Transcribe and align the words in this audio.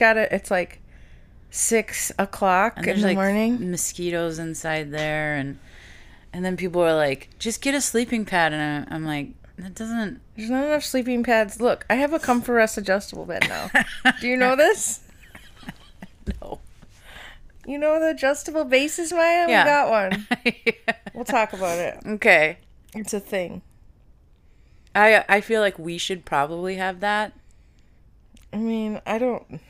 got 0.00 0.16
it. 0.16 0.32
It's 0.32 0.50
like 0.50 0.80
six 1.50 2.10
o'clock 2.18 2.74
And 2.78 2.86
in 2.88 3.00
the 3.00 3.06
like 3.08 3.16
morning. 3.16 3.70
mosquitoes 3.70 4.38
inside 4.38 4.90
there, 4.90 5.36
and 5.36 5.58
and 6.32 6.44
then 6.44 6.56
people 6.56 6.82
are 6.82 6.94
like, 6.94 7.30
just 7.38 7.60
get 7.60 7.74
a 7.74 7.80
sleeping 7.80 8.24
pad, 8.24 8.52
and 8.52 8.86
I, 8.90 8.94
I'm 8.94 9.04
like, 9.04 9.30
that 9.58 9.74
doesn't. 9.74 10.20
There's 10.36 10.50
not 10.50 10.64
enough 10.64 10.84
sleeping 10.84 11.22
pads. 11.22 11.60
Look, 11.60 11.86
I 11.88 11.94
have 11.94 12.12
a 12.12 12.18
Comfort 12.30 12.54
Rest 12.54 12.76
adjustable 12.78 13.24
bed 13.24 13.46
now. 13.48 13.70
Do 14.20 14.28
you 14.28 14.36
know 14.36 14.56
this? 14.56 15.00
No. 16.40 16.60
You 17.66 17.78
know 17.78 17.98
the 17.98 18.10
adjustable 18.10 18.64
bases, 18.64 19.12
Maya? 19.12 19.46
Yeah. 19.48 19.64
We 19.64 19.70
got 19.70 19.90
one. 19.90 20.26
We'll 21.14 21.24
talk 21.24 21.52
about 21.52 21.78
it. 21.78 22.00
okay. 22.04 22.58
It's 22.92 23.14
a 23.14 23.20
thing. 23.20 23.62
I 24.96 25.24
I 25.28 25.40
feel 25.40 25.60
like 25.60 25.78
we 25.78 25.96
should 25.96 26.24
probably 26.24 26.74
have 26.74 26.98
that. 27.00 27.32
I 28.52 28.56
mean, 28.56 29.00
I 29.06 29.18
don't. 29.18 29.60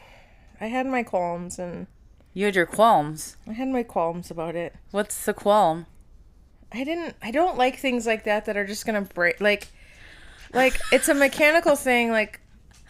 I 0.60 0.66
had 0.66 0.86
my 0.86 1.02
qualms, 1.02 1.58
and 1.58 1.86
You 2.32 2.46
had 2.46 2.56
your 2.56 2.66
qualms. 2.66 3.36
I 3.48 3.52
had 3.52 3.68
my 3.68 3.82
qualms 3.82 4.30
about 4.30 4.54
it. 4.56 4.74
What's 4.90 5.24
the 5.24 5.34
qualm? 5.34 5.86
I 6.72 6.84
didn't. 6.84 7.14
I 7.22 7.30
don't 7.30 7.56
like 7.56 7.78
things 7.78 8.06
like 8.06 8.24
that 8.24 8.46
that 8.46 8.56
are 8.56 8.66
just 8.66 8.84
gonna 8.86 9.02
break. 9.02 9.40
Like, 9.40 9.68
like 10.52 10.78
it's 10.92 11.08
a 11.08 11.14
mechanical 11.14 11.76
thing. 11.76 12.10
Like, 12.10 12.40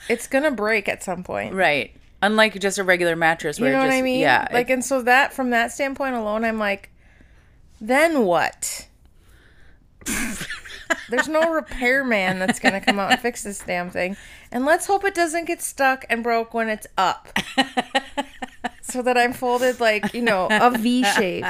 it's 0.08 0.26
gonna 0.26 0.50
break 0.50 0.88
at 0.88 1.02
some 1.02 1.22
point. 1.24 1.54
Right. 1.54 1.94
Unlike 2.22 2.60
just 2.60 2.78
a 2.78 2.84
regular 2.84 3.16
mattress, 3.16 3.58
You 3.58 3.66
know 3.66 3.82
it 3.82 3.86
what 3.86 3.90
I 3.90 4.00
mean? 4.00 4.20
Yeah. 4.20 4.48
Like, 4.50 4.70
and 4.70 4.82
so 4.82 5.02
that 5.02 5.34
from 5.34 5.50
that 5.50 5.72
standpoint 5.72 6.14
alone, 6.14 6.44
I'm 6.44 6.58
like, 6.58 6.88
then 7.80 8.24
what? 8.24 8.86
There's 11.08 11.28
no 11.28 11.50
repairman 11.52 12.38
that's 12.38 12.58
gonna 12.58 12.80
come 12.80 12.98
out 12.98 13.10
and 13.12 13.20
fix 13.20 13.42
this 13.42 13.58
damn 13.60 13.90
thing, 13.90 14.16
and 14.52 14.64
let's 14.64 14.86
hope 14.86 15.04
it 15.04 15.14
doesn't 15.14 15.44
get 15.46 15.60
stuck 15.62 16.04
and 16.08 16.22
broke 16.22 16.54
when 16.54 16.68
it's 16.68 16.86
up, 16.98 17.28
so 18.82 19.02
that 19.02 19.16
I'm 19.16 19.32
folded 19.32 19.80
like 19.80 20.14
you 20.14 20.22
know 20.22 20.48
a 20.50 20.70
V 20.76 21.04
shape, 21.04 21.44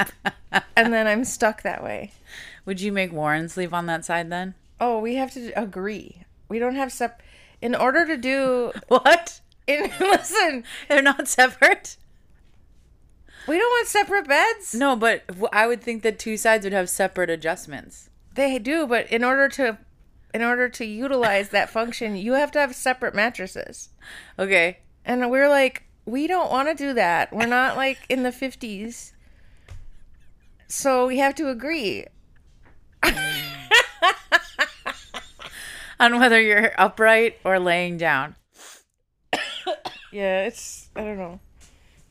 and 0.75 0.93
then 0.93 1.07
I'm 1.07 1.23
stuck 1.25 1.61
that 1.63 1.83
way. 1.83 2.11
would 2.65 2.81
you 2.81 2.91
make 2.91 3.11
Warren 3.11 3.49
sleep 3.49 3.73
on 3.73 3.85
that 3.87 4.05
side 4.05 4.29
then? 4.29 4.55
Oh, 4.79 4.99
we 4.99 5.15
have 5.15 5.31
to 5.33 5.51
agree. 5.59 6.23
We 6.49 6.59
don't 6.59 6.75
have 6.75 6.91
sep. 6.91 7.21
In 7.61 7.73
order 7.75 8.05
to 8.05 8.17
do, 8.17 8.71
What? 8.89 9.39
in, 9.67 9.89
listen, 9.99 10.63
They're 10.89 11.01
not 11.01 11.27
separate. 11.27 11.97
we 13.47 13.57
don't 13.57 13.69
want 13.69 13.87
separate 13.87 14.27
beds. 14.27 14.75
No, 14.75 14.95
but 14.95 15.23
I 15.53 15.65
would 15.67 15.81
think 15.81 16.03
that 16.03 16.19
two 16.19 16.35
sides 16.37 16.65
would 16.65 16.73
have 16.73 16.89
separate 16.89 17.29
adjustments. 17.29 18.09
They 18.35 18.59
do, 18.59 18.85
but 18.85 19.09
in 19.09 19.23
order 19.23 19.49
to 19.49 19.77
in 20.33 20.41
order 20.41 20.67
to 20.67 20.85
utilize 20.85 21.49
that 21.49 21.69
function, 21.69 22.17
you 22.17 22.33
have 22.33 22.51
to 22.51 22.59
have 22.59 22.75
separate 22.75 23.15
mattresses. 23.15 23.89
Okay. 24.37 24.79
And 25.05 25.31
we're 25.31 25.47
like, 25.47 25.83
we 26.05 26.27
don't 26.27 26.51
want 26.51 26.67
to 26.67 26.75
do 26.75 26.93
that. 26.93 27.31
We're 27.31 27.45
not 27.45 27.77
like 27.77 27.99
in 28.09 28.23
the 28.23 28.31
50s. 28.31 29.13
So 30.67 31.07
we 31.07 31.19
have 31.19 31.35
to 31.35 31.47
agree. 31.47 32.05
On 35.99 36.19
whether 36.19 36.41
you're 36.41 36.73
upright 36.77 37.37
or 37.45 37.59
laying 37.59 37.97
down. 37.97 38.35
Yeah, 40.11 40.43
it's 40.45 40.87
I 40.95 41.01
don't 41.01 41.17
know. 41.17 41.41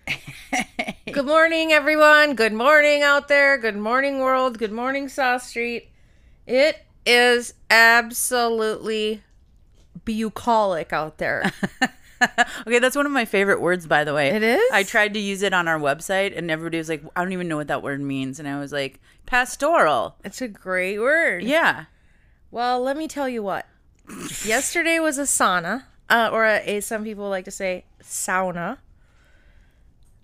Good 1.13 1.25
morning, 1.25 1.71
everyone. 1.71 2.35
Good 2.35 2.51
morning 2.51 3.01
out 3.01 3.29
there. 3.29 3.57
Good 3.57 3.77
morning, 3.77 4.19
world. 4.19 4.59
Good 4.59 4.73
morning, 4.73 5.07
South 5.07 5.41
Street. 5.41 5.87
It 6.45 6.83
is 7.05 7.53
absolutely 7.69 9.23
bucolic 10.03 10.91
out 10.91 11.17
there. 11.17 11.53
okay, 12.67 12.79
that's 12.79 12.97
one 12.97 13.05
of 13.05 13.11
my 13.13 13.23
favorite 13.23 13.61
words, 13.61 13.87
by 13.87 14.03
the 14.03 14.13
way. 14.13 14.31
It 14.31 14.43
is? 14.43 14.61
I 14.73 14.83
tried 14.83 15.13
to 15.13 15.19
use 15.21 15.43
it 15.43 15.53
on 15.53 15.69
our 15.69 15.79
website, 15.79 16.37
and 16.37 16.51
everybody 16.51 16.77
was 16.77 16.89
like, 16.89 17.03
"I 17.15 17.23
don't 17.23 17.31
even 17.31 17.47
know 17.47 17.55
what 17.55 17.69
that 17.69 17.81
word 17.81 18.01
means," 18.01 18.37
and 18.37 18.47
I 18.47 18.59
was 18.59 18.73
like, 18.73 18.99
"Pastoral." 19.25 20.17
it's 20.25 20.41
a 20.41 20.49
great 20.49 20.99
word. 20.99 21.43
Yeah. 21.43 21.85
Well, 22.51 22.81
let 22.81 22.97
me 22.97 23.07
tell 23.07 23.29
you 23.29 23.41
what. 23.41 23.65
Yesterday 24.43 24.99
was 24.99 25.17
a 25.17 25.23
sauna, 25.23 25.83
uh, 26.09 26.29
or 26.33 26.43
a, 26.43 26.57
a 26.65 26.81
some 26.81 27.05
people 27.05 27.29
like 27.29 27.45
to 27.45 27.51
say 27.51 27.85
sauna. 28.03 28.79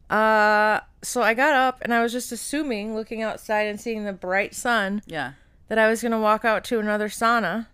Uh, 0.09 0.79
so 1.01 1.21
I 1.21 1.33
got 1.33 1.53
up 1.53 1.79
and 1.81 1.93
I 1.93 2.01
was 2.03 2.11
just 2.11 2.31
assuming, 2.31 2.95
looking 2.95 3.21
outside 3.21 3.67
and 3.67 3.79
seeing 3.79 4.05
the 4.05 4.13
bright 4.13 4.53
sun, 4.53 5.01
Yeah. 5.05 5.33
that 5.69 5.77
I 5.79 5.87
was 5.89 6.01
gonna 6.03 6.19
walk 6.19 6.45
out 6.45 6.63
to 6.65 6.79
another 6.79 7.07
sauna. 7.09 7.67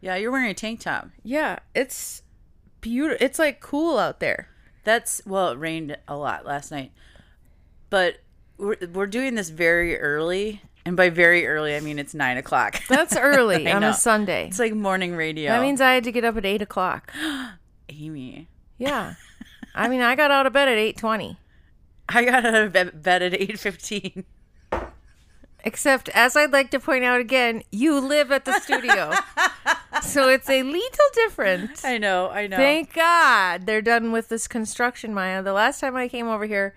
Yeah. 0.00 0.16
You're 0.16 0.30
wearing 0.32 0.50
a 0.50 0.54
tank 0.54 0.80
top. 0.80 1.08
Yeah, 1.22 1.58
it's 1.74 2.22
beautiful. 2.80 3.24
It's 3.24 3.38
like 3.38 3.60
cool 3.60 3.98
out 3.98 4.20
there. 4.20 4.48
That's 4.84 5.22
well, 5.24 5.50
it 5.52 5.58
rained 5.58 5.96
a 6.06 6.16
lot 6.16 6.44
last 6.44 6.70
night, 6.70 6.92
but 7.90 8.16
we're 8.58 8.76
we're 8.92 9.06
doing 9.06 9.34
this 9.34 9.48
very 9.48 9.98
early, 9.98 10.60
and 10.84 10.94
by 10.96 11.08
very 11.08 11.46
early 11.46 11.74
I 11.74 11.80
mean 11.80 11.98
it's 11.98 12.12
nine 12.12 12.36
o'clock. 12.36 12.82
That's 12.88 13.16
early 13.16 13.66
I 13.70 13.72
on 13.76 13.80
know. 13.80 13.90
a 13.90 13.94
Sunday. 13.94 14.46
It's 14.48 14.58
like 14.58 14.74
morning 14.74 15.16
radio. 15.16 15.52
That 15.52 15.62
means 15.62 15.80
I 15.80 15.94
had 15.94 16.04
to 16.04 16.12
get 16.12 16.24
up 16.24 16.36
at 16.36 16.44
eight 16.44 16.60
o'clock. 16.60 17.12
Amy. 17.88 18.48
Yeah, 18.76 19.14
I 19.74 19.88
mean 19.88 20.02
I 20.02 20.16
got 20.16 20.30
out 20.30 20.44
of 20.46 20.52
bed 20.52 20.68
at 20.68 20.76
eight 20.76 20.98
twenty. 20.98 21.38
I 22.08 22.24
got 22.24 22.44
out 22.44 22.54
of 22.54 22.72
bed 22.72 23.22
at 23.22 23.34
eight 23.34 23.58
fifteen. 23.58 24.24
Except, 25.66 26.10
as 26.10 26.36
I'd 26.36 26.52
like 26.52 26.70
to 26.72 26.78
point 26.80 27.04
out 27.04 27.20
again, 27.20 27.62
you 27.72 27.98
live 27.98 28.30
at 28.30 28.44
the 28.44 28.60
studio. 28.60 29.12
so 30.02 30.28
it's 30.28 30.50
a 30.50 30.62
little 30.62 31.06
different. 31.14 31.82
I 31.82 31.96
know. 31.96 32.28
I 32.28 32.46
know. 32.46 32.56
Thank 32.58 32.92
God 32.92 33.64
they're 33.64 33.80
done 33.80 34.12
with 34.12 34.28
this 34.28 34.46
construction, 34.46 35.14
Maya. 35.14 35.42
The 35.42 35.54
last 35.54 35.80
time 35.80 35.96
I 35.96 36.06
came 36.08 36.28
over 36.28 36.44
here, 36.44 36.74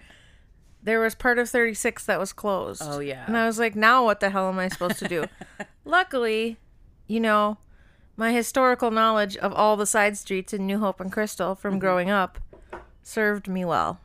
there 0.82 1.02
was 1.02 1.16
part 1.16 1.38
of 1.38 1.50
36 1.50 2.06
that 2.06 2.18
was 2.18 2.32
closed. 2.32 2.82
Oh, 2.86 3.00
yeah. 3.00 3.26
And 3.28 3.36
I 3.36 3.46
was 3.46 3.59
like, 3.59 3.76
now 3.76 4.06
what 4.06 4.22
the 4.22 4.30
hell 4.30 4.48
am 4.48 4.58
I 4.58 4.70
supposed 4.70 5.00
to 5.00 5.08
do? 5.09 5.26
Luckily, 5.84 6.56
you 7.08 7.20
know, 7.20 7.58
my 8.16 8.32
historical 8.32 8.90
knowledge 8.90 9.36
of 9.36 9.52
all 9.52 9.76
the 9.76 9.86
side 9.86 10.18
streets 10.18 10.54
in 10.54 10.66
New 10.66 10.80
Hope 10.80 11.02
and 11.02 11.12
Crystal 11.12 11.56
from 11.56 11.74
Mm-hmm. 11.74 11.80
growing 11.80 12.09
up 12.09 12.40
served 13.03 13.50
me 13.50 13.66
well. 13.66 14.00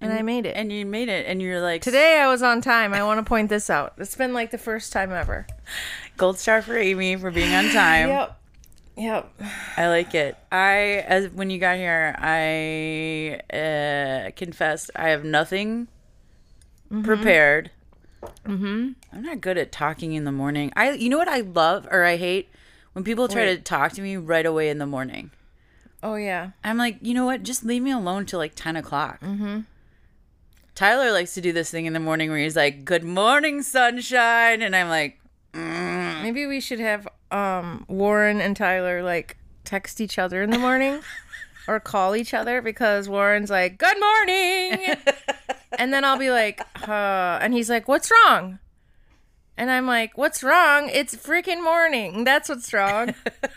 And, 0.00 0.12
I 0.12 0.22
made 0.22 0.44
it. 0.44 0.54
and 0.56 0.70
you 0.70 0.84
made 0.84 1.08
it, 1.08 1.26
and 1.26 1.40
you're 1.40 1.60
like 1.60 1.82
Today 1.82 2.20
I 2.20 2.28
was 2.28 2.42
on 2.42 2.60
time. 2.60 2.92
I 2.92 3.02
want 3.02 3.18
to 3.18 3.28
point 3.28 3.48
this 3.48 3.70
out. 3.70 3.94
It's 3.96 4.14
been 4.14 4.34
like 4.34 4.50
the 4.50 4.58
first 4.58 4.92
time 4.92 5.12
ever. 5.12 5.46
gold 6.16 6.38
star 6.38 6.62
for 6.62 6.76
Amy 6.76 7.16
for 7.16 7.30
being 7.30 7.54
on 7.54 7.70
time. 7.70 8.08
Yep. 8.08 8.40
Yep. 8.96 9.42
I 9.76 9.88
like 9.88 10.14
it. 10.14 10.36
I 10.50 11.04
as 11.06 11.28
when 11.30 11.50
you 11.50 11.58
got 11.58 11.76
here, 11.76 12.14
I 12.18 13.40
uh, 13.54 14.30
confessed 14.36 14.90
I 14.96 15.10
have 15.10 15.24
nothing 15.24 15.88
prepared. 17.02 17.70
Mm-hmm. 18.46 18.92
I'm 19.12 19.22
not 19.22 19.40
good 19.40 19.58
at 19.58 19.70
talking 19.70 20.14
in 20.14 20.24
the 20.24 20.32
morning. 20.32 20.72
I 20.76 20.92
you 20.92 21.08
know 21.08 21.18
what 21.18 21.28
I 21.28 21.40
love 21.40 21.86
or 21.90 22.04
I 22.04 22.16
hate 22.16 22.48
when 22.92 23.04
people 23.04 23.28
try 23.28 23.44
to 23.44 23.58
talk 23.58 23.92
to 23.92 24.02
me 24.02 24.16
right 24.16 24.46
away 24.46 24.70
in 24.70 24.78
the 24.78 24.86
morning. 24.86 25.30
Oh 26.02 26.14
yeah. 26.14 26.50
I'm 26.64 26.78
like, 26.78 26.98
you 27.02 27.12
know 27.12 27.26
what? 27.26 27.42
Just 27.42 27.64
leave 27.64 27.82
me 27.82 27.90
alone 27.90 28.24
till 28.24 28.38
like 28.38 28.52
ten 28.54 28.76
o'clock. 28.76 29.20
Mm-hmm. 29.20 29.60
Tyler 30.76 31.10
likes 31.10 31.34
to 31.34 31.40
do 31.40 31.52
this 31.52 31.70
thing 31.70 31.86
in 31.86 31.92
the 31.92 32.00
morning 32.00 32.30
where 32.30 32.38
he's 32.38 32.54
like, 32.54 32.84
"Good 32.84 33.02
morning, 33.02 33.62
sunshine," 33.62 34.62
and 34.62 34.76
I'm 34.76 34.88
like, 34.88 35.18
Maybe 35.56 36.46
we 36.46 36.60
should 36.60 36.80
have 36.80 37.08
um 37.30 37.84
Warren 37.88 38.40
and 38.40 38.56
Tyler 38.56 39.02
like 39.02 39.36
text 39.64 40.00
each 40.00 40.18
other 40.18 40.42
in 40.42 40.50
the 40.50 40.58
morning 40.58 41.00
or 41.68 41.80
call 41.80 42.14
each 42.14 42.34
other 42.34 42.60
because 42.60 43.08
Warren's 43.08 43.50
like, 43.50 43.78
"Good 43.78 43.98
morning," 43.98 44.96
and 45.78 45.92
then 45.92 46.04
I'll 46.04 46.18
be 46.18 46.30
like, 46.30 46.60
"Uh," 46.86 47.38
and 47.40 47.54
he's 47.54 47.70
like, 47.70 47.88
"What's 47.88 48.10
wrong?" 48.10 48.58
And 49.56 49.70
I'm 49.70 49.86
like, 49.86 50.18
"What's 50.18 50.42
wrong? 50.42 50.90
It's 50.92 51.14
freaking 51.14 51.62
morning. 51.62 52.24
That's 52.24 52.48
what's 52.48 52.72
wrong." 52.72 53.14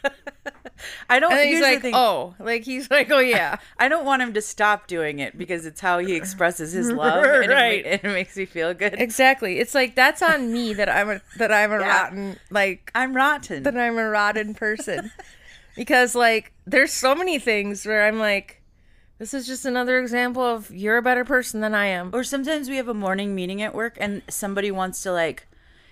I 1.10 1.20
don't. 1.20 1.32
And 1.34 1.50
he's 1.50 1.62
like. 1.62 1.84
"Oh," 1.94 2.36
like 2.40 2.64
he's 2.64 2.90
like, 2.90 3.10
"Oh 3.12 3.20
yeah." 3.20 3.58
I 3.78 3.88
don't 3.90 4.06
want 4.06 4.22
him 4.22 4.34
to 4.34 4.42
stop 4.42 4.88
doing 4.88 5.20
it 5.20 5.38
because 5.38 5.66
it's 5.66 5.80
how 5.82 6.00
he 6.00 6.16
expresses 6.16 6.72
his 6.72 6.92
love, 6.92 7.24
and 7.26 7.46
it, 7.46 7.50
Right. 7.54 7.84
ma- 7.86 7.92
it 7.92 8.04
makes 8.04 8.36
me 8.38 8.46
feel 8.46 8.74
good. 8.74 8.96
Exactly. 9.00 9.60
It's 9.60 9.76
like 9.76 9.96
that's 9.96 10.22
on 10.22 10.52
me 10.54 10.74
that 10.74 10.90
I'm 10.90 11.10
a 11.10 11.22
that 11.38 11.52
I'm 11.52 11.72
a 11.72 11.80
Yeah. 11.80 11.88
rotten 12.04 12.40
like 12.50 12.92
I'm 12.96 13.16
rotten. 13.16 13.64
that 13.64 13.78
I'm 13.78 13.98
a 13.98 14.10
rotten 14.10 14.54
person. 14.54 15.12
because 15.76 16.16
like 16.16 16.52
there's 16.66 16.92
so 16.92 17.16
many 17.16 17.40
things 17.40 17.86
where 17.86 18.06
I'm 18.08 18.20
like 18.20 18.62
this 19.18 19.34
is 19.34 19.46
just 19.46 19.66
another 19.66 20.00
example 20.00 20.42
of 20.42 20.72
you're 20.72 20.96
a 20.98 21.02
better 21.02 21.26
person 21.26 21.60
than 21.60 21.76
I 21.76 21.88
am. 21.88 22.12
Or 22.14 22.24
sometimes 22.24 22.70
we 22.70 22.78
have 22.78 22.88
a 22.88 22.94
morning 22.94 23.36
meeting 23.36 23.62
at 23.62 23.76
work 23.76 23.98
and 24.00 24.22
somebody 24.30 24.72
wants 24.72 25.04
to 25.04 25.12
like 25.12 25.46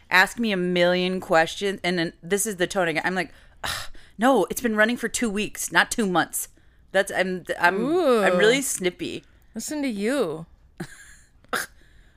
ask 0.10 0.40
me 0.40 0.54
a 0.54 0.58
million 0.58 1.20
questions 1.20 1.82
and 1.84 2.00
then 2.00 2.14
this 2.24 2.46
is 2.48 2.56
the 2.56 2.68
tone 2.68 2.88
again. 2.88 3.02
I'm 3.06 3.16
like, 3.16 3.34
"Ugh, 3.66 3.90
no, 4.18 4.46
it's 4.50 4.62
been 4.62 4.76
running 4.76 4.98
for 4.98 5.08
two 5.08 5.30
weeks, 5.30 5.72
not 5.72 5.92
two 5.92 6.06
months. 6.06 6.50
That's 6.92 7.12
I'm 7.12 7.44
I'm 7.60 7.86
I'm 7.86 8.38
really 8.38 8.62
snippy. 8.62 9.24
Listen 9.54 9.82
to 9.82 9.88
you. 9.88 10.46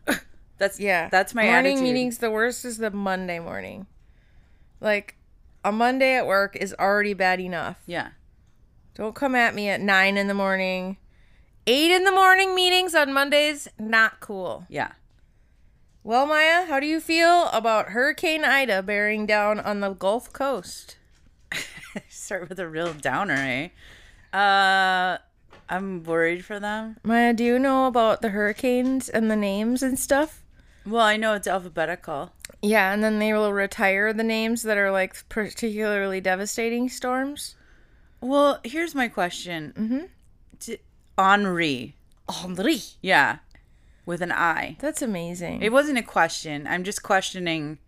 That's 0.58 0.78
Yeah. 0.78 1.08
That's 1.10 1.34
my 1.34 1.44
morning 1.44 1.76
attitude. 1.78 1.82
meetings 1.82 2.18
the 2.18 2.30
worst 2.30 2.64
is 2.64 2.78
the 2.78 2.90
Monday 2.90 3.38
morning. 3.38 3.86
Like 4.80 5.16
a 5.64 5.72
Monday 5.72 6.16
at 6.16 6.26
work 6.26 6.56
is 6.56 6.74
already 6.78 7.14
bad 7.14 7.40
enough. 7.40 7.80
Yeah. 7.86 8.10
Don't 8.94 9.14
come 9.14 9.34
at 9.34 9.54
me 9.54 9.68
at 9.68 9.80
nine 9.80 10.16
in 10.16 10.26
the 10.26 10.34
morning. 10.34 10.96
Eight 11.66 11.90
in 11.90 12.04
the 12.04 12.10
morning 12.10 12.54
meetings 12.54 12.94
on 12.94 13.12
Mondays, 13.12 13.68
not 13.78 14.20
cool. 14.20 14.66
Yeah. 14.68 14.92
Well, 16.02 16.26
Maya, 16.26 16.64
how 16.66 16.80
do 16.80 16.86
you 16.86 17.00
feel 17.00 17.48
about 17.52 17.90
Hurricane 17.90 18.44
Ida 18.44 18.82
bearing 18.82 19.26
down 19.26 19.60
on 19.60 19.80
the 19.80 19.90
Gulf 19.90 20.32
Coast? 20.32 20.96
Start 22.08 22.48
with 22.48 22.58
a 22.58 22.68
real 22.68 22.92
downer, 22.92 23.34
eh? 23.34 24.36
Uh 24.36 25.18
I'm 25.68 26.02
worried 26.02 26.44
for 26.44 26.58
them. 26.58 26.96
Maya, 27.04 27.32
do 27.32 27.44
you 27.44 27.56
know 27.58 27.86
about 27.86 28.22
the 28.22 28.30
hurricanes 28.30 29.08
and 29.08 29.30
the 29.30 29.36
names 29.36 29.84
and 29.84 29.96
stuff? 29.96 30.42
Well, 30.84 31.04
I 31.04 31.16
know 31.16 31.34
it's 31.34 31.46
alphabetical. 31.46 32.32
Yeah, 32.60 32.92
and 32.92 33.04
then 33.04 33.20
they 33.20 33.32
will 33.32 33.52
retire 33.52 34.12
the 34.12 34.24
names 34.24 34.62
that 34.62 34.76
are 34.76 34.90
like 34.90 35.28
particularly 35.28 36.20
devastating 36.20 36.88
storms. 36.88 37.54
Well, 38.20 38.58
here's 38.64 38.94
my 38.94 39.06
question. 39.06 39.72
Mm-hmm. 39.76 40.74
Henri. 41.16 41.94
Henri. 42.28 42.80
Yeah. 43.00 43.38
With 44.04 44.22
an 44.22 44.32
I. 44.32 44.76
That's 44.80 45.02
amazing. 45.02 45.62
It 45.62 45.72
wasn't 45.72 45.98
a 45.98 46.02
question. 46.02 46.66
I'm 46.66 46.82
just 46.82 47.02
questioning. 47.02 47.78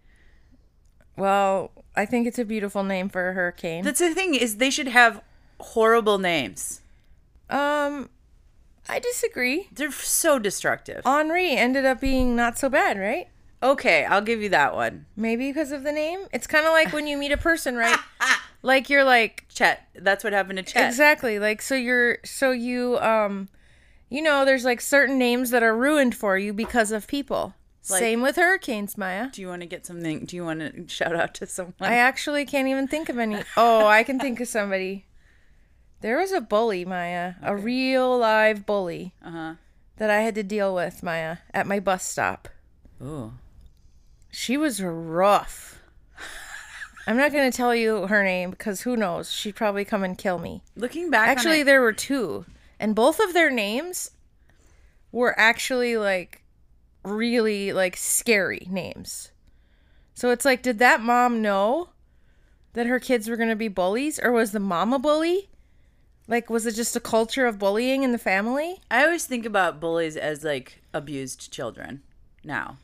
Well, 1.17 1.71
I 1.95 2.07
think 2.07 2.27
it's 2.27 2.39
a 2.39 2.45
beautiful 2.45 2.83
name 2.85 3.09
for 3.09 3.29
a 3.29 3.33
hurricane. 3.33 3.85
That's 3.85 4.01
the 4.01 4.15
thing 4.15 4.35
is 4.35 4.57
they 4.57 4.71
should 4.71 4.89
have 4.89 5.23
horrible 5.61 6.19
names. 6.19 6.81
um, 7.51 8.09
I 8.89 8.99
disagree. 8.99 9.69
They're 9.73 9.93
so 9.93 10.41
destructive. 10.41 11.03
Henri 11.07 11.53
ended 11.53 11.85
up 11.85 12.01
being 12.01 12.35
not 12.35 12.59
so 12.59 12.69
bad, 12.69 12.99
right? 12.99 13.29
Okay, 13.63 14.05
I'll 14.05 14.21
give 14.21 14.43
you 14.43 14.49
that 14.49 14.75
one. 14.75 15.07
Maybe 15.17 15.49
because 15.51 15.71
of 15.71 15.85
the 15.85 15.93
name. 15.93 16.27
It's 16.33 16.49
kind 16.49 16.67
of 16.67 16.73
like 16.73 16.93
when 16.93 17.07
you 17.07 17.17
meet 17.17 17.31
a 17.31 17.37
person, 17.37 17.77
right? 17.77 17.99
like 18.63 18.91
you're 18.91 19.05
like 19.05 19.45
Chet. 19.49 19.87
That's 19.95 20.25
what 20.25 20.33
happened 20.33 20.57
to 20.57 20.65
Chet. 20.65 20.89
Exactly. 20.89 21.39
Like 21.39 21.63
so 21.63 21.77
you're 21.77 22.19
so 22.25 22.51
you 22.51 22.99
um 22.99 23.49
you 24.09 24.21
know 24.21 24.45
there's 24.45 24.65
like 24.65 24.81
certain 24.81 25.17
names 25.17 25.51
that 25.51 25.63
are 25.63 25.77
ruined 25.77 26.17
for 26.17 26.37
you 26.37 26.53
because 26.53 26.91
of 26.91 27.07
people. 27.07 27.55
Like- 27.91 27.99
Same 28.01 28.23
with 28.23 28.37
hurricanes, 28.37 28.97
Maya. 28.97 29.29
Do 29.33 29.41
you 29.43 29.49
want 29.49 29.63
to 29.63 29.67
get 29.67 29.85
something? 29.87 30.25
Do 30.25 30.37
you 30.37 30.45
want 30.45 30.61
to 30.61 30.87
shout 30.89 31.17
out 31.17 31.35
to 31.35 31.47
someone? 31.47 31.75
I 31.81 31.95
actually 31.97 32.45
can't 32.45 32.69
even 32.69 32.87
think 32.87 33.09
of 33.09 33.19
any. 33.19 33.43
Oh, 33.57 33.87
I 33.87 34.03
can 34.05 34.19
think 34.21 34.41
of 34.41 34.49
somebody. 34.49 35.07
There 36.01 36.19
was 36.19 36.33
a 36.33 36.41
bully, 36.41 36.85
Maya, 36.85 37.35
a 37.43 37.57
real 37.57 38.19
live 38.19 38.67
bully 38.67 39.15
uh 39.25 39.31
huh. 39.31 39.55
that 39.99 40.11
I 40.11 40.21
had 40.23 40.35
to 40.37 40.43
deal 40.43 40.75
with, 40.75 41.03
Maya, 41.03 41.39
at 41.55 41.67
my 41.67 41.79
bus 41.81 42.05
stop. 42.05 42.49
Ooh. 43.03 43.33
She 44.31 44.57
was 44.57 44.83
rough. 44.83 45.81
I'm 47.07 47.17
not 47.17 47.33
going 47.33 47.51
to 47.51 47.57
tell 47.57 47.75
you 47.75 48.07
her 48.07 48.23
name 48.23 48.51
because 48.51 48.83
who 48.83 48.97
knows? 48.97 49.31
She'd 49.33 49.57
probably 49.57 49.85
come 49.85 50.05
and 50.05 50.17
kill 50.17 50.39
me. 50.39 50.63
Looking 50.77 51.11
back, 51.11 51.29
Actually, 51.29 51.61
it- 51.61 51.65
there 51.65 51.81
were 51.81 51.93
two, 51.93 52.47
and 52.79 52.95
both 52.95 53.19
of 53.21 53.33
their 53.35 53.51
names 53.51 54.13
were 55.11 55.39
actually 55.39 55.97
like 55.97 56.42
really 57.05 57.73
like 57.73 57.97
scary 57.97 58.67
names. 58.71 59.31
So 60.15 60.31
it's 60.31 60.45
like, 60.45 60.63
did 60.63 60.79
that 60.79 61.01
mom 61.01 61.43
know 61.43 61.89
that 62.75 62.87
her 62.87 63.01
kids 63.01 63.29
were 63.29 63.37
going 63.37 63.49
to 63.49 63.57
be 63.57 63.69
bullies, 63.69 64.19
or 64.19 64.33
was 64.33 64.53
the 64.53 64.61
mom 64.61 64.93
a 64.93 64.99
bully? 64.99 65.49
Like, 66.29 66.49
was 66.49 66.67
it 66.67 66.75
just 66.75 66.97
a 66.97 67.01
culture 67.01 67.47
of 67.47 67.59
bullying 67.59 68.03
in 68.03 68.13
the 68.13 68.19
family? 68.19 68.81
I 68.91 69.05
always 69.05 69.27
think 69.27 69.45
about 69.45 69.81
bullies 69.81 70.17
as 70.17 70.45
like 70.45 70.83
abused 70.95 71.53
children. 71.53 72.03
Now, 72.45 72.79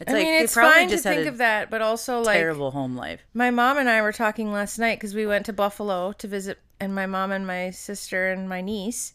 it's 0.00 0.10
I 0.10 0.14
like 0.14 0.24
mean, 0.24 0.42
it's 0.42 0.54
fine 0.54 0.88
to 0.88 0.98
think 0.98 1.26
of 1.26 1.38
that, 1.38 1.70
but 1.70 1.82
also 1.82 2.20
like 2.22 2.38
terrible 2.38 2.70
home 2.70 2.96
life. 2.96 3.20
My 3.34 3.50
mom 3.50 3.78
and 3.78 3.88
I 3.88 4.02
were 4.02 4.12
talking 4.12 4.52
last 4.52 4.78
night 4.78 4.98
because 4.98 5.14
we 5.14 5.26
went 5.26 5.46
to 5.46 5.52
Buffalo 5.52 6.12
to 6.12 6.28
visit, 6.28 6.58
and 6.80 6.94
my 6.94 7.06
mom 7.06 7.32
and 7.32 7.46
my 7.46 7.70
sister 7.70 8.30
and 8.30 8.48
my 8.48 8.60
niece. 8.60 9.14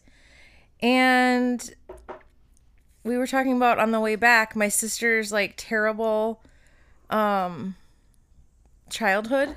And 0.81 1.73
we 3.05 3.17
were 3.17 3.27
talking 3.27 3.55
about 3.55 3.79
on 3.79 3.91
the 3.91 3.99
way 4.01 4.17
back 4.17 4.55
my 4.55 4.67
sister's 4.67 5.31
like 5.31 5.53
terrible 5.55 6.41
um 7.09 7.75
childhood 8.89 9.55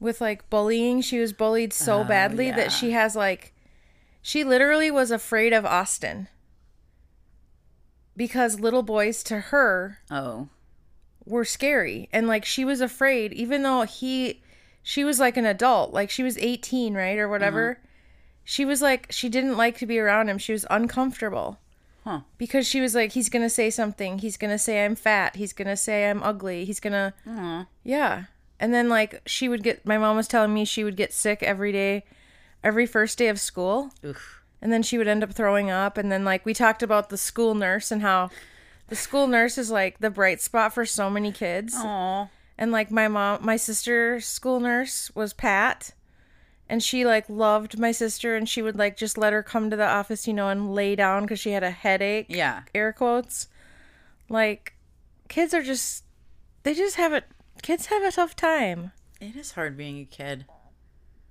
with 0.00 0.20
like 0.20 0.48
bullying. 0.50 1.00
She 1.00 1.18
was 1.18 1.32
bullied 1.32 1.72
so 1.72 2.04
badly 2.04 2.48
yeah. 2.48 2.56
that 2.56 2.72
she 2.72 2.92
has 2.92 3.16
like 3.16 3.52
she 4.22 4.44
literally 4.44 4.90
was 4.90 5.10
afraid 5.10 5.52
of 5.52 5.64
Austin. 5.64 6.28
Because 8.16 8.58
little 8.58 8.82
boys 8.82 9.22
to 9.24 9.38
her 9.38 9.98
Oh, 10.10 10.48
were 11.24 11.44
scary 11.44 12.08
and 12.12 12.26
like 12.26 12.44
she 12.44 12.64
was 12.64 12.80
afraid 12.80 13.32
even 13.32 13.62
though 13.62 13.82
he 13.82 14.42
she 14.82 15.04
was 15.04 15.20
like 15.20 15.36
an 15.36 15.46
adult 15.46 15.92
like 15.92 16.10
she 16.10 16.22
was 16.22 16.38
18 16.38 16.94
right 16.94 17.18
or 17.18 17.28
whatever 17.28 17.78
she 18.44 18.64
was 18.64 18.80
like 18.80 19.06
she 19.10 19.28
didn't 19.28 19.58
like 19.58 19.76
to 19.76 19.84
be 19.86 19.98
around 19.98 20.28
him 20.28 20.38
she 20.38 20.52
was 20.52 20.64
uncomfortable 20.70 21.58
Huh. 22.08 22.20
because 22.38 22.66
she 22.66 22.80
was 22.80 22.94
like 22.94 23.12
he's 23.12 23.28
gonna 23.28 23.50
say 23.50 23.68
something 23.68 24.20
he's 24.20 24.38
gonna 24.38 24.56
say 24.58 24.82
i'm 24.82 24.94
fat 24.94 25.36
he's 25.36 25.52
gonna 25.52 25.76
say 25.76 26.08
i'm 26.08 26.22
ugly 26.22 26.64
he's 26.64 26.80
gonna 26.80 27.12
Aw. 27.26 27.66
yeah 27.84 28.24
and 28.58 28.72
then 28.72 28.88
like 28.88 29.20
she 29.26 29.46
would 29.46 29.62
get 29.62 29.84
my 29.84 29.98
mom 29.98 30.16
was 30.16 30.26
telling 30.26 30.54
me 30.54 30.64
she 30.64 30.84
would 30.84 30.96
get 30.96 31.12
sick 31.12 31.42
every 31.42 31.70
day 31.70 32.06
every 32.64 32.86
first 32.86 33.18
day 33.18 33.28
of 33.28 33.38
school 33.38 33.90
Oof. 34.02 34.42
and 34.62 34.72
then 34.72 34.82
she 34.82 34.96
would 34.96 35.06
end 35.06 35.22
up 35.22 35.34
throwing 35.34 35.70
up 35.70 35.98
and 35.98 36.10
then 36.10 36.24
like 36.24 36.46
we 36.46 36.54
talked 36.54 36.82
about 36.82 37.10
the 37.10 37.18
school 37.18 37.54
nurse 37.54 37.90
and 37.90 38.00
how 38.00 38.30
the 38.88 38.96
school 38.96 39.26
nurse 39.26 39.58
is 39.58 39.70
like 39.70 39.98
the 39.98 40.08
bright 40.08 40.40
spot 40.40 40.72
for 40.72 40.86
so 40.86 41.10
many 41.10 41.30
kids 41.30 41.74
Aw. 41.76 42.28
and 42.56 42.72
like 42.72 42.90
my 42.90 43.08
mom 43.08 43.44
my 43.44 43.56
sister's 43.56 44.24
school 44.24 44.60
nurse 44.60 45.10
was 45.14 45.34
pat 45.34 45.92
and 46.68 46.82
she 46.82 47.04
like 47.04 47.28
loved 47.28 47.78
my 47.78 47.90
sister 47.92 48.36
and 48.36 48.48
she 48.48 48.60
would 48.62 48.76
like 48.76 48.96
just 48.96 49.16
let 49.18 49.32
her 49.32 49.42
come 49.42 49.70
to 49.70 49.76
the 49.76 49.86
office 49.86 50.26
you 50.26 50.34
know 50.34 50.48
and 50.48 50.74
lay 50.74 50.94
down 50.94 51.22
because 51.22 51.40
she 51.40 51.50
had 51.52 51.62
a 51.62 51.70
headache 51.70 52.26
Yeah. 52.28 52.62
air 52.74 52.92
quotes 52.92 53.48
like 54.28 54.74
kids 55.28 55.54
are 55.54 55.62
just 55.62 56.04
they 56.62 56.74
just 56.74 56.96
have 56.96 57.12
it 57.12 57.24
kids 57.62 57.86
have 57.86 58.02
a 58.02 58.12
tough 58.12 58.36
time 58.36 58.92
It 59.20 59.34
is 59.36 59.52
hard 59.52 59.76
being 59.76 60.00
a 60.00 60.04
kid. 60.04 60.44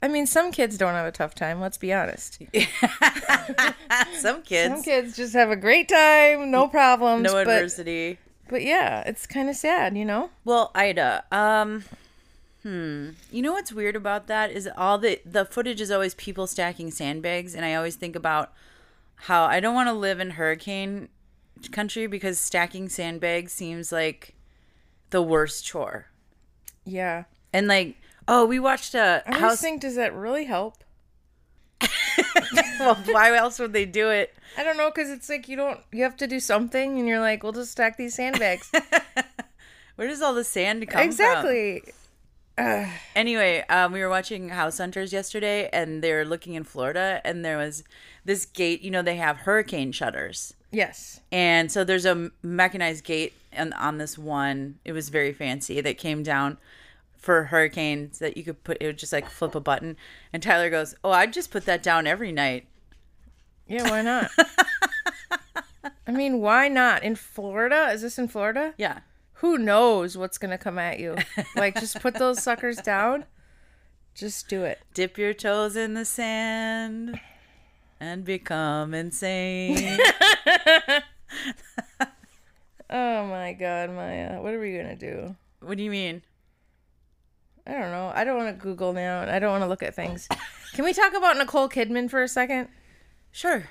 i 0.01 0.07
mean 0.07 0.25
some 0.25 0.51
kids 0.51 0.77
don't 0.77 0.93
have 0.93 1.05
a 1.05 1.11
tough 1.11 1.35
time 1.35 1.59
let's 1.61 1.77
be 1.77 1.93
honest 1.93 2.41
Some 4.19 4.41
kids, 4.43 4.73
some 4.73 4.83
kids 4.83 5.15
just 5.15 5.33
have 5.33 5.51
a 5.51 5.55
great 5.55 5.87
time 5.87 6.51
no 6.51 6.67
problems 6.67 7.23
no 7.23 7.33
but, 7.33 7.41
adversity. 7.47 8.17
but 8.49 8.61
yeah 8.63 9.03
it's 9.05 9.25
kind 9.27 9.49
of 9.49 9.55
sad 9.55 9.95
you 9.97 10.03
know 10.05 10.29
Well, 10.43 10.71
Ida, 10.75 11.23
um, 11.31 11.83
hmm. 12.67 13.09
You 13.31 13.41
know 13.41 13.53
what's 13.53 13.71
weird 13.71 13.95
about 13.95 14.27
that 14.27 14.51
is 14.51 14.69
all 14.75 14.97
the 14.97 15.19
the 15.25 15.45
footage 15.45 15.79
is 15.81 15.91
always 15.91 16.13
people 16.15 16.47
stacking 16.47 16.91
sandbags, 16.91 17.55
and 17.55 17.63
I 17.65 17.75
always 17.75 17.95
think 17.95 18.15
about 18.15 18.51
how 19.21 19.45
I 19.45 19.59
don't 19.59 19.73
want 19.75 19.87
to 19.87 19.93
live 19.93 20.19
in 20.19 20.31
hurricane 20.31 21.09
country 21.71 22.07
because 22.07 22.39
stacking 22.39 22.89
sandbags 22.89 23.51
seems 23.51 23.91
like 23.91 24.35
the 25.09 25.21
worst 25.21 25.65
chore. 25.65 26.07
yeah 26.85 27.23
And 27.53 27.67
like, 27.67 27.95
oh, 28.27 28.45
we 28.45 28.59
watched 28.59 28.93
a 28.93 29.23
i 29.25 29.31
just 29.31 29.41
house. 29.41 29.61
think 29.61 29.81
does 29.81 29.95
that 29.95 30.13
really 30.13 30.45
help 30.45 30.83
well, 32.79 32.95
why 33.05 33.35
else 33.35 33.59
would 33.59 33.73
they 33.73 33.85
do 33.85 34.09
it? 34.09 34.33
I 34.57 34.63
don't 34.63 34.77
know 34.77 34.89
because 34.89 35.09
it's 35.09 35.29
like 35.29 35.47
you 35.47 35.55
don't 35.57 35.79
you 35.91 36.03
have 36.03 36.17
to 36.17 36.27
do 36.27 36.39
something 36.39 36.99
and 36.99 37.07
you're 37.07 37.19
like 37.19 37.43
we'll 37.43 37.53
just 37.53 37.71
stack 37.71 37.97
these 37.97 38.15
sandbags 38.15 38.71
Where 39.95 40.07
does 40.07 40.21
all 40.21 40.33
the 40.35 40.43
sand 40.43 40.87
come 40.89 40.99
from? 40.99 41.07
exactly 41.07 41.83
Anyway, 43.15 43.63
um, 43.69 43.91
we 43.91 43.99
were 44.01 44.09
watching 44.09 44.49
House 44.49 44.77
Hunters 44.77 45.11
yesterday, 45.11 45.69
and 45.73 46.03
they 46.03 46.13
were 46.13 46.23
looking 46.25 46.53
in 46.53 46.63
Florida, 46.63 47.19
and 47.25 47.43
there 47.43 47.57
was 47.57 47.83
this 48.25 48.45
gate. 48.45 48.81
You 48.81 48.91
know, 48.91 49.01
they 49.01 49.15
have 49.15 49.37
hurricane 49.37 49.91
shutters, 49.91 50.53
Yes. 50.71 51.19
and 51.31 51.71
so 51.71 51.83
there's 51.83 52.05
a 52.05 52.29
mechanized 52.43 53.03
gate 53.03 53.33
on 53.57 53.73
on 53.73 53.97
this 53.97 54.17
one. 54.17 54.77
It 54.85 54.91
was 54.91 55.09
very 55.09 55.33
fancy 55.33 55.81
that 55.81 55.97
came 55.97 56.21
down 56.21 56.57
for 57.17 57.45
hurricanes 57.45 58.19
that 58.19 58.37
you 58.37 58.43
could 58.43 58.63
put. 58.63 58.77
It 58.79 58.85
would 58.85 58.99
just 58.99 59.13
like 59.13 59.29
flip 59.29 59.55
a 59.55 59.59
button, 59.59 59.97
and 60.31 60.43
Tyler 60.43 60.69
goes, 60.69 60.93
"Oh, 61.03 61.11
I'd 61.11 61.33
just 61.33 61.49
put 61.49 61.65
that 61.65 61.81
down 61.81 62.05
every 62.05 62.31
night." 62.31 62.67
Yeah, 63.67 63.89
why 63.89 64.01
not? 64.03 64.29
I 66.07 66.11
mean, 66.11 66.39
why 66.39 66.67
not? 66.67 67.03
In 67.03 67.15
Florida? 67.15 67.89
Is 67.91 68.03
this 68.03 68.17
in 68.19 68.27
Florida? 68.27 68.73
Yeah, 68.77 68.99
Who 69.37 69.57
knows 69.57 70.17
what's 70.17 70.37
going 70.37 70.51
to 70.51 70.57
come 70.57 70.79
at 70.79 70.99
you? 70.99 71.15
Like, 71.55 71.79
just 71.79 71.99
put 72.01 72.15
those 72.15 72.41
suckers 72.41 72.77
down. 72.77 73.25
Just 74.15 74.47
do 74.47 74.63
it. 74.63 74.79
dip 74.93 75.17
your 75.17 75.33
toes 75.33 75.75
in 75.75 75.93
the 75.93 76.05
sand 76.05 77.19
and 77.99 78.23
become 78.25 78.93
insane. 78.93 79.99
Oh 82.89 83.25
my 83.25 83.51
God, 83.51 83.89
Maya. 83.91 84.41
What 84.41 84.53
are 84.53 84.59
we 84.59 84.71
going 84.71 84.87
to 84.87 84.95
do? 84.95 85.35
what 85.59 85.77
do 85.77 85.83
you 85.83 85.91
mean? 85.91 86.21
I 87.65 87.73
don't 87.73 87.91
know. 87.91 88.13
I 88.15 88.23
don't 88.23 88.37
want 88.37 88.55
to 88.57 88.63
Google 88.63 88.93
now. 88.93 89.21
and 89.21 89.29
I 89.29 89.39
don't 89.39 89.51
want 89.51 89.63
to 89.63 89.67
look 89.67 89.83
at 89.83 89.93
things. 89.93 90.29
Can 90.73 90.85
we 90.85 90.93
talk 90.93 91.13
about 91.13 91.35
Nicole 91.37 91.67
Kidman 91.67 92.09
for 92.09 92.23
a 92.23 92.29
second? 92.29 92.69
Sure. 93.29 93.67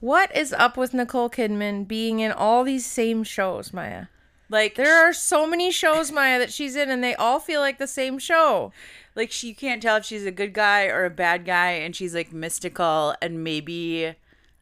What 0.00 0.34
is 0.36 0.52
up 0.52 0.76
with 0.76 0.92
Nicole 0.92 1.30
Kidman 1.30 1.86
being 1.86 2.18
in 2.18 2.32
all 2.32 2.64
these 2.64 2.84
same 2.84 3.22
shows, 3.22 3.72
Maya? 3.72 4.06
Like 4.52 4.74
There 4.76 4.98
are 5.08 5.12
so 5.14 5.46
many 5.46 5.70
shows, 5.72 6.12
Maya, 6.12 6.38
that 6.38 6.52
she's 6.52 6.76
in, 6.76 6.90
and 6.90 7.02
they 7.02 7.14
all 7.14 7.40
feel 7.40 7.60
like 7.60 7.78
the 7.78 7.86
same 7.88 8.18
show. 8.18 8.70
like 9.16 9.32
she 9.32 9.48
you 9.48 9.54
can't 9.54 9.82
tell 9.82 9.96
if 9.96 10.04
she's 10.04 10.26
a 10.26 10.30
good 10.30 10.52
guy 10.52 10.86
or 10.86 11.04
a 11.04 11.10
bad 11.10 11.44
guy 11.44 11.70
and 11.72 11.96
she's 11.96 12.14
like 12.14 12.32
mystical 12.32 13.14
and 13.22 13.42
maybe 13.42 14.14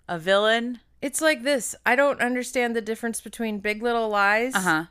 a 0.08 0.18
villain 0.18 0.80
It's 1.02 1.20
like 1.20 1.42
this. 1.42 1.74
I 1.84 1.94
don't 1.96 2.20
understand 2.20 2.74
the 2.76 2.80
difference 2.80 3.20
between 3.20 3.58
Big 3.58 3.82
Little 3.82 4.08
Lies, 4.08 4.54
uh-huh 4.54 4.84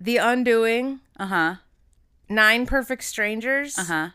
The 0.00 0.16
Undoing, 0.16 1.00
uh-huh 1.18 1.56
Nine 2.28 2.66
Perfect 2.66 3.04
Strangers. 3.04 3.78
uh-huh 3.78 4.10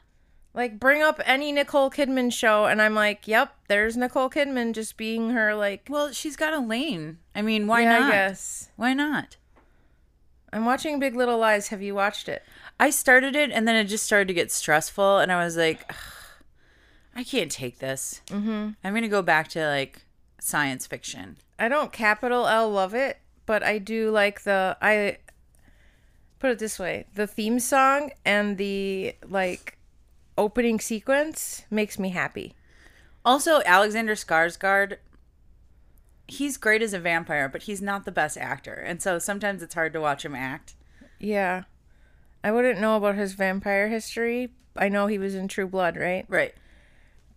Like, 0.53 0.79
bring 0.79 1.01
up 1.01 1.19
any 1.25 1.51
Nicole 1.51 1.89
Kidman 1.89 2.31
show, 2.31 2.65
and 2.65 2.79
I'm 2.81 2.93
like, 2.95 3.27
yep, 3.27 3.55
there's 3.67 3.97
Nicole 3.97 4.29
Kidman 4.29 4.73
just 4.73 4.97
being 4.97 5.31
her, 5.31 5.53
like, 5.55 5.87
well 5.89 6.11
she's 6.11 6.35
got 6.35 6.53
a 6.53 6.59
lane 6.59 7.17
i 7.35 7.41
mean 7.41 7.65
why 7.67 7.81
yeah, 7.81 7.99
not 7.99 8.01
I 8.03 8.11
guess. 8.11 8.69
why 8.75 8.93
not 8.93 9.37
I'm 10.53 10.65
watching 10.65 10.99
Big 10.99 11.15
Little 11.15 11.37
Lies. 11.37 11.69
Have 11.69 11.81
you 11.81 11.95
watched 11.95 12.29
it? 12.29 12.43
i 12.79 12.89
started 12.89 13.35
it 13.35 13.51
and 13.51 13.67
then 13.67 13.75
it 13.75 13.83
just 13.83 14.03
started 14.03 14.27
to 14.27 14.33
get 14.33 14.51
stressful 14.51 15.19
and 15.19 15.31
i 15.31 15.43
was 15.43 15.55
like 15.55 15.93
i 17.15 17.23
can't 17.23 17.51
take 17.51 17.77
this 17.77 18.19
mm-hmm. 18.27 18.69
i'm 18.83 18.93
gonna 18.95 19.07
go 19.07 19.21
back 19.21 19.47
to 19.47 19.63
like 19.67 20.01
science 20.39 20.87
fiction 20.87 21.37
I 21.59 21.69
don't 21.69 21.91
capital 21.91 22.47
L 22.47 22.69
love 22.69 22.93
it, 22.93 23.19
but 23.45 23.63
I 23.63 23.77
do 23.77 24.11
like 24.11 24.43
the 24.43 24.75
I 24.81 25.17
put 26.39 26.51
it 26.51 26.59
this 26.59 26.77
way, 26.77 27.05
the 27.13 27.27
theme 27.27 27.59
song 27.59 28.11
and 28.25 28.57
the 28.57 29.15
like 29.27 29.77
opening 30.37 30.79
sequence 30.79 31.63
makes 31.69 31.97
me 31.97 32.09
happy. 32.09 32.55
also 33.23 33.61
alexander 33.65 34.15
skarsgård 34.15 34.97
he's 36.37 36.57
great 36.57 36.81
as 36.81 36.93
a 36.93 36.99
vampire 36.99 37.47
but 37.49 37.63
he's 37.63 37.81
not 37.81 38.05
the 38.05 38.11
best 38.11 38.37
actor 38.37 38.73
and 38.73 39.01
so 39.01 39.19
sometimes 39.19 39.61
it's 39.61 39.73
hard 39.75 39.93
to 39.93 40.01
watch 40.01 40.23
him 40.25 40.35
act 40.35 40.73
Yeah. 41.19 41.63
I 42.43 42.51
wouldn't 42.51 42.81
know 42.81 42.97
about 42.97 43.15
his 43.15 43.33
vampire 43.33 43.87
history. 43.87 44.49
I 44.75 44.89
know 44.89 45.07
he 45.07 45.17
was 45.17 45.33
in 45.33 45.47
True 45.47 45.67
Blood, 45.67 45.95
right? 45.95 46.25
right 46.27 46.53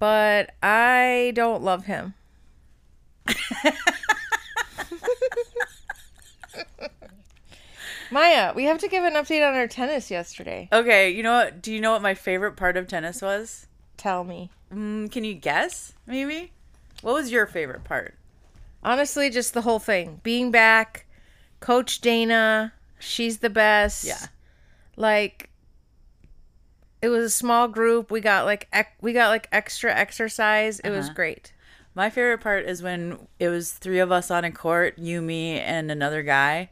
But 0.00 0.50
I 0.62 1.30
don't 1.36 1.62
love 1.62 1.84
him. 1.86 2.14
Maya, 8.10 8.52
we 8.54 8.64
have 8.64 8.78
to 8.78 8.88
give 8.88 9.04
an 9.04 9.14
update 9.14 9.46
on 9.46 9.54
our 9.54 9.66
tennis 9.66 10.10
yesterday. 10.10 10.68
Okay, 10.72 11.10
you 11.10 11.22
know 11.22 11.32
what? 11.32 11.60
Do 11.60 11.72
you 11.72 11.80
know 11.80 11.92
what 11.92 12.02
my 12.02 12.14
favorite 12.14 12.56
part 12.56 12.76
of 12.76 12.86
tennis 12.86 13.20
was? 13.20 13.66
Tell 13.96 14.22
me. 14.22 14.50
Mm, 14.72 15.10
can 15.10 15.24
you 15.24 15.34
guess? 15.34 15.92
Maybe. 16.06 16.52
What 17.02 17.14
was 17.14 17.32
your 17.32 17.46
favorite 17.46 17.84
part? 17.84 18.14
Honestly, 18.86 19.30
just 19.30 19.52
the 19.52 19.62
whole 19.62 19.80
thing. 19.80 20.20
Being 20.22 20.52
back, 20.52 21.06
Coach 21.58 22.00
Dana, 22.00 22.72
she's 23.00 23.38
the 23.38 23.50
best. 23.50 24.04
Yeah. 24.04 24.26
Like 24.96 25.50
it 27.02 27.08
was 27.08 27.24
a 27.24 27.30
small 27.30 27.66
group. 27.66 28.12
We 28.12 28.20
got 28.20 28.44
like 28.44 28.68
ec- 28.72 28.96
we 29.00 29.12
got 29.12 29.30
like 29.30 29.48
extra 29.50 29.92
exercise. 29.92 30.78
It 30.80 30.90
was 30.90 31.06
uh-huh. 31.06 31.14
great. 31.14 31.52
My 31.96 32.10
favorite 32.10 32.42
part 32.42 32.66
is 32.66 32.80
when 32.80 33.26
it 33.40 33.48
was 33.48 33.72
three 33.72 33.98
of 33.98 34.12
us 34.12 34.30
on 34.30 34.44
a 34.44 34.52
court, 34.52 34.98
you, 34.98 35.20
me, 35.20 35.58
and 35.58 35.90
another 35.90 36.22
guy. 36.22 36.70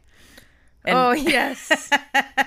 And, 0.85 0.95
oh, 0.95 1.11
yes. 1.11 1.89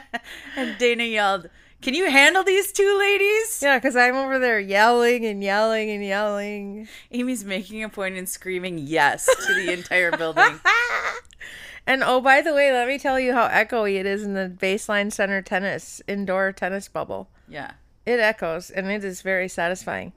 and 0.56 0.78
Dana 0.78 1.04
yelled, 1.04 1.50
"Can 1.80 1.94
you 1.94 2.11
handle 2.11 2.42
these 2.44 2.73
two 2.73 2.99
ladies?" 2.99 3.61
yeah, 3.62 3.78
cuz 3.78 3.97
I'm 3.97 4.16
over 4.16 4.38
there 4.38 4.61
yelling 4.61 5.25
and 5.25 5.42
yelling 5.42 5.90
and 5.90 6.04
yelling. 6.04 6.88
Amy's 7.11 7.44
making 7.44 7.82
a 7.82 7.88
point 7.88 8.16
and 8.16 8.28
screaming 8.28 8.78
yes 8.78 9.26
to 9.47 9.54
the 9.54 9.73
entire 9.73 10.11
building. 10.11 10.61
And 11.88 12.04
oh, 12.04 12.20
by 12.20 12.42
the 12.42 12.52
way, 12.52 12.70
let 12.70 12.87
me 12.87 12.99
tell 12.99 13.18
you 13.18 13.32
how 13.32 13.49
echoey 13.49 13.99
it 13.99 14.04
is 14.04 14.23
in 14.23 14.35
the 14.35 14.54
baseline 14.54 15.11
center 15.11 15.40
tennis 15.40 16.02
indoor 16.06 16.52
tennis 16.52 16.87
bubble. 16.87 17.30
Yeah. 17.49 17.73
It 18.04 18.20
echoes 18.20 18.68
and 18.68 18.90
it 18.90 19.02
is 19.02 19.23
very 19.23 19.49
satisfying. 19.49 20.12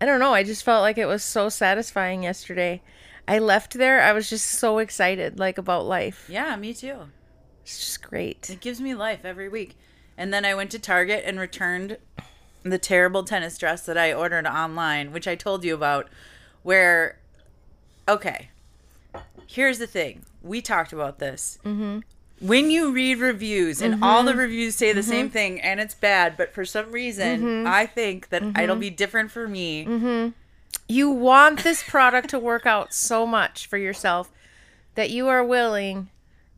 I 0.00 0.06
don't 0.06 0.20
know, 0.20 0.34
I 0.34 0.44
just 0.44 0.62
felt 0.62 0.82
like 0.82 0.98
it 0.98 1.06
was 1.06 1.24
so 1.24 1.48
satisfying 1.48 2.22
yesterday. 2.22 2.80
I 3.26 3.40
left 3.40 3.74
there, 3.74 4.02
I 4.02 4.12
was 4.12 4.30
just 4.30 4.46
so 4.46 4.78
excited 4.78 5.36
like 5.36 5.58
about 5.58 5.84
life. 5.84 6.26
Yeah, 6.28 6.54
me 6.54 6.72
too. 6.72 7.08
It's 7.62 7.80
just 7.80 8.02
great. 8.02 8.48
It 8.48 8.60
gives 8.60 8.80
me 8.80 8.94
life 8.94 9.24
every 9.24 9.48
week. 9.48 9.76
And 10.18 10.32
then 10.32 10.44
I 10.44 10.54
went 10.54 10.70
to 10.72 10.78
Target 10.78 11.24
and 11.26 11.38
returned 11.38 11.98
the 12.62 12.78
terrible 12.78 13.22
tennis 13.22 13.58
dress 13.58 13.84
that 13.86 13.98
I 13.98 14.12
ordered 14.12 14.46
online, 14.46 15.12
which 15.12 15.28
I 15.28 15.34
told 15.34 15.64
you 15.64 15.74
about. 15.74 16.08
Where, 16.62 17.18
okay, 18.08 18.48
here's 19.46 19.78
the 19.78 19.86
thing. 19.86 20.22
We 20.42 20.60
talked 20.60 20.92
about 20.92 21.18
this. 21.18 21.58
Mm-hmm. 21.64 22.00
When 22.40 22.70
you 22.70 22.92
read 22.92 23.18
reviews 23.18 23.80
and 23.80 24.02
all 24.02 24.22
the 24.22 24.32
mm-hmm. 24.32 24.40
reviews 24.40 24.74
say 24.74 24.92
the 24.92 25.02
same 25.02 25.26
mm-hmm. 25.26 25.32
thing 25.32 25.60
and 25.60 25.80
it's 25.80 25.94
bad, 25.94 26.36
but 26.36 26.52
for 26.52 26.64
some 26.64 26.92
reason, 26.92 27.40
mm-hmm. 27.40 27.66
I 27.66 27.86
think 27.86 28.28
that 28.28 28.42
it'll 28.58 28.76
be 28.76 28.90
different 28.90 29.30
for 29.30 29.48
me. 29.48 30.32
You 30.88 31.10
want 31.10 31.64
this 31.64 31.82
product 31.82 32.30
to 32.30 32.38
work 32.38 32.66
out 32.66 32.92
so 32.92 33.26
much 33.26 33.66
for 33.66 33.78
yourself 33.78 34.30
that 34.96 35.10
you 35.10 35.28
are 35.28 35.44
willing 35.44 36.10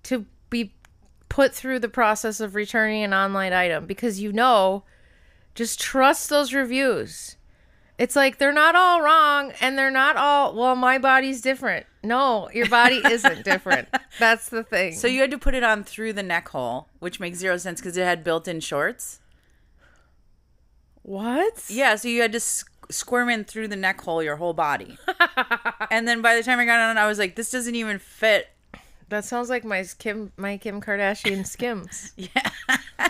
to 0.05 0.27
put 1.28 1.54
through 1.54 1.78
the 1.80 1.88
process 1.88 2.40
of 2.40 2.54
returning 2.54 3.02
an 3.02 3.14
online 3.14 3.52
item 3.52 3.87
because 3.87 4.20
you 4.20 4.32
know 4.32 4.85
just 5.54 5.80
trust 5.80 6.30
those 6.30 6.54
reviews. 6.54 7.37
It's 7.99 8.14
like 8.14 8.38
they're 8.38 8.52
not 8.52 8.76
all 8.76 9.02
wrong 9.02 9.52
and 9.61 9.76
they're 9.76 9.90
not 9.90 10.16
all 10.16 10.54
well 10.54 10.76
my 10.76 10.99
body's 10.99 11.40
different. 11.40 11.87
No, 12.04 12.49
your 12.52 12.68
body 12.68 12.97
isn't 13.04 13.44
different. 13.44 13.88
That's 14.18 14.49
the 14.49 14.62
thing. 14.62 14.94
So 14.94 15.08
you 15.08 15.20
had 15.20 15.32
to 15.32 15.38
put 15.38 15.54
it 15.54 15.64
on 15.64 15.82
through 15.82 16.12
the 16.12 16.23
neck 16.23 16.49
hole, 16.50 16.88
which 17.00 17.18
makes 17.18 17.38
zero 17.38 17.56
sense 17.56 17.80
because 17.80 17.97
it 17.97 18.04
had 18.04 18.23
built-in 18.23 18.61
shorts. 18.61 19.18
what? 21.02 21.64
Yeah, 21.68 21.97
so 21.97 22.08
you 22.08 22.23
had 22.23 22.32
to 22.32 22.40
squirm 22.90 23.28
in 23.28 23.44
through 23.44 23.68
the 23.68 23.76
neck 23.76 24.00
hole 24.00 24.23
your 24.23 24.37
whole 24.37 24.54
body. 24.54 24.97
and 25.90 26.06
then 26.06 26.23
by 26.23 26.37
the 26.37 26.42
time 26.42 26.58
I 26.61 26.64
got 26.66 26.80
on, 26.80 26.99
I 26.99 27.06
was 27.06 27.18
like, 27.18 27.35
this 27.35 27.50
doesn't 27.50 27.75
even 27.75 27.99
fit. 27.99 28.49
That 29.09 29.25
sounds 29.25 29.49
like 29.49 29.65
my 29.65 29.85
Kim 29.99 30.33
my 30.37 30.57
Kim 30.57 30.81
Kardashian 30.81 31.47
skims. 31.47 32.12
Yeah. 32.17 32.50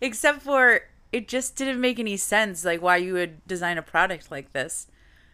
Except 0.00 0.42
for 0.42 0.82
it 1.12 1.28
just 1.28 1.56
didn't 1.56 1.80
make 1.80 1.98
any 1.98 2.16
sense, 2.16 2.64
like 2.64 2.82
why 2.82 2.96
you 2.96 3.14
would 3.14 3.46
design 3.46 3.78
a 3.78 3.82
product 3.82 4.30
like 4.30 4.52
this. 4.52 4.88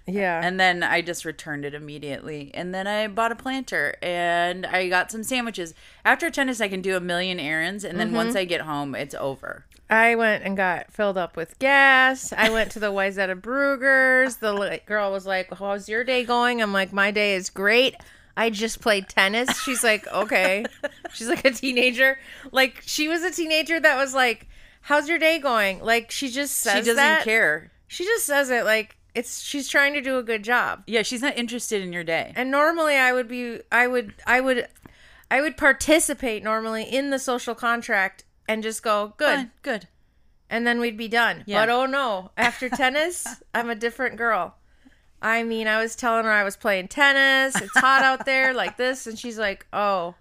Yeah. 0.07 0.41
And 0.43 0.59
then 0.59 0.83
I 0.83 1.03
just 1.03 1.25
returned 1.25 1.65
it 1.65 1.75
immediately. 1.75 2.51
And 2.55 2.75
then 2.75 2.87
I 2.87 3.07
bought 3.07 3.33
a 3.33 3.37
planter 3.37 3.97
and 4.03 4.67
I 4.67 4.89
got 4.89 5.11
some 5.11 5.23
sandwiches. 5.23 5.75
After 6.05 6.31
tennis, 6.31 6.61
I 6.61 6.69
can 6.69 6.83
do 6.83 6.97
a 6.97 7.01
million 7.01 7.39
errands. 7.39 7.85
And 7.85 7.99
then 7.99 8.09
mm-hmm. 8.09 8.17
once 8.17 8.37
I 8.37 8.45
get 8.45 8.63
home, 8.63 8.95
it's 8.95 9.15
over. 9.15 9.67
I 9.89 10.15
went 10.15 10.45
and 10.45 10.57
got 10.57 10.93
filled 10.93 11.19
up 11.19 11.37
with 11.37 11.59
gas. 11.59 12.33
I 12.33 12.51
went 12.51 12.71
to 12.73 12.79
the 12.79 12.93
Wayzata 12.93 13.41
Bruegger's. 13.41 14.37
The 14.37 14.81
girl 14.87 15.11
was 15.11 15.27
like, 15.27 15.53
"How's 15.53 15.89
your 15.89 16.05
day 16.05 16.25
going?" 16.25 16.63
I'm 16.63 16.73
like, 16.73 16.93
"My 16.93 17.11
day 17.11 17.35
is 17.35 17.51
great. 17.51 17.97
I 18.41 18.51
just 18.51 18.81
played 18.81 19.09
tennis." 19.09 19.61
She's 19.63 19.85
like, 19.85 20.07
"Okay." 20.09 20.65
She's 21.13 21.29
like 21.29 21.45
a 21.45 21.51
teenager. 21.51 22.19
Like 22.53 22.83
she 22.87 23.09
was 23.09 23.23
a 23.23 23.31
teenager 23.31 23.79
that 23.79 23.97
was 23.97 24.15
like, 24.15 24.49
"How's 24.83 25.09
your 25.09 25.19
day 25.19 25.39
going?" 25.39 25.83
Like 25.83 26.11
she 26.11 26.29
just 26.29 26.57
says 26.57 26.75
she 26.75 26.81
doesn't 26.81 26.97
that. 26.97 27.25
care. 27.25 27.73
She 27.87 28.05
just 28.05 28.25
says 28.25 28.51
it 28.51 28.65
like 28.65 28.97
it's 29.15 29.41
she's 29.43 29.69
trying 29.69 29.93
to 29.95 30.01
do 30.01 30.19
a 30.19 30.23
good 30.23 30.43
job. 30.43 30.85
Yeah, 30.87 31.03
she's 31.03 31.23
not 31.23 31.37
interested 31.37 31.83
in 31.83 31.93
your 31.93 32.05
day. 32.05 32.33
And 32.37 32.51
normally 32.51 32.97
I 32.97 33.13
would 33.13 33.29
be 33.29 33.61
I 33.71 33.87
would 33.87 34.15
I 34.27 34.41
would 34.41 34.69
I 35.31 35.41
would 35.41 35.57
participate 35.57 36.43
normally 36.43 36.85
in 36.85 37.11
the 37.11 37.19
social 37.19 37.55
contract 37.55 38.25
and 38.49 38.63
just 38.63 38.83
go, 38.83 39.15
"Good." 39.17 39.37
Fine, 39.37 39.51
good. 39.63 39.89
and 40.49 40.67
then 40.67 40.81
we'd 40.81 40.97
be 40.97 41.09
done. 41.09 41.45
Yeah. 41.47 41.63
But 41.63 41.71
oh 41.71 41.87
no, 41.87 42.31
after 42.37 42.69
tennis, 42.69 43.27
I'm 43.55 43.71
a 43.71 43.75
different 43.75 44.17
girl. 44.17 44.57
I 45.23 45.43
mean, 45.43 45.67
I 45.69 45.81
was 45.83 45.95
telling 45.97 46.25
her 46.25 46.31
I 46.31 46.45
was 46.45 46.57
playing 46.57 46.89
tennis. 46.89 47.61
It's 47.61 47.77
hot 47.79 48.03
out 48.03 48.25
there, 48.25 48.55
like 48.63 48.77
this, 48.77 49.07
and 49.07 49.19
she's 49.19 49.39
like, 49.39 49.67
"Oh, 49.73 50.15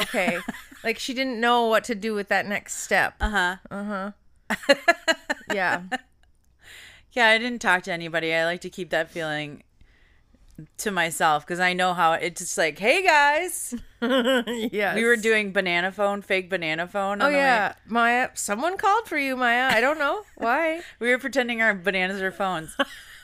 okay." 0.00 0.38
like 0.84 0.98
she 0.98 1.12
didn't 1.14 1.40
know 1.40 1.66
what 1.66 1.82
to 1.84 1.94
do 1.94 2.14
with 2.14 2.28
that 2.28 2.46
next 2.46 2.76
step. 2.82 3.14
Uh 3.20 3.30
huh. 3.30 3.56
Uh 3.70 3.84
huh. 3.84 4.74
yeah, 5.52 5.82
Yeah, 7.12 7.28
I 7.28 7.38
didn't 7.38 7.60
talk 7.60 7.82
to 7.84 7.92
anybody. 7.92 8.32
I 8.34 8.44
like 8.44 8.60
to 8.62 8.70
keep 8.70 8.90
that 8.90 9.10
feeling 9.10 9.62
to 10.78 10.90
myself 10.90 11.46
because 11.46 11.60
I 11.60 11.72
know 11.72 11.94
how 11.94 12.12
it's 12.14 12.40
just 12.40 12.58
like, 12.58 12.78
hey 12.78 13.02
guys, 13.04 13.74
yeah. 14.02 14.94
we 14.94 15.04
were 15.04 15.16
doing 15.16 15.52
banana 15.52 15.90
phone, 15.92 16.22
fake 16.22 16.48
banana 16.50 16.86
phone. 16.86 17.20
Oh 17.22 17.26
on 17.26 17.32
the 17.32 17.38
way- 17.38 17.42
yeah, 17.44 17.74
Maya. 17.86 18.28
Someone 18.34 18.76
called 18.76 19.06
for 19.08 19.18
you, 19.18 19.36
Maya. 19.36 19.68
I 19.72 19.80
don't 19.80 19.98
know 19.98 20.22
why. 20.36 20.80
we 21.00 21.08
were 21.10 21.18
pretending 21.18 21.60
our 21.62 21.74
bananas 21.74 22.20
are 22.22 22.32
phones. 22.32 22.76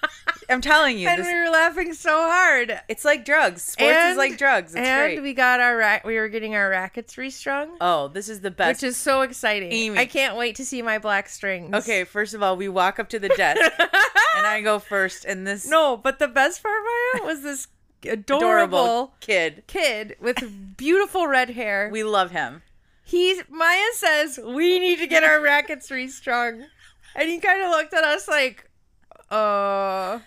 I'm 0.50 0.60
telling 0.60 0.98
you, 0.98 1.08
and 1.08 1.20
this, 1.20 1.26
we 1.26 1.34
were 1.34 1.50
laughing 1.50 1.94
so 1.94 2.10
hard. 2.10 2.80
it's 2.88 3.04
like 3.04 3.24
drugs. 3.24 3.62
Sports 3.62 3.96
is 3.96 4.16
like 4.16 4.36
drugs. 4.36 4.74
It's 4.74 4.86
and 4.86 5.14
great. 5.14 5.22
we 5.22 5.32
got 5.32 5.60
our 5.60 5.76
rack. 5.76 6.04
We 6.04 6.16
were 6.16 6.28
getting 6.28 6.54
our 6.54 6.68
rackets 6.68 7.16
restrung, 7.16 7.76
oh, 7.80 8.08
this 8.08 8.28
is 8.28 8.40
the 8.40 8.50
best. 8.50 8.82
which 8.82 8.88
is 8.88 8.96
so 8.96 9.22
exciting. 9.22 9.72
Amy. 9.72 9.98
I 9.98 10.06
can't 10.06 10.36
wait 10.36 10.56
to 10.56 10.64
see 10.64 10.82
my 10.82 10.98
black 10.98 11.28
strings. 11.28 11.74
okay, 11.74 12.04
first 12.04 12.34
of 12.34 12.42
all, 12.42 12.56
we 12.56 12.68
walk 12.68 12.98
up 12.98 13.08
to 13.10 13.18
the 13.18 13.28
desk 13.30 13.60
and 14.36 14.46
I 14.46 14.60
go 14.60 14.78
first, 14.78 15.24
and 15.24 15.46
this 15.46 15.66
No, 15.66 15.96
but 15.96 16.18
the 16.18 16.28
best 16.28 16.62
part, 16.62 16.76
Maya, 17.14 17.26
was 17.26 17.42
this 17.42 17.68
adorable, 18.02 18.46
adorable 18.46 19.14
kid. 19.20 19.64
kid 19.66 20.16
with 20.20 20.76
beautiful 20.76 21.26
red 21.26 21.50
hair. 21.50 21.88
We 21.92 22.04
love 22.04 22.30
him. 22.30 22.62
He's 23.04 23.42
Maya 23.48 23.92
says 23.92 24.40
we 24.42 24.78
need 24.78 24.98
to 24.98 25.06
get 25.06 25.24
our 25.24 25.40
rackets 25.40 25.90
restrung, 25.90 26.64
and 27.14 27.28
he 27.28 27.38
kind 27.38 27.62
of 27.62 27.70
looked 27.70 27.92
at 27.92 28.02
us 28.04 28.26
like, 28.26 28.70
uh, 29.30 30.18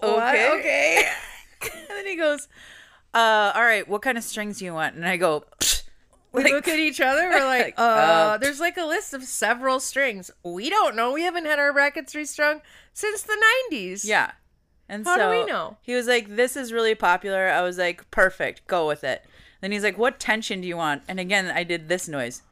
what? 0.00 0.34
Okay. 0.34 0.58
okay. 0.58 1.08
And 1.62 1.88
then 1.88 2.06
he 2.06 2.16
goes, 2.16 2.46
uh, 3.14 3.52
all 3.54 3.62
right, 3.62 3.88
what 3.88 4.02
kind 4.02 4.18
of 4.18 4.24
strings 4.24 4.58
do 4.58 4.64
you 4.66 4.74
want? 4.74 4.96
And 4.96 5.06
I 5.06 5.16
go, 5.16 5.44
We 6.32 6.42
like- 6.44 6.52
look 6.52 6.68
at 6.68 6.78
each 6.78 7.00
other. 7.00 7.28
We're 7.30 7.44
like, 7.46 7.64
Like, 7.66 7.74
uh, 7.78 7.82
uh, 7.82 8.36
there's 8.38 8.60
like 8.60 8.76
a 8.76 8.84
list 8.84 9.14
of 9.14 9.22
several 9.24 9.80
strings. 9.80 10.30
We 10.42 10.68
don't 10.68 10.94
know. 10.94 11.12
We 11.12 11.22
haven't 11.22 11.46
had 11.46 11.58
our 11.58 11.72
brackets 11.72 12.14
restrung 12.14 12.60
since 12.92 13.22
the 13.22 13.36
90s. 13.70 14.04
yeah. 14.04 14.32
And 14.90 15.06
How 15.06 15.14
do 15.16 15.22
so 15.22 15.30
we 15.30 15.46
know? 15.46 15.78
He 15.80 15.94
was 15.94 16.06
like, 16.06 16.36
this 16.36 16.54
is 16.56 16.70
really 16.70 16.94
popular. 16.94 17.48
I 17.48 17.62
was 17.62 17.78
like, 17.78 18.10
perfect, 18.10 18.66
go 18.66 18.86
with 18.86 19.02
it. 19.04 19.24
Then 19.62 19.72
he's 19.72 19.82
like, 19.84 19.96
what 19.96 20.20
tension 20.20 20.60
do 20.60 20.68
you 20.68 20.76
want? 20.76 21.02
And 21.08 21.18
again, 21.18 21.46
I 21.46 21.64
did 21.64 21.88
this 21.88 22.06
noise. 22.08 22.42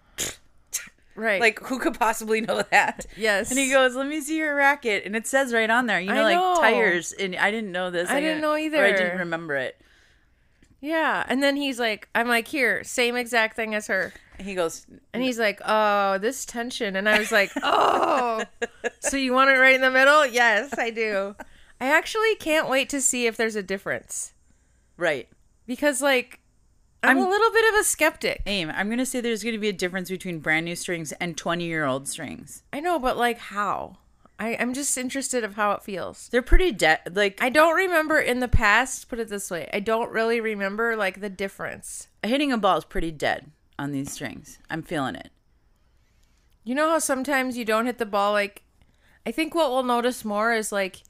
Right. 1.14 1.40
Like, 1.40 1.61
who 1.61 1.78
could 1.78 1.99
possibly 1.99 2.40
know 2.40 2.62
that? 2.71 3.07
yes. 3.16 3.50
And 3.50 3.59
he 3.59 3.71
goes, 3.71 3.95
"Let 3.95 4.07
me 4.07 4.21
see 4.21 4.38
your 4.38 4.54
racket," 4.54 5.04
and 5.04 5.14
it 5.14 5.26
says 5.26 5.52
right 5.52 5.69
on 5.69 5.87
there, 5.87 6.00
you 6.00 6.11
I 6.11 6.14
know, 6.14 6.23
like 6.23 6.37
know. 6.37 6.57
tires. 6.61 7.12
And 7.12 7.37
I 7.37 7.50
didn't 7.50 7.73
know 7.73 7.90
this. 7.90 8.09
I 8.09 8.21
didn't 8.21 8.40
know 8.40 8.52
Or 8.52 8.57
I 8.57 8.92
didn't 8.92 9.19
remember 9.19 9.57
it. 9.57 9.78
yeah. 10.81 11.25
And 11.28 11.42
then 11.42 11.57
he's 11.57 11.78
like, 11.78 12.09
I'm 12.14 12.28
like, 12.28 12.49
here, 12.49 12.83
same 12.85 13.16
exact 13.16 13.57
thing 13.57 13.75
as 13.75 13.87
her. 13.88 14.12
And 14.38 14.49
he 14.49 14.54
goes, 14.54 14.87
And 15.12 15.23
he's 15.23 15.38
like, 15.38 15.61
oh, 15.64 16.19
this 16.19 16.45
tension. 16.47 16.97
And 16.97 17.09
I 17.09 17.19
was 17.19 17.31
like, 17.31 17.50
oh, 17.62 18.42
so 19.00 19.16
you 19.16 19.33
want 19.33 19.50
it 19.50 19.59
right 19.59 19.75
in 19.75 19.81
the 19.83 19.90
middle? 19.90 20.26
Yes, 20.26 20.76
I 20.78 20.90
do. 20.90 21.37
I 21.81 21.87
actually 21.87 22.35
can't 22.37 22.69
wait 22.69 22.88
to 22.90 23.00
see 23.00 23.26
if 23.26 23.37
there's 23.37 23.57
a 23.57 23.62
difference 23.62 24.33
"Right, 24.97 25.28
because, 25.66 26.00
like, 26.00 26.38
I'm, 27.02 27.16
I'm- 27.18 27.26
a 27.26 27.30
little 27.30 27.50
bit 27.52 27.75
of 27.75 27.80
a 27.80 27.85
skeptic. 27.85 28.42
aim." 28.47 28.71
I'm 28.75 28.88
gonna 28.88 29.06
say 29.06 29.21
there's 29.21 29.42
gonna 29.44 29.59
be 29.59 29.68
a 29.68 29.73
difference 29.73 30.09
between 30.11 30.38
brand 30.40 30.64
new 30.66 30.76
strings 30.76 31.12
and 31.12 31.37
20 31.37 31.64
year 31.64 31.85
old 31.85 32.09
strings. 32.09 32.62
I 32.73 32.80
know, 32.80 32.99
but 32.99 33.16
like, 33.16 33.38
how? 33.38 33.99
I, 34.38 34.56
I'm 34.59 34.75
just 34.75 34.97
interested 34.99 35.44
of 35.44 35.54
how 35.54 35.73
it 35.73 35.85
feels. 35.85 36.28
They're 36.30 36.42
pretty 36.42 36.73
dead. 36.73 37.00
Like 37.14 37.40
I 37.40 37.49
don't 37.49 37.76
remember 37.76 38.18
in 38.18 38.40
the 38.40 38.49
past, 38.49 39.09
put 39.09 39.21
it 39.21 39.28
this 39.28 39.50
way, 39.50 39.68
I 39.73 39.78
don't 39.80 40.11
really 40.11 40.40
remember 40.40 40.97
like 40.97 41.21
the 41.21 41.30
difference. 41.30 42.09
hitting 42.24 42.50
a 42.50 42.59
ball 42.59 42.79
is 42.79 42.85
pretty 42.85 43.12
dead 43.12 43.50
on 43.79 43.92
these 43.92 44.11
strings. 44.12 44.59
I'm 44.68 44.83
feeling 44.83 45.14
it. 45.14 45.31
You 46.64 46.74
know 46.74 46.88
how 46.88 46.98
sometimes 46.98 47.57
you 47.57 47.64
don't 47.64 47.87
hit 47.87 47.98
the 47.98 48.07
ball 48.07 48.33
like 48.33 48.62
I 49.26 49.31
think 49.31 49.55
what 49.55 49.70
we'll 49.70 49.83
notice 49.85 50.24
more 50.24 50.53
is 50.53 50.72
like 50.72 51.03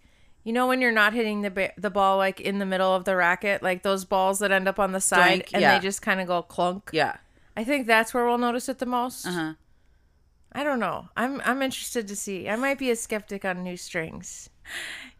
you 0.45 0.53
know 0.53 0.67
when 0.67 0.81
you're 0.81 0.93
not 0.93 1.13
hitting 1.13 1.43
the 1.43 1.51
ba- 1.51 1.73
the 1.77 1.91
ball 1.91 2.17
like 2.17 2.41
in 2.41 2.59
the 2.59 2.67
middle 2.67 2.95
of 2.95 3.05
the 3.05 3.17
racket, 3.17 3.63
like 3.63 3.83
those 3.83 4.05
balls 4.05 4.41
that 4.41 4.51
end 4.51 4.69
up 4.69 4.79
on 4.79 4.93
the 4.93 5.01
side 5.01 5.43
Doink, 5.43 5.51
and 5.55 5.63
yeah. 5.63 5.79
they 5.79 5.83
just 5.83 6.03
kind 6.03 6.21
of 6.21 6.27
go 6.27 6.43
clunk. 6.43 6.91
Yeah. 6.93 7.17
I 7.57 7.65
think 7.65 7.87
that's 7.87 8.15
where 8.15 8.25
we'll 8.25 8.39
notice 8.39 8.69
it 8.69 8.79
the 8.79 8.87
most. 8.87 9.27
Uh 9.27 9.33
huh. 9.33 9.53
I 10.53 10.65
don't 10.65 10.81
know. 10.81 11.09
I'm 11.17 11.41
I'm 11.45 11.63
interested 11.63 12.09
to 12.09 12.17
see. 12.17 12.49
I 12.49 12.57
might 12.57 12.79
be 12.79 12.91
a 12.91 12.97
skeptic 12.97 13.45
on 13.45 13.63
new 13.63 13.77
strings. 13.77 14.51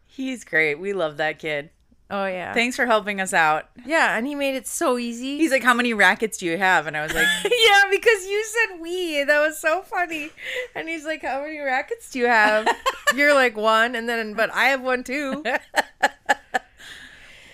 He's 0.05 0.43
great. 0.43 0.75
We 0.75 0.93
love 0.93 1.17
that 1.17 1.39
kid. 1.39 1.71
Oh 2.15 2.27
yeah. 2.27 2.53
Thanks 2.53 2.75
for 2.75 2.85
helping 2.85 3.19
us 3.19 3.33
out. 3.33 3.69
yeah, 3.87 4.15
and 4.15 4.27
he 4.27 4.35
made 4.35 4.53
it 4.55 4.67
so 4.67 4.99
easy. 4.99 5.37
He's 5.39 5.49
like, 5.49 5.63
"How 5.63 5.73
many 5.73 5.95
rackets 5.95 6.37
do 6.37 6.45
you 6.45 6.59
have?" 6.59 6.85
And 6.85 6.95
I 6.95 7.01
was 7.01 7.11
like, 7.13 7.25
yeah, 7.43 7.81
because 7.89 8.27
you 8.27 8.45
said 8.45 8.79
we. 8.79 9.23
That 9.23 9.39
was 9.39 9.57
so 9.57 9.81
funny. 9.81 10.29
And 10.75 10.87
he's 10.87 11.05
like, 11.05 11.23
"How 11.23 11.41
many 11.41 11.57
rackets 11.57 12.11
do 12.11 12.19
you 12.19 12.27
have?" 12.27 12.67
You're 13.15 13.33
like 13.33 13.57
one, 13.57 13.95
and 13.95 14.07
then 14.07 14.35
but 14.35 14.51
I 14.53 14.65
have 14.65 14.81
one 14.81 15.03
too. 15.03 15.43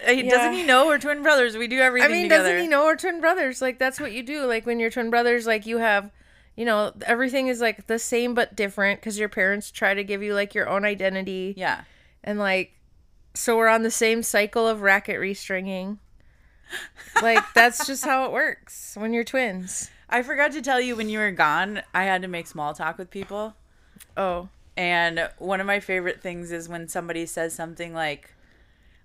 Uh, 0.08 0.12
he, 0.14 0.24
Yeah. 0.24 0.30
"Doesn't 0.30 0.54
he 0.54 0.64
know 0.64 0.86
we're 0.88 0.98
twin 0.98 1.22
brothers? 1.24 1.58
We 1.58 1.68
do 1.68 1.80
everything. 1.80 2.10
I 2.10 2.14
mean, 2.14 2.24
together." 2.24 2.44
doesn't 2.52 2.62
he 2.62 2.68
know 2.68 2.86
we're 2.86 2.96
twin 2.96 3.20
brothers? 3.20 3.62
Like 3.62 3.80
that's 3.80 4.00
what 4.00 4.14
you 4.14 4.24
do. 4.24 4.46
Like 4.46 4.66
when 4.66 4.80
you're 4.80 4.90
twin 4.90 5.10
brothers, 5.10 5.46
like 5.46 5.66
you 5.66 5.78
have, 5.80 6.10
you 6.56 6.64
know, 6.64 6.94
everything 7.06 7.48
is 7.48 7.60
like 7.60 7.88
the 7.88 8.00
same 8.00 8.34
but 8.34 8.56
different 8.56 9.02
because 9.02 9.20
your 9.20 9.28
parents 9.28 9.72
try 9.72 9.94
to 9.94 10.04
give 10.06 10.24
you 10.24 10.34
like 10.34 10.56
your 10.56 10.70
own 10.70 10.86
identity, 10.86 11.54
Yeah. 11.58 11.82
and 12.24 12.40
like, 12.40 12.72
so 13.34 13.58
we're 13.58 13.68
on 13.68 13.84
the 13.84 13.92
same 13.92 14.24
cycle 14.24 14.68
of 14.68 14.82
racket 14.82 15.20
restringing. 15.20 15.98
Like 17.22 17.44
that's 17.54 17.86
just 17.88 18.06
how 18.06 18.26
it 18.26 18.32
works 18.32 18.96
when 18.98 19.14
you're 19.14 19.24
twins. 19.24 19.90
I 20.10 20.24
forgot 20.24 20.52
to 20.54 20.62
tell 20.62 20.82
you 20.82 20.96
when 20.96 21.10
you 21.10 21.20
were 21.20 21.32
gone, 21.32 21.82
I 21.94 22.04
had 22.06 22.22
to 22.24 22.28
make 22.28 22.48
small 22.48 22.74
talk 22.74 22.98
with 22.98 23.12
people. 23.12 23.56
Oh, 24.18 24.50
And 24.76 25.30
one 25.38 25.60
of 25.60 25.68
my 25.68 25.80
favorite 25.80 26.22
things 26.22 26.52
is 26.52 26.68
when 26.68 26.88
somebody 26.88 27.26
says 27.26 27.54
something 27.54 27.94
like 27.94 28.34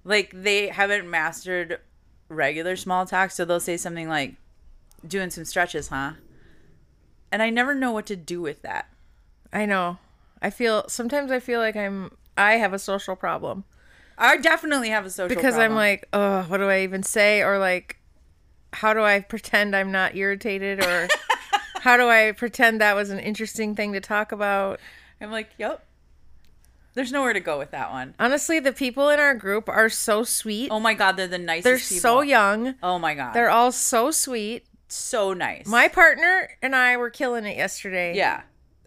like 0.05 0.33
they 0.35 0.69
haven't 0.69 1.09
mastered 1.09 1.81
regular 2.29 2.77
small 2.77 3.07
talk, 3.07 3.31
so 3.31 3.45
they'll 3.45 3.61
say 3.61 3.77
something 3.77 4.09
like 4.09 4.35
doing 5.07 5.31
some 5.31 5.45
stretches, 5.45 5.89
huh? 5.89 6.13
And 7.33 7.43
I 7.43 7.51
never 7.51 7.75
know 7.75 7.93
what 7.93 8.07
to 8.07 8.17
do 8.17 8.41
with 8.41 8.63
that. 8.63 8.89
I 9.53 9.67
know. 9.67 9.99
I 10.41 10.51
feel 10.51 10.85
sometimes 10.89 11.31
I 11.31 11.41
feel 11.41 11.61
like 11.61 11.77
I'm 11.77 12.13
I 12.37 12.55
have 12.55 12.73
a 12.73 12.79
social 12.79 13.17
problem. 13.17 13.65
I 14.19 14.37
definitely 14.37 14.91
have 14.91 15.07
a 15.07 15.11
social 15.11 15.35
because 15.35 15.57
I'm 15.57 15.75
like, 15.75 16.09
oh, 16.13 16.43
what 16.45 16.59
do 16.59 16.69
I 16.69 16.83
even 16.83 17.03
say? 17.03 17.43
Or 17.43 17.59
like, 17.59 17.99
how 18.73 18.95
do 18.95 19.03
I 19.03 19.21
pretend 19.21 19.75
I'm 19.75 19.93
not 19.93 20.17
irritated? 20.17 20.85
Or 20.85 21.09
how 21.81 21.97
do 21.97 22.09
I 22.09 22.33
pretend 22.33 22.81
that 22.81 22.95
was 22.95 23.11
an 23.11 23.19
interesting 23.19 23.75
thing 23.75 23.93
to 23.93 24.01
talk 24.01 24.33
about? 24.33 24.81
I'm 25.21 25.31
like, 25.31 25.51
yep. 25.59 25.87
There's 26.95 27.11
nowhere 27.11 27.33
to 27.33 27.41
go 27.41 27.59
with 27.59 27.73
that 27.73 27.91
one. 27.91 28.15
Honestly, 28.21 28.61
the 28.61 28.73
people 28.73 29.09
in 29.09 29.19
our 29.19 29.35
group 29.35 29.69
are 29.69 29.89
so 29.89 30.23
sweet. 30.23 30.69
Oh 30.71 30.79
my 30.79 30.95
god, 30.95 31.17
they're 31.17 31.27
the 31.27 31.39
nicest 31.39 31.65
They're 31.65 31.79
people. 31.79 31.97
so 31.97 32.21
young. 32.21 32.77
Oh 32.83 33.01
my 33.01 33.15
god. 33.15 33.33
They're 33.35 33.51
all 33.51 33.73
so 33.73 34.13
sweet. 34.13 34.65
so 34.87 35.33
nice. 35.33 35.67
My 35.67 35.89
partner 35.89 36.51
and 36.63 36.77
I 36.77 36.97
were 36.97 37.11
killing 37.11 37.47
it 37.47 37.57
yesterday. 37.57 38.17
Yeah. 38.17 38.43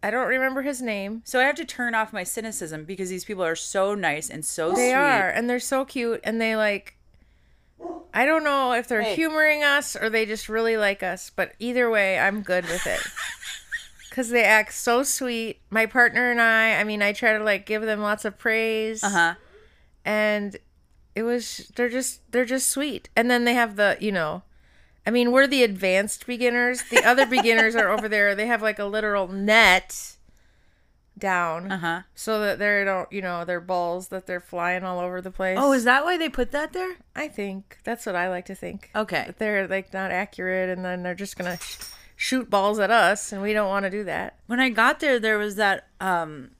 I 0.07 0.11
don't 0.11 0.27
remember 0.29 0.61
his 0.61 0.81
name. 0.81 1.21
So 1.25 1.39
I 1.41 1.43
have 1.43 1.55
to 1.55 1.65
turn 1.65 1.93
off 1.93 2.13
my 2.13 2.23
cynicism 2.23 2.85
because 2.85 3.09
these 3.09 3.25
people 3.25 3.43
are 3.43 3.57
so 3.57 3.93
nice 3.93 4.29
and 4.29 4.45
so 4.45 4.69
sweet. 4.69 4.75
They 4.77 4.89
sweet. 4.91 4.95
are, 4.95 5.29
and 5.29 5.49
they're 5.49 5.59
so 5.59 5.83
cute, 5.83 6.21
and 6.23 6.39
they 6.39 6.55
like. 6.55 6.93
I 8.13 8.25
don't 8.25 8.43
know 8.45 8.71
if 8.71 8.87
they're 8.87 9.01
Hey. 9.03 9.15
humoring 9.15 9.63
us 9.63 9.95
or 9.97 10.09
they 10.09 10.25
just 10.25 10.47
really 10.49 10.77
like 10.77 11.03
us, 11.03 11.29
but 11.29 11.53
either 11.59 11.89
way, 11.89 12.17
I'm 12.17 12.41
good 12.41 12.63
with 12.65 12.87
it. 12.87 13.01
Cause 14.11 14.29
they 14.29 14.43
act 14.45 14.73
so 14.73 15.03
sweet. 15.03 15.59
My 15.69 15.85
partner 15.85 16.31
and 16.31 16.41
I, 16.41 16.79
I 16.79 16.83
mean, 16.85 17.03
I 17.03 17.11
try 17.13 17.37
to 17.37 17.43
like 17.43 17.65
give 17.67 17.81
them 17.83 18.01
lots 18.01 18.23
of 18.25 18.37
praise, 18.39 19.03
Uh-huh. 19.03 19.35
and 20.05 20.55
it 21.15 21.21
was 21.23 21.69
they're 21.75 21.89
just 21.89 22.21
they're 22.31 22.45
just 22.45 22.69
sweet. 22.69 23.09
And 23.15 23.29
then 23.29 23.43
they 23.43 23.53
have 23.53 23.75
the 23.75 23.97
you 23.99 24.11
know, 24.11 24.41
I 25.07 25.09
mean, 25.09 25.31
we're 25.31 25.47
the 25.47 25.63
advanced 25.63 26.27
beginners. 26.27 26.83
The 26.91 27.03
other 27.03 27.25
beginners 27.37 27.75
are 27.75 27.89
over 27.89 28.07
there. 28.09 28.35
They 28.35 28.45
have 28.47 28.61
like 28.61 28.77
a 28.77 28.85
literal 28.85 29.27
net 29.29 30.13
down 31.17 31.71
Uh-huh. 31.71 32.01
so 32.13 32.39
that 32.41 32.59
they 32.59 32.83
don't, 32.83 33.11
you 33.11 33.21
know, 33.23 33.43
their 33.43 33.59
balls 33.61 34.09
that 34.09 34.27
they're 34.27 34.39
flying 34.39 34.83
all 34.83 34.99
over 34.99 35.19
the 35.21 35.31
place. 35.31 35.57
Oh, 35.59 35.71
is 35.73 35.83
that 35.85 36.03
why 36.03 36.17
they 36.17 36.29
put 36.29 36.51
that 36.51 36.73
there? 36.73 36.97
I 37.15 37.27
think 37.27 37.77
that's 37.83 38.05
what 38.05 38.15
I 38.15 38.29
like 38.29 38.45
to 38.47 38.55
think. 38.55 38.91
Okay. 38.95 39.23
That 39.25 39.39
they're 39.39 39.67
like 39.67 39.91
not 39.93 40.11
accurate, 40.11 40.69
and 40.69 40.85
then 40.85 41.01
they're 41.01 41.15
just 41.15 41.35
gonna 41.35 41.57
sh- 41.57 41.77
shoot 42.15 42.49
balls 42.51 42.77
at 42.77 42.91
us, 42.91 43.31
and 43.31 43.41
we 43.41 43.53
don't 43.53 43.69
want 43.69 43.85
to 43.85 43.89
do 43.89 44.03
that. 44.03 44.37
When 44.45 44.59
I 44.59 44.69
got 44.69 44.99
there, 44.99 45.19
there 45.19 45.39
was 45.39 45.55
that 45.55 45.87
um 45.99 46.51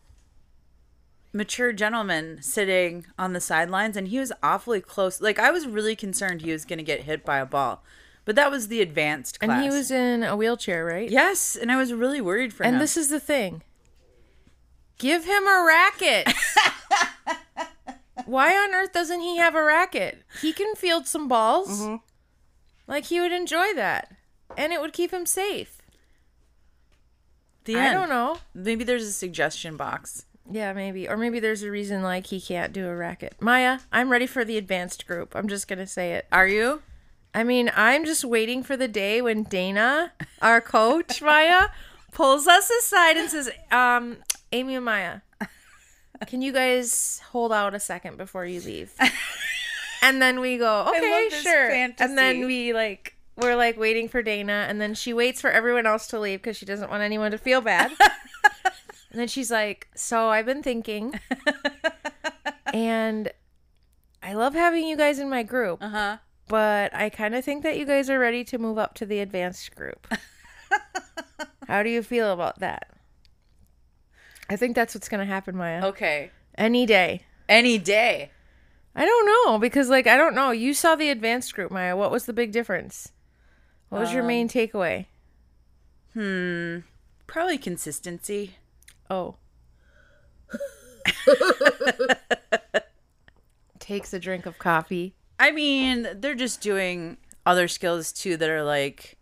mature 1.34 1.72
gentleman 1.72 2.42
sitting 2.42 3.06
on 3.20 3.34
the 3.34 3.42
sidelines 3.42 3.96
and 3.96 4.08
he 4.08 4.18
was 4.18 4.32
awfully 4.42 4.82
close. 4.82 5.22
Like 5.22 5.38
I 5.38 5.52
was 5.52 5.68
really 5.68 5.96
concerned 5.96 6.42
he 6.42 6.52
was 6.52 6.66
going 6.66 6.80
to 6.80 6.84
get 6.84 7.02
hit 7.04 7.24
by 7.24 7.38
a 7.38 7.46
ball. 7.46 7.84
But 8.28 8.36
that 8.36 8.52
was 8.52 8.68
the 8.68 8.82
advanced 8.82 9.40
class. 9.40 9.50
And 9.50 9.64
he 9.64 9.70
was 9.70 9.90
in 9.90 10.22
a 10.22 10.36
wheelchair, 10.36 10.84
right? 10.84 11.10
Yes, 11.10 11.56
and 11.56 11.72
I 11.72 11.78
was 11.78 11.94
really 11.94 12.20
worried 12.20 12.54
for 12.54 12.66
him. 12.66 12.74
And 12.74 12.82
this 12.82 12.98
is 12.98 13.08
the 13.08 13.22
thing. 13.22 13.64
Give 14.98 15.24
him 15.24 15.48
a 15.48 15.64
racket. 15.66 16.34
Why 18.26 18.54
on 18.54 18.76
earth 18.76 18.92
doesn't 18.92 19.22
he 19.22 19.38
have 19.38 19.56
a 19.56 19.64
racket? 19.64 20.24
He 20.42 20.52
can 20.52 20.76
field 20.76 21.08
some 21.08 21.30
balls. 21.30 21.80
Mm-hmm. 21.80 21.96
Like 22.86 23.06
he 23.06 23.22
would 23.22 23.32
enjoy 23.32 23.74
that. 23.76 24.14
And 24.58 24.74
it 24.74 24.82
would 24.82 24.92
keep 24.92 25.12
him 25.12 25.26
safe. 25.26 25.82
The 27.64 27.78
I 27.78 27.86
end. 27.86 27.94
don't 27.94 28.10
know. 28.10 28.40
Maybe 28.54 28.84
there's 28.84 29.08
a 29.08 29.14
suggestion 29.14 29.78
box. 29.78 30.26
Yeah, 30.52 30.74
maybe. 30.74 31.08
Or 31.08 31.16
maybe 31.16 31.40
there's 31.40 31.64
a 31.64 31.72
reason 31.72 32.02
like 32.02 32.28
he 32.28 32.42
can't 32.42 32.74
do 32.74 32.90
a 32.90 32.96
racket. 32.96 33.36
Maya, 33.40 33.80
I'm 33.94 34.10
ready 34.10 34.28
for 34.28 34.44
the 34.44 34.58
advanced 34.58 35.08
group. 35.08 35.34
I'm 35.34 35.48
just 35.48 35.70
going 35.70 35.80
to 35.80 35.88
say 35.88 36.12
it. 36.12 36.28
Are 36.30 36.48
you? 36.50 36.82
I 37.38 37.44
mean, 37.44 37.70
I'm 37.76 38.04
just 38.04 38.26
waiting 38.26 38.64
for 38.64 38.76
the 38.76 38.88
day 38.88 39.22
when 39.22 39.44
Dana, 39.44 40.12
our 40.42 40.60
coach, 40.60 41.22
Maya, 41.22 41.68
pulls 42.12 42.48
us 42.48 42.68
aside 42.72 43.16
and 43.16 43.30
says, 43.30 43.52
um, 43.70 44.18
Amy 44.52 44.74
and 44.74 44.84
Maya, 44.84 45.20
can 46.26 46.42
you 46.42 46.52
guys 46.52 47.22
hold 47.30 47.54
out 47.54 47.76
a 47.76 47.80
second 47.80 48.18
before 48.18 48.44
you 48.44 48.60
leave? 48.62 48.92
And 50.02 50.20
then 50.20 50.40
we 50.40 50.58
go, 50.58 50.88
okay, 50.98 51.30
sure. 51.30 51.70
fantasy. 51.70 52.04
And 52.10 52.18
then 52.18 52.48
we 52.48 52.74
like, 52.74 53.16
we're 53.36 53.56
like 53.56 53.78
waiting 53.78 54.10
for 54.10 54.24
Dana, 54.24 54.66
and 54.68 54.82
then 54.82 54.96
she 54.96 55.14
waits 55.14 55.40
for 55.40 55.52
everyone 55.52 55.86
else 55.86 56.08
to 56.08 56.20
leave 56.20 56.40
because 56.40 56.58
she 56.58 56.66
doesn't 56.66 56.90
want 56.90 57.04
anyone 57.04 57.30
to 57.30 57.38
feel 57.38 57.62
bad. 57.62 57.92
and 58.02 58.74
then 59.12 59.28
she's 59.28 59.52
like, 59.52 59.88
so 59.94 60.30
I've 60.30 60.48
been 60.48 60.64
thinking, 60.64 61.20
and 62.74 63.32
I 64.24 64.34
love 64.34 64.56
having 64.56 64.88
you 64.88 64.98
guys 64.98 65.20
in 65.20 65.30
my 65.30 65.44
group 65.44 65.84
Uh 65.84 65.90
huh. 65.90 66.18
But 66.48 66.94
I 66.96 67.10
kind 67.10 67.36
of 67.36 67.44
think 67.44 67.64
that 67.64 67.78
you 67.78 67.86
guys 67.86 68.10
are 68.10 68.20
ready 68.20 68.44
to 68.46 68.58
move 68.58 68.78
up 68.78 68.94
to 68.96 69.06
the 69.06 69.20
advanced 69.20 69.76
group. 69.76 70.08
How 71.68 71.84
do 71.84 71.90
you 71.90 72.02
feel 72.02 72.32
about 72.32 72.60
that? 72.60 72.90
I 74.50 74.56
think 74.56 74.76
that's 74.76 74.96
what's 74.96 75.10
going 75.10 75.20
to 75.20 75.32
happen, 75.32 75.58
Maya. 75.58 75.86
Okay. 75.88 76.32
Any 76.58 76.86
day. 76.86 77.24
Any 77.50 77.78
day. 77.78 78.32
I 78.96 79.06
don't 79.06 79.26
know 79.26 79.60
because, 79.60 79.90
like, 79.90 80.08
I 80.08 80.18
don't 80.18 80.34
know. 80.34 80.52
You 80.52 80.74
saw 80.74 80.96
the 80.96 81.10
advanced 81.10 81.54
group, 81.54 81.72
Maya. 81.72 81.96
What 81.96 82.12
was 82.12 82.26
the 82.26 82.34
big 82.34 82.52
difference? 82.52 83.12
What 83.90 84.02
was 84.02 84.14
your 84.14 84.24
main 84.24 84.50
takeaway? 84.50 85.06
Hmm. 86.14 86.80
Probably 87.28 87.58
consistency. 87.58 88.56
Oh. 89.10 89.36
Takes 93.80 94.14
a 94.14 94.20
drink 94.20 94.46
of 94.46 94.58
coffee. 94.58 95.17
I 95.40 95.52
mean, 95.52 96.08
they're 96.16 96.36
just 96.36 96.62
doing 96.62 97.18
other 97.46 97.68
skills 97.68 98.12
too 98.12 98.38
that 98.38 98.50
are 98.50 98.64
like 98.64 99.18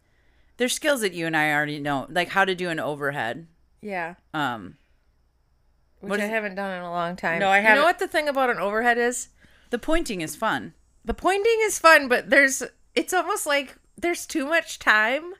they're 0.57 0.69
skills 0.69 1.01
that 1.01 1.13
you 1.13 1.25
and 1.27 1.35
I 1.35 1.51
already 1.53 1.79
know, 1.79 2.07
like 2.09 2.29
how 2.29 2.45
to 2.45 2.55
do 2.55 2.69
an 2.69 2.79
overhead. 2.79 3.47
Yeah. 3.81 4.15
Um, 4.33 4.77
Which 5.99 6.09
What 6.11 6.19
I 6.21 6.25
haven't 6.25 6.55
done 6.55 6.71
in 6.77 6.81
a 6.83 6.89
long 6.91 7.15
time. 7.15 7.39
No, 7.39 7.49
I 7.49 7.57
haven't- 7.59 7.75
You 7.75 7.81
know 7.81 7.85
what 7.85 7.99
the 7.99 8.07
thing 8.07 8.27
about 8.29 8.49
an 8.49 8.57
overhead 8.59 8.97
is? 8.97 9.29
the 9.71 9.79
pointing 9.79 10.21
is 10.21 10.35
fun. 10.35 10.73
the 11.03 11.13
pointing 11.13 11.57
is 11.63 11.77
fun, 11.79 12.07
but 12.07 12.29
there's 12.29 12.63
it's 12.95 13.13
almost 13.13 13.45
like 13.45 13.75
there's 13.97 14.25
too 14.25 14.45
much 14.47 14.79
time 14.79 15.33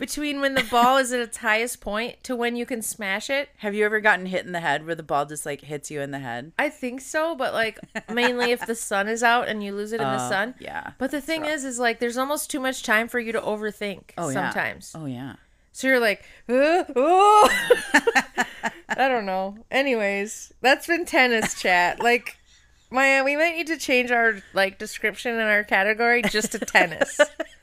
between 0.00 0.40
when 0.40 0.54
the 0.54 0.64
ball 0.64 0.96
is 0.96 1.12
at 1.12 1.20
its 1.20 1.36
highest 1.36 1.80
point 1.80 2.24
to 2.24 2.34
when 2.34 2.56
you 2.56 2.66
can 2.66 2.82
smash 2.82 3.30
it. 3.30 3.50
Have 3.58 3.74
you 3.74 3.84
ever 3.84 4.00
gotten 4.00 4.26
hit 4.26 4.44
in 4.44 4.50
the 4.50 4.58
head 4.60 4.84
where 4.84 4.96
the 4.96 5.04
ball 5.04 5.26
just 5.26 5.46
like 5.46 5.60
hits 5.60 5.90
you 5.90 6.00
in 6.00 6.10
the 6.10 6.18
head? 6.18 6.50
I 6.58 6.68
think 6.70 7.00
so, 7.00 7.36
but 7.36 7.52
like 7.52 7.78
mainly 8.12 8.50
if 8.50 8.66
the 8.66 8.74
sun 8.74 9.06
is 9.06 9.22
out 9.22 9.46
and 9.46 9.62
you 9.62 9.72
lose 9.72 9.92
it 9.92 10.00
in 10.00 10.06
the 10.08 10.14
Uh, 10.14 10.28
sun. 10.28 10.54
Yeah. 10.58 10.92
But 10.98 11.12
the 11.12 11.20
thing 11.20 11.44
is, 11.44 11.64
is 11.64 11.78
like 11.78 12.00
there's 12.00 12.16
almost 12.18 12.50
too 12.50 12.58
much 12.58 12.82
time 12.82 13.06
for 13.06 13.20
you 13.20 13.30
to 13.30 13.40
overthink 13.40 14.10
Oh 14.18 14.28
yeah. 14.30 14.50
sometimes. 14.50 14.92
Oh 14.96 15.06
yeah. 15.06 15.34
So 15.72 15.86
you're 15.86 16.00
like, 16.00 16.24
oh. 16.48 17.48
I 18.88 19.08
don't 19.08 19.24
know. 19.26 19.56
Anyways, 19.70 20.52
that's 20.60 20.86
been 20.88 21.04
tennis 21.04 21.60
chat. 21.60 22.00
Like, 22.02 22.38
Maya, 22.90 23.22
we 23.22 23.36
might 23.36 23.54
need 23.54 23.68
to 23.68 23.76
change 23.76 24.10
our 24.10 24.42
like 24.52 24.78
description 24.78 25.34
in 25.34 25.40
our 25.42 25.62
category 25.62 26.22
just 26.22 26.50
to 26.52 26.58
tennis 26.58 27.20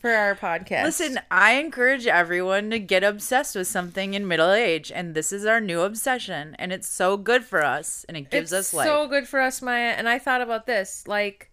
for 0.00 0.10
our 0.10 0.34
podcast. 0.34 0.84
Listen, 0.84 1.20
I 1.30 1.52
encourage 1.54 2.06
everyone 2.06 2.70
to 2.70 2.78
get 2.78 3.02
obsessed 3.02 3.56
with 3.56 3.66
something 3.66 4.14
in 4.14 4.28
middle 4.28 4.52
age, 4.52 4.92
and 4.94 5.14
this 5.14 5.32
is 5.32 5.44
our 5.46 5.60
new 5.60 5.80
obsession, 5.82 6.54
and 6.58 6.72
it's 6.72 6.88
so 6.88 7.16
good 7.16 7.44
for 7.44 7.64
us, 7.64 8.04
and 8.08 8.16
it 8.16 8.30
gives 8.30 8.52
it's 8.52 8.72
us 8.72 8.74
life. 8.74 8.86
so 8.86 9.06
good 9.08 9.26
for 9.26 9.40
us, 9.40 9.60
Maya. 9.62 9.94
And 9.96 10.08
I 10.08 10.18
thought 10.18 10.40
about 10.40 10.66
this. 10.66 11.04
Like, 11.06 11.50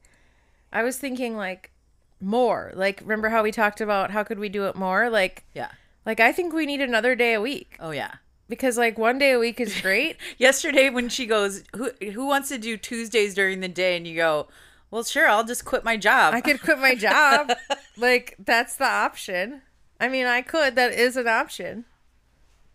I 0.71 0.83
was 0.83 0.97
thinking 0.97 1.35
like 1.37 1.71
more. 2.19 2.71
Like, 2.75 3.01
remember 3.01 3.29
how 3.29 3.43
we 3.43 3.51
talked 3.51 3.81
about 3.81 4.11
how 4.11 4.23
could 4.23 4.39
we 4.39 4.49
do 4.49 4.65
it 4.65 4.75
more? 4.75 5.09
Like, 5.09 5.43
yeah. 5.53 5.69
like 6.05 6.19
I 6.19 6.31
think 6.31 6.53
we 6.53 6.65
need 6.65 6.81
another 6.81 7.15
day 7.15 7.33
a 7.33 7.41
week 7.41 7.75
Oh 7.79 7.91
yeah. 7.91 8.13
because 8.49 8.77
like 8.77 8.97
one 8.97 9.17
day 9.19 9.31
a 9.31 9.39
week 9.39 9.59
is 9.59 9.79
great. 9.81 10.17
Yesterday 10.37 10.89
when 10.89 11.09
she 11.09 11.25
goes, 11.25 11.63
who 11.75 11.91
who 12.11 12.25
wants 12.25 12.49
to 12.49 12.57
do 12.57 12.77
Tuesdays 12.77 13.33
during 13.33 13.59
the 13.59 13.67
day, 13.67 13.97
and 13.97 14.07
you 14.07 14.15
go, 14.15 14.47
well, 14.93 15.03
sure, 15.03 15.27
I'll 15.27 15.43
just 15.43 15.65
quit 15.65 15.83
my 15.83 15.97
job. 15.97 16.35
I 16.35 16.41
could 16.41 16.61
quit 16.61 16.77
my 16.77 16.93
job. 16.93 17.51
like 17.97 18.35
that's 18.37 18.75
the 18.75 18.85
option. 18.85 19.63
I 19.99 20.07
mean, 20.07 20.27
I 20.27 20.43
could. 20.43 20.75
That 20.75 20.93
is 20.93 21.17
an 21.17 21.27
option. 21.27 21.85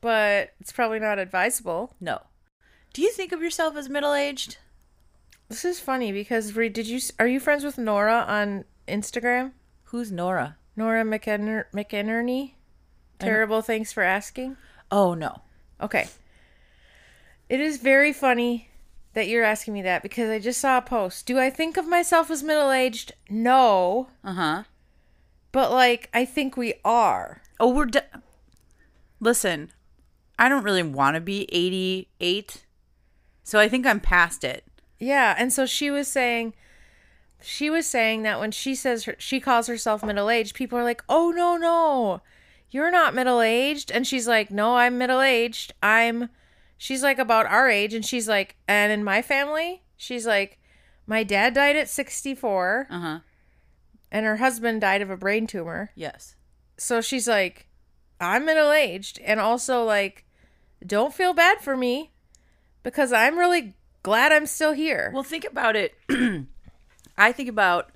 But 0.01 0.53
it's 0.59 0.73
probably 0.73 0.99
not 0.99 1.21
advisable. 1.21 1.95
no. 2.01 2.23
Do 2.93 3.03
you 3.03 3.13
think 3.13 3.31
of 3.31 3.41
yourself 3.41 3.77
as 3.77 3.89
middle 3.89 4.15
aged? 4.15 4.57
This 5.49 5.65
is 5.65 5.79
funny 5.79 6.11
because 6.11 6.57
Reed, 6.57 6.73
did 6.73 6.89
you 6.89 6.99
are 7.21 7.29
you 7.29 7.39
friends 7.39 7.63
with 7.63 7.79
Nora 7.79 8.25
on 8.27 8.65
Instagram? 8.89 9.53
Who's 9.85 10.11
Nora? 10.11 10.57
Nora 10.75 11.05
McInner- 11.05 11.67
McInerney? 11.73 12.55
Terrible, 13.21 13.63
thanks 13.63 13.93
for 13.93 14.03
asking. 14.03 14.57
Oh 14.91 15.15
no. 15.15 15.43
Okay. 15.81 16.09
It 17.49 17.61
is 17.61 17.77
very 17.77 18.13
funny 18.13 18.68
that 19.15 19.29
you're 19.29 19.45
asking 19.45 19.75
me 19.75 19.83
that 19.83 20.03
because 20.03 20.31
I 20.31 20.39
just 20.39 20.61
saw 20.61 20.79
a 20.79 20.83
post. 20.83 21.27
Do 21.27 21.39
I 21.39 21.51
think 21.51 21.77
of 21.77 21.87
myself 21.89 22.31
as 22.31 22.43
middle 22.43 22.71
aged? 22.71 23.13
No. 23.29 24.09
Uh 24.23 24.33
huh. 24.35 24.63
But 25.53 25.71
like 25.73 26.09
I 26.13 26.25
think 26.25 26.57
we 26.57 26.75
are. 26.85 27.43
Oh, 27.59 27.73
we're. 27.73 27.87
D- 27.87 28.01
Listen, 29.21 29.73
I 30.39 30.49
don't 30.49 30.63
really 30.63 30.83
want 30.83 31.15
to 31.17 31.21
be 31.21 31.49
eighty 31.51 32.09
eight, 32.21 32.65
so 33.43 33.59
I 33.59 33.69
think 33.69 33.85
I'm 33.87 34.01
past 34.01 34.45
it. 34.45 34.65
Yeah, 35.01 35.35
and 35.37 35.53
so 35.53 35.67
she 35.67 35.91
was 35.91 36.07
saying 36.09 36.55
she 37.41 37.71
was 37.71 37.87
saying 37.87 38.23
that 38.23 38.39
when 38.41 38.51
she 38.51 38.75
says 38.75 39.05
her, 39.05 39.17
she 39.19 39.41
calls 39.41 39.67
herself 39.67 40.05
middle-aged, 40.05 40.55
people 40.55 40.79
are 40.79 40.85
like, 40.85 41.03
"Oh 41.09 41.31
no, 41.35 41.57
no. 41.57 42.21
You're 42.71 42.91
not 42.91 43.15
middle-aged." 43.15 43.91
And 43.91 44.07
she's 44.07 44.29
like, 44.29 44.51
"No, 44.51 44.77
I'm 44.77 44.99
middle-aged. 44.99 45.73
I'm 45.83 46.29
She's 46.79 47.03
like 47.03 47.19
about 47.19 47.47
our 47.47 47.69
age 47.69 47.93
and 47.93 48.05
she's 48.05 48.29
like, 48.29 48.57
"And 48.69 48.93
in 48.93 49.03
my 49.05 49.21
family, 49.21 49.83
she's 49.97 50.27
like, 50.27 50.59
my 51.07 51.25
dad 51.25 51.53
died 51.55 51.75
at 51.77 51.89
64 51.89 52.87
Uh 52.91 53.01
huh. 53.01 53.19
and 54.13 54.25
her 54.25 54.37
husband 54.37 54.81
died 54.81 55.03
of 55.03 55.11
a 55.11 55.17
brain 55.17 55.47
tumor." 55.47 55.91
Yes. 55.97 56.37
So 56.77 57.01
she's 57.01 57.27
like, 57.29 57.67
"I'm 58.21 58.45
middle-aged 58.47 59.19
and 59.25 59.41
also 59.41 59.83
like 59.85 60.25
don't 60.87 61.13
feel 61.13 61.35
bad 61.35 61.61
for 61.61 61.77
me 61.77 62.13
because 62.85 63.13
I'm 63.13 63.37
really 63.39 63.75
glad 64.05 64.31
I'm 64.33 64.47
still 64.47 64.73
here." 64.73 65.11
Well, 65.13 65.25
think 65.25 65.45
about 65.45 65.75
it. 65.77 65.95
I 67.19 67.33
think 67.33 67.49
about 67.49 67.91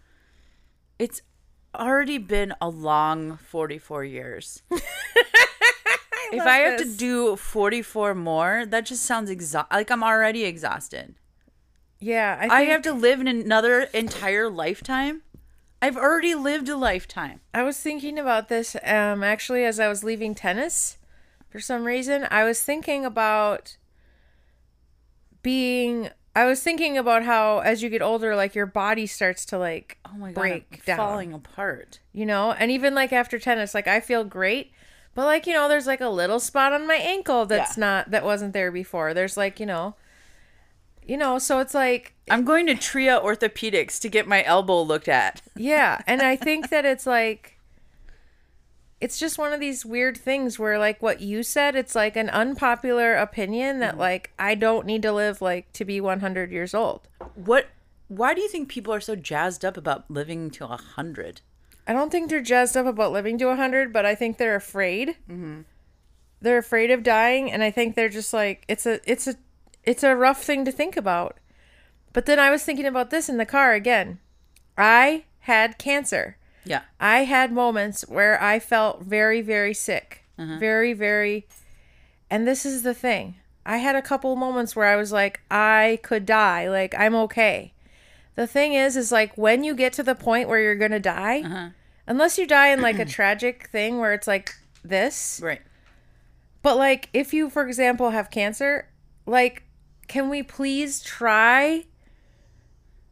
it's 0.99 1.23
already 1.75 2.19
been 2.19 2.53
a 2.61 2.69
long 2.69 3.37
44 3.39 4.05
years. 4.05 4.63
if 6.33 6.43
I 6.47 6.59
have 6.59 6.79
to 6.79 6.85
do 6.97 7.37
44 7.37 8.15
more, 8.15 8.65
that 8.67 8.87
just 8.87 9.05
sounds 9.05 9.31
exhausted. 9.31 9.75
Like 9.75 9.91
I'm 9.91 10.03
already 10.03 10.45
exhausted. 10.45 11.15
Yeah, 12.01 12.37
I, 12.41 12.49
I 12.49 12.63
have 12.63 12.83
to 12.83 12.93
live 12.93 13.21
in 13.21 13.29
another 13.29 13.83
entire 13.95 14.51
lifetime. 14.51 15.23
I've 15.81 15.97
already 15.97 16.35
lived 16.35 16.69
a 16.69 16.77
lifetime. 16.77 17.41
I 17.55 17.63
was 17.63 17.79
thinking 17.79 18.19
about 18.19 18.49
this 18.49 18.75
um 18.85 19.23
actually 19.25 19.65
as 19.65 19.79
I 19.81 19.89
was 19.89 20.03
leaving 20.05 20.35
tennis 20.35 20.99
for 21.51 21.61
some 21.61 21.85
reason. 21.85 22.27
I 22.31 22.45
was 22.45 22.63
thinking 22.63 23.05
about 23.05 23.77
being 25.43 26.09
I 26.35 26.47
was 26.47 26.63
thinking 26.63 26.97
about 26.97 27.25
how 27.25 27.59
as 27.59 27.83
you 27.83 27.89
get 27.91 28.01
older 28.01 28.35
like 28.35 28.55
your 28.55 28.67
body 28.67 29.07
starts 29.07 29.45
to 29.47 29.59
like 29.59 29.99
Oh 30.07 30.17
my 30.17 30.33
god, 30.33 30.41
break 30.41 30.67
I'm 30.73 30.81
down. 30.87 30.97
falling 30.97 31.33
apart. 31.33 32.01
you 32.13 32.27
know? 32.27 32.53
And 32.53 32.71
even 32.71 32.95
like 32.95 33.13
after 33.13 33.39
tennis 33.39 33.75
like 33.75 33.87
I 33.89 34.01
feel 34.01 34.25
great, 34.25 34.73
but 35.15 35.27
like 35.27 35.47
you 35.47 35.53
know 35.53 35.69
there's 35.69 35.87
like 35.87 36.01
a 36.01 36.09
little 36.09 36.41
spot 36.41 36.73
on 36.73 36.87
my 36.87 36.97
ankle 36.97 37.47
that's 37.47 37.77
Yeah. 37.77 37.81
not 37.85 38.11
that 38.11 38.25
wasn't 38.25 38.53
there 38.53 38.71
before. 38.73 39.15
There's 39.15 39.37
like, 39.37 39.61
you 39.61 39.67
know, 39.67 39.95
you 41.07 41.17
know, 41.17 41.39
so 41.39 41.59
it's 41.61 41.75
like 41.75 42.15
I'm 42.31 42.45
going 42.45 42.67
to 42.67 42.75
Tria 42.75 43.21
Orthopedics 43.21 44.01
to 44.01 44.09
get 44.09 44.27
my 44.27 44.45
elbow 44.45 44.83
looked 44.83 45.09
at. 45.09 45.43
Yeah, 45.57 46.01
and 46.07 46.23
I 46.23 46.37
think 46.49 46.71
that 46.71 46.85
it's 46.85 47.07
like 47.07 47.59
it's 49.01 49.19
just 49.19 49.37
one 49.37 49.53
of 49.53 49.59
these 49.59 49.85
weird 49.85 50.17
things 50.17 50.61
where 50.61 50.79
like 50.79 51.03
what 51.03 51.21
you 51.21 51.43
said, 51.43 51.75
it's 51.75 51.95
like 51.97 52.17
an 52.17 52.31
unpopular 52.31 53.15
opinion 53.15 53.81
that 53.81 53.93
mm-hmm. 53.93 54.01
like 54.01 54.31
I 54.39 54.55
don't 54.55 54.87
need 54.87 55.03
to 55.03 55.13
live 55.13 55.43
like 55.43 55.73
to 55.73 55.85
be 55.85 56.01
100 56.01 56.53
years 56.53 56.73
old. 56.73 57.09
What 57.35 57.67
why 58.09 58.33
do 58.35 58.41
you 58.41 58.49
think 58.49 58.69
people 58.69 58.95
are 58.95 59.01
so 59.01 59.17
jazzed 59.17 59.65
up 59.65 59.77
about 59.77 60.11
living 60.11 60.51
to 60.53 60.65
a 60.65 60.69
100? 60.69 61.41
I 61.87 61.93
don't 61.93 62.11
think 62.11 62.31
they're 62.31 62.41
jazzed 62.41 62.77
up 62.77 62.87
about 62.87 63.13
living 63.13 63.39
to 63.39 63.47
100, 63.47 63.93
but 63.93 64.07
I 64.07 64.15
think 64.15 64.39
they're 64.39 64.57
afraid 64.57 65.17
mm-hmm. 65.29 65.63
they're 66.41 66.59
afraid 66.59 66.91
of 66.91 67.03
dying 67.03 67.51
and 67.51 67.63
I 67.63 67.71
think 67.71 67.95
they're 67.95 68.09
just 68.09 68.33
like 68.33 68.65
it's 68.69 68.87
a 68.87 69.01
it's 69.11 69.27
a 69.27 69.35
it's 69.85 70.03
a 70.03 70.17
rough 70.17 70.43
thing 70.43 70.65
to 70.65 70.73
think 70.73 70.97
about. 70.97 71.39
But 72.13 72.27
then 72.27 72.39
I 72.39 72.51
was 72.51 72.63
thinking 72.63 72.87
about 72.87 73.11
this 73.11 73.29
in 73.29 73.39
the 73.39 73.47
car 73.47 73.73
again. 73.73 74.19
I 74.77 75.25
had 75.41 75.79
cancer. 75.79 76.37
Yeah. 76.65 76.83
I 77.01 77.25
had 77.25 77.53
moments 77.53 78.03
where 78.09 78.41
I 78.41 78.59
felt 78.59 79.03
very, 79.03 79.41
very 79.41 79.75
sick. 79.75 80.25
Uh-huh. 80.39 80.59
Very, 80.59 80.93
very. 80.93 81.47
And 82.31 82.47
this 82.47 82.65
is 82.65 82.83
the 82.83 82.95
thing. 82.95 83.37
I 83.65 83.79
had 83.79 83.97
a 83.97 84.03
couple 84.03 84.35
moments 84.37 84.75
where 84.75 84.87
I 84.87 84.97
was 84.97 85.13
like, 85.13 85.41
I 85.51 85.99
could 86.03 86.27
die. 86.27 86.69
Like, 86.69 86.95
I'm 86.97 87.15
okay. 87.15 87.73
The 88.35 88.47
thing 88.47 88.73
is, 88.73 88.97
is 88.97 89.13
like 89.13 89.37
when 89.37 89.63
you 89.65 89.75
get 89.75 89.93
to 89.95 90.03
the 90.03 90.15
point 90.15 90.49
where 90.49 90.61
you're 90.61 90.89
to 90.89 90.99
die, 91.01 91.43
uh-huh. 91.43 91.69
unless 92.07 92.39
you 92.39 92.47
die 92.47 92.69
in 92.69 92.81
like 92.81 92.99
a 92.99 93.05
tragic 93.19 93.69
thing 93.69 93.99
where 93.99 94.15
it's 94.15 94.27
like 94.27 94.55
this, 94.83 95.41
Right. 95.43 95.61
but 96.63 96.77
like 96.77 97.09
if 97.13 97.35
you, 97.35 97.51
for 97.51 97.67
example, 97.67 98.11
have 98.11 98.31
cancer, 98.31 98.89
like, 99.27 99.65
can 100.09 100.29
we 100.29 100.43
please 100.43 101.03
try? 101.03 101.85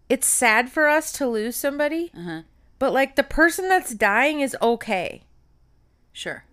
It's 0.08 0.26
sad 0.26 0.70
for 0.70 0.88
us 0.88 1.12
to 1.12 1.28
lose 1.28 1.54
somebody, 1.54 2.10
uh-huh. 2.16 2.42
but 2.78 2.92
like 2.92 3.16
the 3.16 3.22
person 3.22 3.68
that's 3.68 3.94
dying 3.94 4.40
is 4.40 4.56
okay. 4.60 5.22
Sure. 6.12 6.44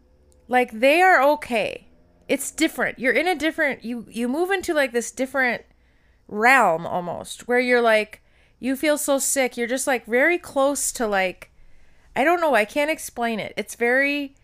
Like 0.48 0.72
they 0.80 1.02
are 1.02 1.22
okay. 1.34 1.88
It's 2.28 2.52
different. 2.52 3.00
You're 3.00 3.14
in 3.14 3.28
a 3.28 3.36
different 3.36 3.84
you 3.84 4.06
you 4.10 4.28
move 4.28 4.52
into 4.52 4.74
like 4.74 4.92
this 4.92 5.12
different 5.12 5.64
realm 6.28 6.86
almost 6.86 7.48
where 7.48 7.60
you're 7.60 7.82
like 7.82 8.22
you 8.60 8.76
feel 8.76 8.98
so 8.98 9.20
sick. 9.20 9.58
You're 9.58 9.68
just 9.68 9.88
like 9.88 10.06
very 10.06 10.38
close 10.38 10.92
to 10.94 11.08
like 11.08 11.52
I 12.16 12.24
don't 12.24 12.42
know, 12.42 12.56
I 12.56 12.66
can't 12.66 12.90
explain 12.90 13.40
it. 13.40 13.54
It's 13.56 13.76
very 13.76 14.36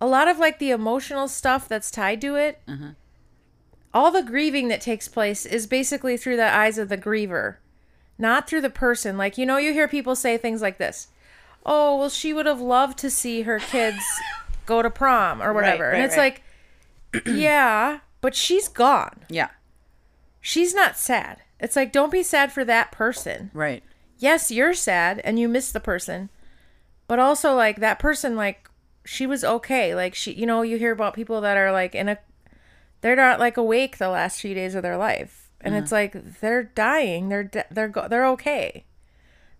a 0.00 0.06
lot 0.06 0.28
of 0.28 0.38
like 0.38 0.58
the 0.58 0.70
emotional 0.70 1.26
stuff 1.28 1.68
that's 1.68 1.90
tied 1.90 2.20
to 2.20 2.36
it. 2.36 2.60
Mm-hmm. 2.68 2.90
All 3.94 4.10
the 4.10 4.22
grieving 4.22 4.68
that 4.68 4.82
takes 4.82 5.08
place 5.08 5.46
is 5.46 5.66
basically 5.66 6.16
through 6.16 6.36
the 6.36 6.52
eyes 6.52 6.76
of 6.76 6.90
the 6.90 6.98
griever, 6.98 7.56
not 8.18 8.46
through 8.46 8.60
the 8.60 8.70
person. 8.70 9.16
Like, 9.16 9.38
you 9.38 9.46
know, 9.46 9.56
you 9.56 9.72
hear 9.72 9.88
people 9.88 10.14
say 10.14 10.36
things 10.36 10.60
like 10.60 10.78
this 10.78 11.08
Oh, 11.64 11.98
well, 11.98 12.08
she 12.08 12.32
would 12.32 12.46
have 12.46 12.60
loved 12.60 12.98
to 12.98 13.10
see 13.10 13.42
her 13.42 13.58
kids 13.58 14.04
go 14.66 14.82
to 14.82 14.90
prom 14.90 15.42
or 15.42 15.52
whatever. 15.54 15.88
right, 15.88 15.94
and 15.94 16.04
it's 16.04 16.16
right. 16.16 16.40
like, 17.14 17.26
yeah, 17.34 18.00
but 18.20 18.34
she's 18.34 18.68
gone. 18.68 19.24
Yeah. 19.28 19.48
She's 20.40 20.74
not 20.74 20.96
sad. 20.96 21.42
It's 21.60 21.76
like, 21.76 21.92
don't 21.92 22.12
be 22.12 22.22
sad 22.22 22.52
for 22.52 22.64
that 22.64 22.92
person 22.92 23.50
Right. 23.52 23.82
yes, 24.18 24.50
you're 24.50 24.74
sad 24.74 25.20
and 25.24 25.38
you 25.38 25.48
miss 25.48 25.72
the 25.72 25.80
person, 25.80 26.30
but 27.06 27.18
also 27.18 27.54
like 27.54 27.80
that 27.80 27.98
person, 27.98 28.36
like 28.36 28.68
she 29.04 29.26
was 29.26 29.42
okay. 29.44 29.94
Like 29.94 30.14
she, 30.14 30.32
you 30.32 30.46
know, 30.46 30.62
you 30.62 30.76
hear 30.78 30.92
about 30.92 31.14
people 31.14 31.40
that 31.40 31.56
are 31.56 31.72
like 31.72 31.94
in 31.94 32.08
a, 32.08 32.18
they're 33.00 33.16
not 33.16 33.40
like 33.40 33.56
awake 33.56 33.98
the 33.98 34.08
last 34.08 34.40
few 34.40 34.54
days 34.54 34.74
of 34.74 34.82
their 34.82 34.96
life, 34.96 35.50
and 35.60 35.74
it's 35.74 35.90
like 35.92 36.40
they're 36.40 36.62
dying. 36.64 37.28
They're 37.28 37.44
de- 37.44 37.64
they're 37.70 37.88
go- 37.88 38.08
they're 38.08 38.26
okay. 38.28 38.84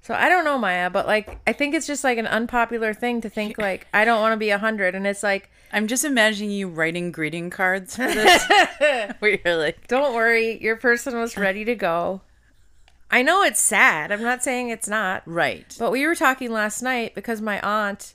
So 0.01 0.15
I 0.15 0.29
don't 0.29 0.45
know, 0.45 0.59
Maya, 0.59 0.89
but 0.91 1.07
like 1.07 1.39
I 1.47 1.53
think 1.53 1.75
it's 1.75 1.87
just 1.87 2.05
like 2.05 2.19
an 2.19 2.27
unpopular 2.27 2.95
thing 2.95 3.21
to 3.21 3.29
think 3.29 3.59
like 3.59 3.87
I 3.93 4.05
don't 4.05 4.21
want 4.21 4.33
to 4.33 4.39
be 4.39 4.51
a 4.51 4.59
hundred, 4.59 4.95
and 4.95 5.07
it's 5.07 5.23
like 5.23 5.51
I'm 5.73 5.87
just 5.87 6.05
imagining 6.05 6.51
you 6.51 6.69
writing 6.69 7.13
greeting 7.13 7.51
cards 7.51 7.97
for 7.97 8.07
this. 8.07 8.43
where 9.19 9.39
you're 9.45 9.57
like, 9.57 9.87
don't 9.89 10.15
worry, 10.15 10.61
your 10.63 10.77
person 10.77 11.19
was 11.19 11.37
ready 11.37 11.65
to 11.65 11.75
go. 11.75 12.23
I 13.11 13.23
know 13.23 13.43
it's 13.43 13.61
sad. 13.61 14.13
I'm 14.13 14.23
not 14.23 14.43
saying 14.43 14.69
it's 14.69 14.89
not. 14.89 15.23
right. 15.27 15.75
But 15.79 15.91
we 15.93 16.07
were 16.07 16.15
talking 16.15 16.53
last 16.53 16.83
night 16.83 17.15
because 17.15 17.41
my 17.41 17.59
aunt, 17.61 18.15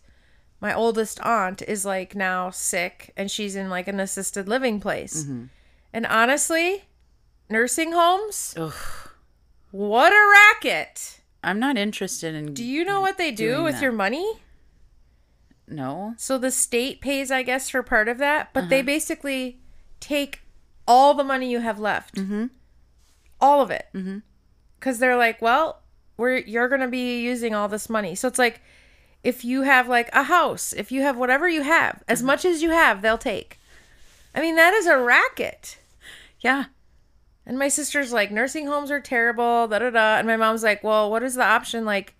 my 0.61 0.73
oldest 0.73 1.19
aunt, 1.21 1.61
is 1.63 1.83
like 1.83 2.15
now 2.15 2.51
sick 2.51 3.11
and 3.17 3.29
she's 3.29 3.55
in 3.55 3.69
like 3.69 3.87
an 3.87 3.99
assisted 3.99 4.47
living 4.47 4.79
place. 4.79 5.23
Mm-hmm. 5.23 5.45
And 5.93 6.05
honestly, 6.05 6.83
nursing 7.49 7.91
homes, 7.91 8.53
Ugh. 8.57 8.73
what 9.71 10.11
a 10.13 10.31
racket. 10.63 11.19
I'm 11.43 11.59
not 11.59 11.77
interested 11.77 12.33
in. 12.33 12.53
Do 12.53 12.63
you 12.63 12.85
know 12.85 13.01
what 13.01 13.17
they 13.17 13.31
do 13.31 13.63
with 13.63 13.75
that. 13.75 13.81
your 13.81 13.91
money? 13.91 14.41
No. 15.67 16.13
So 16.17 16.37
the 16.37 16.51
state 16.51 17.01
pays, 17.01 17.31
I 17.31 17.43
guess, 17.43 17.69
for 17.69 17.83
part 17.83 18.07
of 18.07 18.17
that, 18.19 18.49
but 18.53 18.69
they 18.69 18.79
uh-huh. 18.79 18.85
basically 18.85 19.59
take 19.99 20.41
all 20.87 21.13
the 21.13 21.23
money 21.23 21.49
you 21.49 21.59
have 21.59 21.79
left, 21.79 22.15
mm-hmm. 22.15 22.47
all 23.39 23.61
of 23.61 23.71
it, 23.71 23.87
mm-hmm. 23.93 24.19
because 24.79 24.99
they're 24.99 25.17
like, 25.17 25.41
well, 25.41 25.81
we're 26.17 26.37
you're 26.37 26.67
gonna 26.67 26.87
be 26.87 27.21
using 27.21 27.55
all 27.55 27.67
this 27.67 27.89
money. 27.89 28.15
So 28.15 28.27
it's 28.27 28.39
like, 28.39 28.61
if 29.23 29.45
you 29.45 29.61
have 29.61 29.87
like 29.87 30.09
a 30.13 30.23
house, 30.23 30.73
if 30.73 30.91
you 30.91 31.01
have 31.01 31.17
whatever 31.17 31.47
you 31.47 31.63
have, 31.63 32.03
as 32.07 32.19
mm-hmm. 32.19 32.27
much 32.27 32.45
as 32.45 32.61
you 32.61 32.71
have, 32.71 33.01
they'll 33.01 33.17
take. 33.17 33.59
I 34.35 34.41
mean, 34.41 34.55
that 34.55 34.73
is 34.73 34.87
a 34.87 34.97
racket. 34.97 35.77
Yeah. 36.39 36.65
And 37.45 37.59
my 37.59 37.67
sister's 37.67 38.13
like, 38.13 38.31
nursing 38.31 38.67
homes 38.67 38.89
are 38.89 39.01
terrible, 39.01 39.67
da 39.67 39.79
da 39.79 39.89
da. 39.89 40.17
And 40.17 40.27
my 40.27 40.37
mom's 40.37 40.63
like, 40.63 40.83
well, 40.83 41.11
what 41.11 41.23
is 41.23 41.35
the 41.35 41.43
option? 41.43 41.83
Like, 41.85 42.15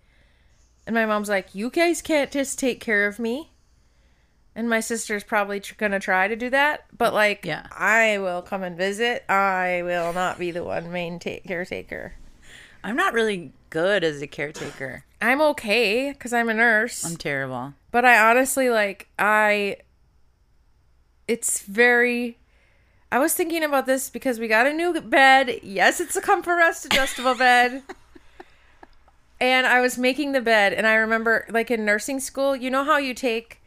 and 0.86 0.94
my 0.94 1.06
mom's 1.06 1.28
like, 1.30 1.54
you 1.54 1.70
guys 1.70 2.02
can't 2.02 2.30
just 2.30 2.58
take 2.58 2.78
care 2.80 3.06
of 3.06 3.18
me. 3.18 3.50
And 4.54 4.68
my 4.68 4.80
sister's 4.80 5.24
probably 5.24 5.58
tr- 5.60 5.74
gonna 5.78 5.98
try 5.98 6.28
to 6.28 6.36
do 6.36 6.50
that, 6.50 6.84
but 6.96 7.12
like, 7.14 7.44
Yeah. 7.44 7.66
I 7.72 8.18
will 8.18 8.42
come 8.42 8.62
and 8.62 8.76
visit. 8.76 9.24
I 9.28 9.80
will 9.82 10.12
not 10.12 10.38
be 10.38 10.50
the 10.52 10.62
one 10.62 10.92
main 10.92 11.18
ta- 11.18 11.40
caretaker. 11.46 12.12
I'm 12.84 12.94
not 12.94 13.14
really 13.14 13.52
good 13.70 14.04
as 14.04 14.20
a 14.22 14.26
caretaker. 14.26 15.04
I'm 15.22 15.40
okay 15.40 16.12
because 16.12 16.32
I'm 16.34 16.50
a 16.50 16.54
nurse, 16.54 17.02
I'm 17.04 17.16
terrible. 17.16 17.72
but 17.90 18.04
I 18.04 18.30
honestly 18.30 18.68
like 18.68 19.08
I. 19.18 19.78
It's 21.26 21.60
very. 21.62 22.36
I 23.14 23.18
was 23.20 23.32
thinking 23.32 23.62
about 23.62 23.86
this 23.86 24.10
because 24.10 24.40
we 24.40 24.48
got 24.48 24.66
a 24.66 24.72
new 24.72 25.00
bed. 25.00 25.60
Yes, 25.62 26.00
it's 26.00 26.16
a 26.16 26.20
comfort 26.20 26.56
rest 26.56 26.84
adjustable 26.84 27.36
bed. 27.36 27.82
And 29.40 29.66
I 29.66 29.80
was 29.80 29.98
making 29.98 30.30
the 30.32 30.40
bed 30.40 30.72
and 30.72 30.86
I 30.86 30.94
remember 30.94 31.44
like 31.50 31.70
in 31.70 31.84
nursing 31.84 32.20
school, 32.20 32.54
you 32.54 32.70
know 32.70 32.84
how 32.84 32.98
you 32.98 33.12
take 33.12 33.60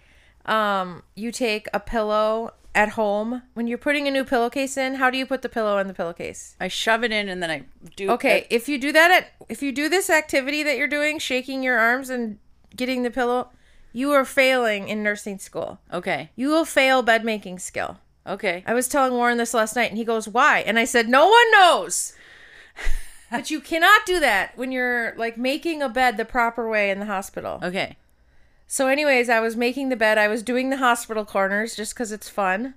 um 0.46 1.04
you 1.14 1.32
take 1.32 1.68
a 1.74 1.80
pillow 1.80 2.54
at 2.74 2.90
home 2.92 3.44
when 3.54 3.68
you're 3.68 3.78
putting 3.78 4.08
a 4.08 4.12
new 4.12 4.24
pillowcase 4.24 4.78
in, 4.78 4.96
how 4.96 5.12
do 5.12 5.18
you 5.18 5.26
put 5.26 5.42
the 5.42 5.50
pillow 5.50 5.78
in 5.78 5.88
the 5.88 5.94
pillowcase? 5.94 6.56
I 6.60 6.70
shove 6.70 7.04
it 7.04 7.12
in 7.12 7.28
and 7.30 7.44
then 7.44 7.52
I 7.52 7.64
do. 7.96 8.10
Okay, 8.12 8.48
if 8.50 8.68
you 8.70 8.80
do 8.80 8.92
that 8.94 9.12
at 9.12 9.46
if 9.50 9.62
you 9.62 9.72
do 9.72 9.88
this 9.90 10.10
activity 10.10 10.64
that 10.64 10.78
you're 10.78 10.88
doing, 10.88 11.20
shaking 11.20 11.62
your 11.62 11.78
arms 11.78 12.10
and 12.10 12.40
getting 12.76 13.04
the 13.04 13.12
pillow, 13.12 13.50
you 13.92 14.12
are 14.14 14.26
failing 14.26 14.88
in 14.88 15.04
nursing 15.04 15.38
school. 15.38 15.80
Okay. 15.94 16.32
You 16.36 16.48
will 16.50 16.66
fail 16.66 17.04
bed 17.04 17.26
making 17.26 17.60
skill. 17.60 18.00
Okay. 18.28 18.64
I 18.66 18.74
was 18.74 18.88
telling 18.88 19.14
Warren 19.14 19.38
this 19.38 19.54
last 19.54 19.76
night 19.76 19.90
and 19.90 19.98
he 19.98 20.04
goes, 20.04 20.28
"Why?" 20.28 20.60
And 20.60 20.78
I 20.78 20.86
said, 20.86 21.08
"No 21.08 21.28
one 21.28 21.52
knows." 21.52 22.14
but 23.32 23.50
you 23.50 23.60
cannot 23.60 24.06
do 24.06 24.20
that 24.20 24.58
when 24.58 24.72
you're 24.72 25.16
like 25.18 25.38
making 25.38 25.82
a 25.82 25.90
bed 25.90 26.18
the 26.18 26.26
proper 26.26 26.70
way 26.70 26.92
in 26.92 27.00
the 27.00 27.06
hospital. 27.06 27.60
Okay. 27.64 27.98
So 28.68 28.88
anyways, 28.88 29.30
I 29.30 29.40
was 29.40 29.56
making 29.56 29.90
the 29.90 29.96
bed. 29.96 30.18
I 30.18 30.28
was 30.28 30.44
doing 30.44 30.70
the 30.70 30.78
hospital 30.78 31.24
corners 31.24 31.76
just 31.76 31.96
cuz 31.96 32.12
it's 32.12 32.30
fun. 32.30 32.74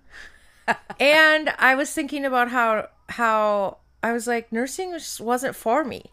and 1.01 1.53
I 1.59 1.75
was 1.75 1.93
thinking 1.93 2.25
about 2.25 2.51
how 2.51 2.89
how 3.09 3.79
I 4.03 4.13
was 4.13 4.27
like 4.27 4.53
nursing 4.53 4.93
just 4.93 5.21
wasn't 5.21 5.57
for 5.57 5.85
me. 5.85 6.13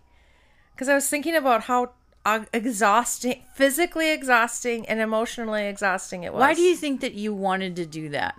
Cuz 0.78 0.89
I 0.89 0.95
was 0.95 1.08
thinking 1.10 1.36
about 1.36 1.63
how 1.63 1.91
uh, 2.26 2.43
exhausting, 2.52 3.43
physically 3.56 4.12
exhausting 4.12 4.86
and 4.88 5.00
emotionally 5.00 5.65
exhausting 5.67 6.23
it 6.23 6.34
was. 6.34 6.41
Why 6.41 6.54
do 6.54 6.62
you 6.62 6.76
think 6.76 7.00
that 7.00 7.13
you 7.13 7.34
wanted 7.34 7.76
to 7.78 7.86
do 7.86 8.10
that? 8.10 8.36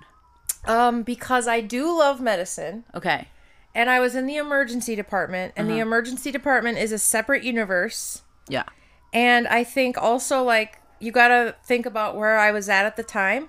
Um 0.69 1.03
because 1.03 1.49
I 1.49 1.61
do 1.61 1.99
love 1.99 2.21
medicine. 2.21 2.85
Okay. 2.95 3.27
and 3.75 3.89
I 3.91 4.01
was 4.01 4.15
in 4.15 4.27
the 4.27 4.37
emergency 4.37 4.95
department, 4.97 5.53
and 5.57 5.69
the 5.71 5.79
emergency 5.79 6.31
department 6.33 6.79
is 6.79 6.91
a 6.93 6.99
separate 6.99 7.43
universe. 7.45 8.23
Yeah. 8.49 8.65
And 9.13 9.47
I 9.47 9.63
think 9.65 9.97
also, 9.97 10.43
like, 10.43 10.81
you 11.01 11.13
got 11.13 11.29
to 11.29 11.55
think 11.65 11.87
about 11.87 12.17
where 12.17 12.39
I 12.39 12.51
was 12.51 12.69
at 12.69 12.87
at 12.87 12.97
the 12.97 13.03
time, 13.05 13.49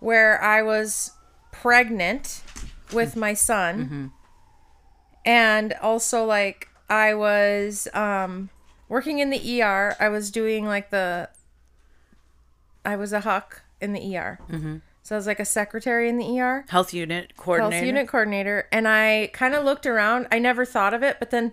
where 0.00 0.42
I 0.42 0.62
was 0.62 1.12
pregnant 1.52 2.42
with 2.92 3.14
my 3.14 3.34
son. 3.34 4.10
And 5.24 5.74
also, 5.80 6.24
like, 6.24 6.68
I 6.90 7.14
was 7.14 7.86
um, 7.94 8.50
working 8.88 9.20
in 9.20 9.30
the 9.30 9.62
ER. 9.62 9.94
I 10.00 10.08
was 10.08 10.30
doing, 10.30 10.66
like, 10.66 10.90
the. 10.90 11.28
I 12.84 12.96
was 12.96 13.12
a 13.12 13.20
HUC 13.20 13.62
in 13.80 13.92
the 13.92 14.16
ER. 14.16 14.38
Mm-hmm. 14.50 14.76
So 15.02 15.16
I 15.16 15.18
was 15.18 15.26
like 15.26 15.40
a 15.40 15.44
secretary 15.44 16.08
in 16.08 16.16
the 16.16 16.40
ER 16.40 16.64
Health 16.68 16.94
unit 16.94 17.36
coordinator. 17.36 17.74
health 17.76 17.86
unit 17.86 18.08
coordinator. 18.08 18.68
And 18.70 18.86
i 18.86 19.30
kind 19.32 19.54
of 19.54 19.64
looked 19.64 19.86
around. 19.86 20.28
I 20.30 20.38
never 20.38 20.64
thought 20.64 20.94
of 20.94 21.02
it 21.02 21.16
but 21.18 21.30
then 21.30 21.52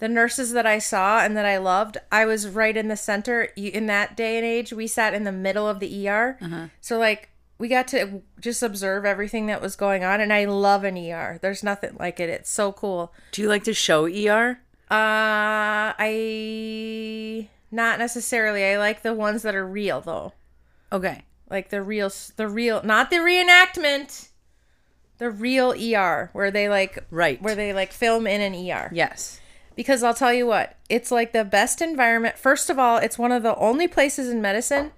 the 0.00 0.08
nurses 0.08 0.52
that 0.52 0.66
i 0.66 0.78
saw 0.78 1.20
and 1.20 1.36
that 1.36 1.46
i 1.46 1.56
loved 1.56 1.96
i 2.10 2.24
was 2.24 2.48
right 2.48 2.76
in 2.76 2.88
the 2.88 2.96
center. 2.96 3.42
In 3.56 3.86
that 3.86 4.16
day 4.16 4.36
and 4.36 4.44
age 4.46 4.72
we 4.72 4.86
sat 4.86 5.14
in 5.14 5.24
the 5.24 5.32
middle 5.32 5.68
of 5.68 5.80
the 5.80 6.08
er 6.08 6.70
so 6.80 6.98
like 6.98 7.30
we 7.58 7.68
got 7.68 7.86
to 7.88 8.22
just 8.40 8.62
observe 8.62 9.04
everything 9.04 9.46
that 9.46 9.62
was 9.62 9.76
going 9.76 10.02
on 10.04 10.20
and 10.20 10.32
i 10.32 10.44
love 10.44 10.82
an 10.84 10.96
er 10.98 11.38
there's 11.42 11.62
nothing 11.62 11.96
like 11.98 12.18
it. 12.20 12.28
It's 12.28 12.50
so 12.50 12.72
cool. 12.72 13.12
Do 13.32 13.42
you 13.42 13.48
like 13.48 13.64
to 13.64 13.74
show 13.74 14.06
ER? 14.06 14.60
uh 14.90 15.94
i 15.98 17.48
not 17.70 17.98
necessarily. 17.98 18.64
I 18.64 18.78
like 18.78 19.02
the 19.02 19.12
ones 19.12 19.42
that 19.42 19.54
are 19.54 19.66
real 19.66 20.00
though. 20.00 20.32
Okay. 20.92 21.22
Like 21.50 21.70
the 21.70 21.82
real 21.82 22.10
the 22.36 22.48
real 22.48 22.82
not 22.82 23.10
the 23.10 23.16
reenactment 23.16 24.28
The 25.18 25.30
real 25.30 25.72
ER 25.72 26.30
where 26.32 26.50
they 26.50 26.68
like 26.68 27.04
Right. 27.10 27.40
where 27.40 27.54
they 27.54 27.72
like 27.72 27.92
film 27.92 28.26
in 28.26 28.40
an 28.40 28.54
ER. 28.54 28.90
Yes. 28.92 29.40
Because 29.76 30.02
I'll 30.02 30.14
tell 30.14 30.32
you 30.32 30.46
what, 30.46 30.76
it's 30.88 31.10
like 31.10 31.32
the 31.32 31.44
best 31.44 31.80
environment. 31.82 32.38
First 32.38 32.70
of 32.70 32.78
all, 32.78 32.96
it's 32.98 33.18
one 33.18 33.32
of 33.32 33.42
the 33.42 33.56
only 33.56 33.88
places 33.88 34.28
in 34.28 34.40
medicine 34.40 34.92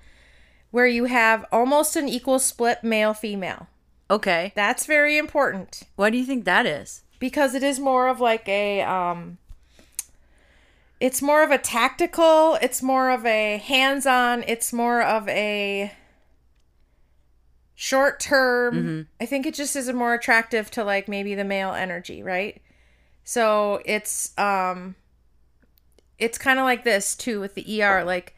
where 0.70 0.86
you 0.86 1.04
have 1.06 1.44
almost 1.52 1.96
an 1.96 2.08
equal 2.08 2.38
split 2.38 2.82
male 2.84 3.14
female. 3.14 3.68
Okay. 4.10 4.52
That's 4.54 4.86
very 4.86 5.16
important 5.18 5.82
Why 5.96 6.10
do 6.10 6.16
you 6.18 6.24
think 6.24 6.44
that 6.44 6.66
is? 6.66 7.02
because 7.18 7.54
it 7.54 7.62
is 7.62 7.80
more 7.80 8.08
of 8.08 8.20
like 8.20 8.46
a 8.48 8.82
um 8.82 9.38
it's 11.00 11.20
more 11.20 11.42
of 11.42 11.50
a 11.50 11.58
tactical, 11.58 12.56
it's 12.62 12.82
more 12.82 13.10
of 13.10 13.26
a 13.26 13.58
hands-on, 13.58 14.42
it's 14.46 14.72
more 14.72 15.02
of 15.02 15.28
a 15.28 15.92
short 17.76 18.18
term. 18.18 19.06
I 19.20 19.26
think 19.26 19.46
it 19.46 19.54
just 19.54 19.76
is 19.76 19.92
more 19.92 20.14
attractive 20.14 20.70
to 20.72 20.82
like 20.82 21.06
maybe 21.08 21.34
the 21.36 21.44
male 21.44 21.72
energy, 21.72 22.22
right? 22.24 22.60
So 23.22 23.80
it's 23.84 24.36
um 24.38 24.96
it's 26.18 26.38
kind 26.38 26.58
of 26.58 26.64
like 26.64 26.82
this 26.84 27.14
too 27.14 27.38
with 27.38 27.54
the 27.54 27.82
ER 27.82 28.02
like 28.02 28.34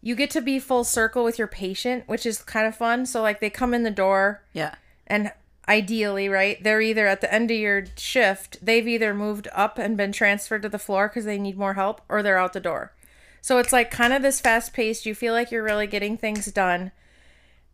you 0.00 0.14
get 0.14 0.30
to 0.30 0.40
be 0.40 0.60
full 0.60 0.84
circle 0.84 1.24
with 1.24 1.36
your 1.38 1.48
patient, 1.48 2.04
which 2.06 2.24
is 2.24 2.40
kind 2.42 2.66
of 2.66 2.76
fun. 2.76 3.06
So 3.06 3.20
like 3.22 3.40
they 3.40 3.50
come 3.50 3.74
in 3.74 3.82
the 3.82 3.90
door 3.90 4.42
Yeah. 4.52 4.76
and 5.06 5.32
ideally, 5.68 6.28
right, 6.28 6.62
they're 6.62 6.80
either 6.80 7.08
at 7.08 7.20
the 7.22 7.32
end 7.34 7.50
of 7.50 7.56
your 7.56 7.86
shift, 7.96 8.64
they've 8.64 8.86
either 8.86 9.12
moved 9.12 9.48
up 9.52 9.78
and 9.78 9.96
been 9.96 10.12
transferred 10.12 10.62
to 10.62 10.68
the 10.68 10.78
floor 10.78 11.08
because 11.08 11.24
they 11.24 11.38
need 11.38 11.58
more 11.58 11.74
help, 11.74 12.02
or 12.08 12.22
they're 12.22 12.38
out 12.38 12.52
the 12.52 12.60
door. 12.60 12.92
So 13.40 13.58
it's 13.58 13.72
like 13.72 13.90
kind 13.90 14.12
of 14.12 14.22
this 14.22 14.40
fast 14.40 14.72
paced. 14.72 15.06
You 15.06 15.14
feel 15.16 15.32
like 15.32 15.50
you're 15.50 15.64
really 15.64 15.88
getting 15.88 16.16
things 16.16 16.46
done. 16.52 16.92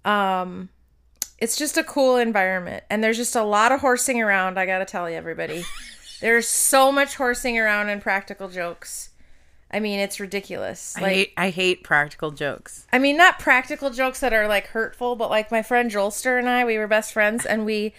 Um, 0.06 0.70
it's 1.42 1.56
just 1.56 1.76
a 1.76 1.82
cool 1.82 2.18
environment, 2.18 2.84
and 2.88 3.02
there's 3.02 3.16
just 3.16 3.34
a 3.34 3.42
lot 3.42 3.72
of 3.72 3.80
horsing 3.80 4.22
around. 4.22 4.60
I 4.60 4.64
gotta 4.64 4.84
tell 4.84 5.10
you, 5.10 5.16
everybody, 5.16 5.64
there's 6.20 6.46
so 6.46 6.92
much 6.92 7.16
horsing 7.16 7.58
around 7.58 7.88
and 7.88 8.00
practical 8.00 8.48
jokes. 8.48 9.10
I 9.68 9.80
mean, 9.80 9.98
it's 9.98 10.20
ridiculous. 10.20 10.96
I 10.96 11.00
hate 11.00 11.32
I 11.36 11.50
hate 11.50 11.82
practical 11.82 12.30
jokes. 12.30 12.86
I 12.92 13.00
mean, 13.00 13.16
not 13.16 13.40
practical 13.40 13.90
jokes 13.90 14.20
that 14.20 14.32
are 14.32 14.46
like 14.46 14.68
hurtful, 14.68 15.16
but 15.16 15.30
like 15.30 15.50
my 15.50 15.64
friend 15.64 15.90
Jolster 15.90 16.38
and 16.38 16.48
I, 16.48 16.64
we 16.64 16.78
were 16.78 16.86
best 16.86 17.12
friends 17.12 17.44
and 17.44 17.64
we 17.64 17.92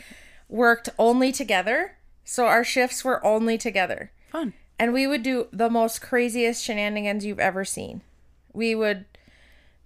worked 0.47 0.88
only 0.97 1.34
together. 1.34 1.97
So 2.23 2.45
our 2.45 2.63
shifts 2.63 3.03
were 3.03 3.25
only 3.25 3.58
together. 3.58 4.12
Fun. 4.32 4.53
And 4.79 4.93
we 4.93 5.06
would 5.06 5.21
do 5.21 5.47
the 5.51 5.69
most 5.69 6.01
craziest 6.01 6.63
shenanigans 6.63 7.25
you've 7.25 7.41
ever 7.41 7.65
seen. 7.65 8.03
We 8.53 8.73
would 8.73 9.03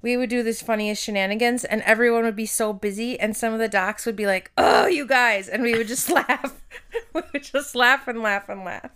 we 0.01 0.15
would 0.15 0.29
do 0.29 0.43
this 0.43 0.61
funniest 0.61 1.03
shenanigans 1.03 1.63
and 1.65 1.81
everyone 1.81 2.23
would 2.23 2.35
be 2.35 2.45
so 2.45 2.71
busy 2.73 3.19
and 3.19 3.35
some 3.35 3.53
of 3.53 3.59
the 3.59 3.67
docs 3.67 4.05
would 4.05 4.15
be 4.15 4.27
like, 4.27 4.51
"Oh, 4.57 4.85
you 4.85 5.05
guys." 5.05 5.47
And 5.47 5.63
we 5.63 5.75
would 5.75 5.87
just 5.87 6.09
laugh. 6.11 6.61
we 7.13 7.21
would 7.33 7.43
just 7.43 7.75
laugh 7.75 8.07
and 8.07 8.21
laugh 8.21 8.47
and 8.49 8.63
laugh. 8.63 8.91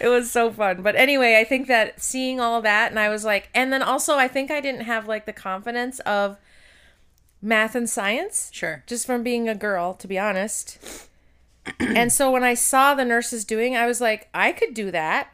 It 0.00 0.08
was 0.08 0.30
so 0.30 0.50
fun. 0.50 0.82
But 0.82 0.96
anyway, 0.96 1.38
I 1.40 1.44
think 1.44 1.68
that 1.68 2.02
seeing 2.02 2.38
all 2.40 2.60
that 2.62 2.90
and 2.90 2.98
I 2.98 3.08
was 3.08 3.24
like 3.24 3.48
and 3.54 3.72
then 3.72 3.82
also 3.82 4.16
I 4.16 4.28
think 4.28 4.50
I 4.50 4.60
didn't 4.60 4.82
have 4.82 5.08
like 5.08 5.24
the 5.26 5.32
confidence 5.32 6.00
of 6.00 6.36
math 7.40 7.74
and 7.74 7.88
science 7.88 8.50
Sure. 8.52 8.82
just 8.86 9.06
from 9.06 9.22
being 9.22 9.48
a 9.48 9.54
girl, 9.54 9.94
to 9.94 10.08
be 10.08 10.18
honest. 10.18 11.06
and 11.80 12.12
so 12.12 12.30
when 12.30 12.42
I 12.44 12.54
saw 12.54 12.94
the 12.94 13.04
nurses 13.04 13.44
doing, 13.44 13.76
I 13.76 13.86
was 13.86 14.00
like, 14.00 14.28
I 14.34 14.52
could 14.52 14.74
do 14.74 14.90
that. 14.90 15.32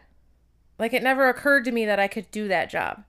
Like 0.79 0.93
it 0.93 1.03
never 1.03 1.29
occurred 1.29 1.65
to 1.65 1.73
me 1.73 1.87
that 1.87 1.99
I 2.01 2.09
could 2.09 2.31
do 2.31 2.49
that 2.49 2.69
job. 2.71 3.05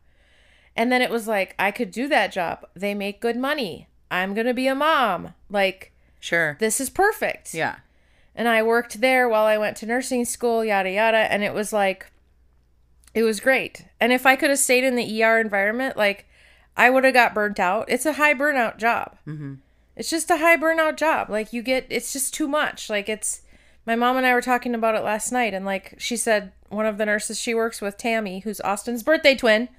And 0.75 0.91
then 0.91 1.01
it 1.01 1.09
was 1.09 1.27
like, 1.27 1.55
I 1.57 1.71
could 1.71 1.91
do 1.91 2.07
that 2.09 2.31
job. 2.31 2.65
They 2.75 2.93
make 2.93 3.21
good 3.21 3.37
money. 3.37 3.87
I'm 4.11 4.33
going 4.33 4.47
to 4.47 4.53
be 4.53 4.67
a 4.67 4.75
mom. 4.75 5.33
Like 5.49 5.91
Sure. 6.19 6.57
this 6.59 6.79
is 6.81 6.89
perfect. 6.89 7.53
Yeah. 7.53 7.77
And 8.35 8.47
I 8.47 8.61
worked 8.63 8.99
there 8.99 9.29
while 9.29 9.45
I 9.45 9.57
went 9.57 9.77
to 9.77 9.85
nursing 9.85 10.25
school, 10.25 10.65
yada 10.65 10.91
yada, 10.91 11.31
and 11.31 11.43
it 11.43 11.53
was 11.53 11.71
like 11.71 12.11
it 13.13 13.23
was 13.23 13.39
great. 13.39 13.85
And 14.01 14.11
if 14.11 14.25
I 14.25 14.35
could 14.35 14.49
have 14.49 14.59
stayed 14.59 14.83
in 14.83 14.95
the 14.95 15.23
ER 15.23 15.39
environment, 15.39 15.95
like 15.95 16.25
I 16.75 16.89
would 16.89 17.05
have 17.05 17.13
got 17.13 17.33
burnt 17.33 17.59
out. 17.59 17.85
It's 17.89 18.05
a 18.05 18.13
high 18.13 18.33
burnout 18.33 18.77
job. 18.77 19.17
Mm-hmm. 19.25 19.53
It's 19.95 20.09
just 20.09 20.29
a 20.29 20.37
high 20.37 20.57
burnout 20.57 20.97
job. 20.97 21.29
Like 21.29 21.53
you 21.53 21.61
get, 21.61 21.85
it's 21.89 22.11
just 22.11 22.33
too 22.33 22.47
much. 22.47 22.89
Like 22.89 23.07
it's. 23.07 23.41
My 23.87 23.95
mom 23.95 24.17
and 24.17 24.25
I 24.25 24.33
were 24.33 24.41
talking 24.41 24.73
about 24.73 24.95
it 24.95 25.03
last 25.03 25.31
night, 25.31 25.53
and 25.53 25.63
like 25.63 25.93
she 25.99 26.17
said, 26.17 26.51
one 26.69 26.87
of 26.87 26.97
the 26.97 27.05
nurses 27.05 27.39
she 27.39 27.53
works 27.53 27.81
with, 27.81 27.97
Tammy, 27.97 28.39
who's 28.39 28.59
Austin's 28.61 29.03
birthday 29.03 29.35
twin. 29.35 29.69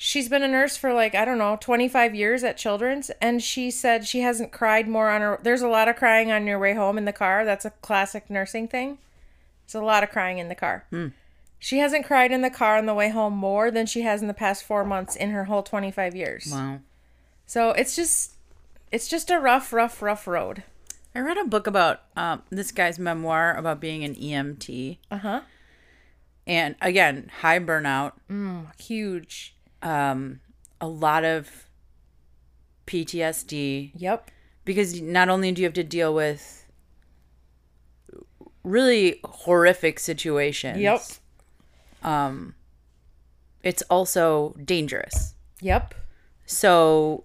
She's 0.00 0.28
been 0.28 0.44
a 0.44 0.48
nurse 0.48 0.76
for 0.76 0.92
like, 0.92 1.16
I 1.16 1.24
don't 1.24 1.38
know, 1.38 1.58
25 1.60 2.14
years 2.14 2.44
at 2.44 2.56
Children's. 2.56 3.10
And 3.20 3.42
she 3.42 3.68
said 3.68 4.06
she 4.06 4.20
hasn't 4.20 4.52
cried 4.52 4.86
more 4.86 5.10
on 5.10 5.20
her. 5.22 5.40
There's 5.42 5.60
a 5.60 5.66
lot 5.66 5.88
of 5.88 5.96
crying 5.96 6.30
on 6.30 6.46
your 6.46 6.60
way 6.60 6.74
home 6.74 6.96
in 6.98 7.04
the 7.04 7.12
car. 7.12 7.44
That's 7.44 7.64
a 7.64 7.70
classic 7.70 8.30
nursing 8.30 8.68
thing. 8.68 8.98
There's 9.66 9.82
a 9.82 9.84
lot 9.84 10.04
of 10.04 10.10
crying 10.10 10.38
in 10.38 10.48
the 10.48 10.54
car. 10.54 10.84
She 11.58 11.78
hasn't 11.78 12.06
cried 12.06 12.30
in 12.30 12.42
the 12.42 12.48
car 12.48 12.78
on 12.78 12.86
the 12.86 12.94
way 12.94 13.10
home 13.10 13.32
more 13.32 13.72
than 13.72 13.86
she 13.86 14.02
has 14.02 14.22
in 14.22 14.28
the 14.28 14.34
past 14.34 14.62
four 14.62 14.84
months 14.84 15.16
in 15.16 15.30
her 15.30 15.44
whole 15.44 15.64
25 15.64 16.14
years. 16.14 16.48
Wow. 16.52 16.78
So 17.46 17.70
it's 17.70 17.96
just, 17.96 18.34
it's 18.92 19.08
just 19.08 19.30
a 19.30 19.40
rough, 19.40 19.72
rough, 19.72 20.00
rough 20.00 20.28
road. 20.28 20.62
I 21.12 21.18
read 21.18 21.38
a 21.38 21.44
book 21.44 21.66
about 21.66 22.02
um, 22.16 22.44
this 22.50 22.70
guy's 22.70 23.00
memoir 23.00 23.56
about 23.56 23.80
being 23.80 24.04
an 24.04 24.14
EMT. 24.14 24.98
Uh 25.10 25.18
huh. 25.18 25.40
And 26.46 26.76
again, 26.80 27.32
high 27.40 27.58
burnout, 27.58 28.12
Huge. 28.78 29.56
Um, 29.82 30.40
a 30.80 30.88
lot 30.88 31.24
of 31.24 31.66
PTSD, 32.86 33.92
Yep. 33.96 34.30
because 34.64 35.00
not 35.00 35.28
only 35.28 35.52
do 35.52 35.62
you 35.62 35.66
have 35.66 35.74
to 35.74 35.84
deal 35.84 36.14
with 36.14 36.66
really 38.64 39.20
horrific 39.24 39.98
situations, 39.98 40.78
Yep. 40.78 41.00
Um, 42.02 42.54
it's 43.62 43.82
also 43.90 44.54
dangerous. 44.64 45.34
Yep. 45.60 45.94
So 46.46 47.24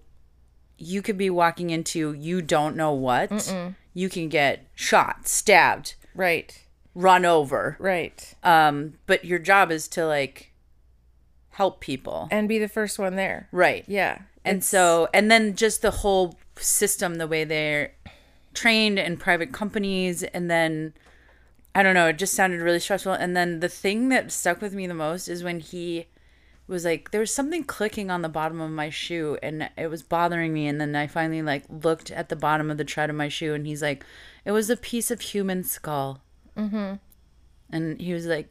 you 0.76 1.00
could 1.02 1.16
be 1.16 1.30
walking 1.30 1.70
into 1.70 2.12
you 2.12 2.42
don't 2.42 2.76
know 2.76 2.92
what. 2.92 3.54
You 3.96 4.08
can 4.08 4.28
get 4.28 4.66
shot, 4.74 5.28
stabbed, 5.28 5.94
Right. 6.14 6.60
run 6.94 7.24
over. 7.24 7.76
Right. 7.78 8.34
Um, 8.42 8.94
but 9.06 9.24
your 9.24 9.38
job 9.38 9.70
is 9.70 9.86
to 9.88 10.04
like 10.06 10.52
help 11.54 11.80
people. 11.80 12.28
And 12.30 12.48
be 12.48 12.58
the 12.58 12.68
first 12.68 12.98
one 12.98 13.16
there. 13.16 13.48
Right. 13.52 13.84
Yeah. 13.86 14.22
And 14.44 14.62
so 14.62 15.08
and 15.14 15.30
then 15.30 15.54
just 15.54 15.82
the 15.82 15.90
whole 15.90 16.36
system, 16.56 17.16
the 17.16 17.26
way 17.26 17.44
they're 17.44 17.92
trained 18.52 18.98
in 18.98 19.16
private 19.16 19.52
companies 19.52 20.22
and 20.22 20.50
then 20.50 20.94
I 21.74 21.82
don't 21.82 21.94
know, 21.94 22.08
it 22.08 22.18
just 22.18 22.34
sounded 22.34 22.60
really 22.60 22.80
stressful. 22.80 23.12
And 23.12 23.36
then 23.36 23.60
the 23.60 23.68
thing 23.68 24.08
that 24.10 24.30
stuck 24.30 24.60
with 24.60 24.74
me 24.74 24.86
the 24.86 24.94
most 24.94 25.28
is 25.28 25.42
when 25.42 25.60
he 25.60 26.06
was 26.66 26.84
like 26.84 27.10
there 27.10 27.20
was 27.20 27.32
something 27.32 27.62
clicking 27.62 28.10
on 28.10 28.22
the 28.22 28.28
bottom 28.28 28.60
of 28.60 28.70
my 28.70 28.90
shoe 28.90 29.36
and 29.42 29.68
it 29.76 29.88
was 29.88 30.02
bothering 30.02 30.52
me 30.52 30.66
and 30.66 30.80
then 30.80 30.96
I 30.96 31.06
finally 31.06 31.42
like 31.42 31.64
looked 31.68 32.10
at 32.10 32.30
the 32.30 32.36
bottom 32.36 32.70
of 32.70 32.78
the 32.78 32.84
tread 32.84 33.10
of 33.10 33.16
my 33.16 33.28
shoe 33.28 33.54
and 33.54 33.66
he's 33.66 33.82
like 33.82 34.04
it 34.44 34.52
was 34.52 34.70
a 34.70 34.76
piece 34.76 35.10
of 35.10 35.20
human 35.20 35.62
skull. 35.62 36.22
Mm-hmm. 36.56 36.94
And 37.70 38.00
he 38.00 38.12
was 38.12 38.26
like 38.26 38.48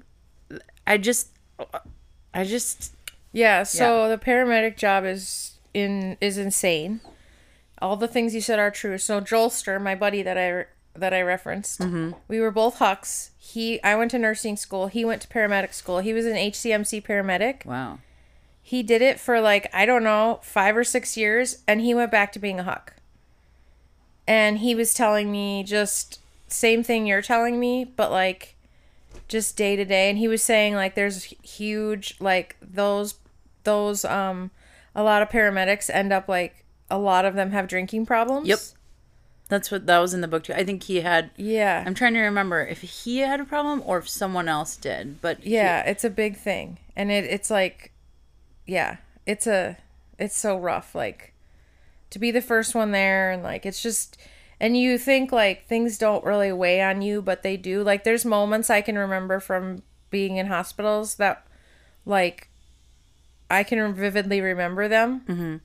I 0.87 0.97
just 0.97 1.29
I 2.33 2.43
just 2.43 2.93
Yeah, 3.31 3.63
so 3.63 4.09
the 4.09 4.17
paramedic 4.17 4.77
job 4.77 5.05
is 5.05 5.57
in 5.73 6.17
is 6.21 6.37
insane. 6.37 7.01
All 7.81 7.97
the 7.97 8.07
things 8.07 8.33
you 8.33 8.41
said 8.41 8.59
are 8.59 8.71
true. 8.71 8.97
So 8.97 9.19
Joelster, 9.19 9.81
my 9.81 9.95
buddy 9.95 10.21
that 10.21 10.37
I 10.37 10.65
that 10.95 11.13
I 11.13 11.21
referenced, 11.21 11.79
mm-hmm. 11.79 12.11
we 12.27 12.39
were 12.39 12.51
both 12.51 12.79
HUCs. 12.79 13.31
He 13.37 13.81
I 13.83 13.95
went 13.95 14.11
to 14.11 14.19
nursing 14.19 14.55
school. 14.55 14.87
He 14.87 15.03
went 15.03 15.21
to 15.23 15.27
paramedic 15.27 15.73
school. 15.73 15.99
He 15.99 16.13
was 16.13 16.25
an 16.25 16.35
HCMC 16.35 17.03
paramedic. 17.03 17.65
wow. 17.65 17.99
He 18.65 18.81
did 18.81 19.01
it 19.01 19.19
for 19.19 19.41
like 19.41 19.69
I 19.73 19.85
don't 19.85 20.03
know 20.03 20.39
five 20.41 20.77
or 20.77 20.83
six 20.83 21.17
years, 21.17 21.57
and 21.67 21.81
he 21.81 21.93
went 21.93 22.11
back 22.11 22.31
to 22.33 22.39
being 22.39 22.59
a 22.59 22.63
HUC. 22.63 22.93
And 24.25 24.59
he 24.59 24.73
was 24.73 24.93
telling 24.93 25.31
me 25.31 25.63
just 25.63 26.19
same 26.47 26.83
thing 26.83 27.05
you're 27.05 27.21
telling 27.21 27.59
me, 27.59 27.83
but 27.83 28.09
like 28.09 28.52
just 29.27 29.55
day 29.57 29.75
to 29.75 29.85
day. 29.85 30.09
And 30.09 30.17
he 30.17 30.27
was 30.27 30.43
saying 30.43 30.75
like 30.75 30.95
there's 30.95 31.23
huge 31.43 32.15
like 32.19 32.55
those 32.61 33.15
those 33.63 34.03
um 34.05 34.51
a 34.95 35.03
lot 35.03 35.21
of 35.21 35.29
paramedics 35.29 35.89
end 35.93 36.11
up 36.13 36.27
like 36.27 36.63
a 36.89 36.97
lot 36.99 37.25
of 37.25 37.33
them 37.35 37.51
have 37.51 37.67
drinking 37.67 38.05
problems. 38.05 38.47
Yep. 38.47 38.59
That's 39.49 39.69
what 39.71 39.85
that 39.87 39.99
was 39.99 40.13
in 40.13 40.21
the 40.21 40.27
book 40.27 40.43
too. 40.43 40.53
I 40.53 40.63
think 40.63 40.83
he 40.83 41.01
had 41.01 41.31
Yeah. 41.37 41.83
I'm 41.85 41.93
trying 41.93 42.13
to 42.13 42.21
remember 42.21 42.61
if 42.65 42.81
he 42.81 43.19
had 43.19 43.39
a 43.39 43.45
problem 43.45 43.81
or 43.85 43.97
if 43.99 44.09
someone 44.09 44.47
else 44.47 44.75
did, 44.77 45.21
but 45.21 45.39
he- 45.39 45.51
Yeah, 45.55 45.81
it's 45.83 46.03
a 46.03 46.09
big 46.09 46.37
thing. 46.37 46.79
And 46.95 47.11
it 47.11 47.25
it's 47.25 47.49
like 47.49 47.91
yeah, 48.65 48.97
it's 49.25 49.47
a 49.47 49.77
it's 50.19 50.37
so 50.37 50.57
rough 50.57 50.93
like 50.95 51.33
to 52.11 52.19
be 52.19 52.29
the 52.31 52.41
first 52.41 52.75
one 52.75 52.91
there 52.91 53.31
and 53.31 53.41
like 53.43 53.65
it's 53.65 53.81
just 53.81 54.17
and 54.63 54.77
you 54.77 54.97
think 54.97 55.33
like 55.33 55.67
things 55.67 55.97
don't 55.97 56.23
really 56.23 56.53
weigh 56.53 56.81
on 56.81 57.01
you, 57.01 57.21
but 57.21 57.43
they 57.43 57.57
do. 57.57 57.83
Like 57.83 58.05
there's 58.05 58.23
moments 58.23 58.69
I 58.69 58.79
can 58.79 58.97
remember 58.97 59.41
from 59.41 59.83
being 60.09 60.37
in 60.37 60.47
hospitals 60.47 61.15
that 61.15 61.45
like 62.05 62.47
I 63.51 63.63
can 63.63 63.93
vividly 63.93 64.39
remember 64.39 64.87
them. 64.87 65.21
Mm-hmm. 65.27 65.55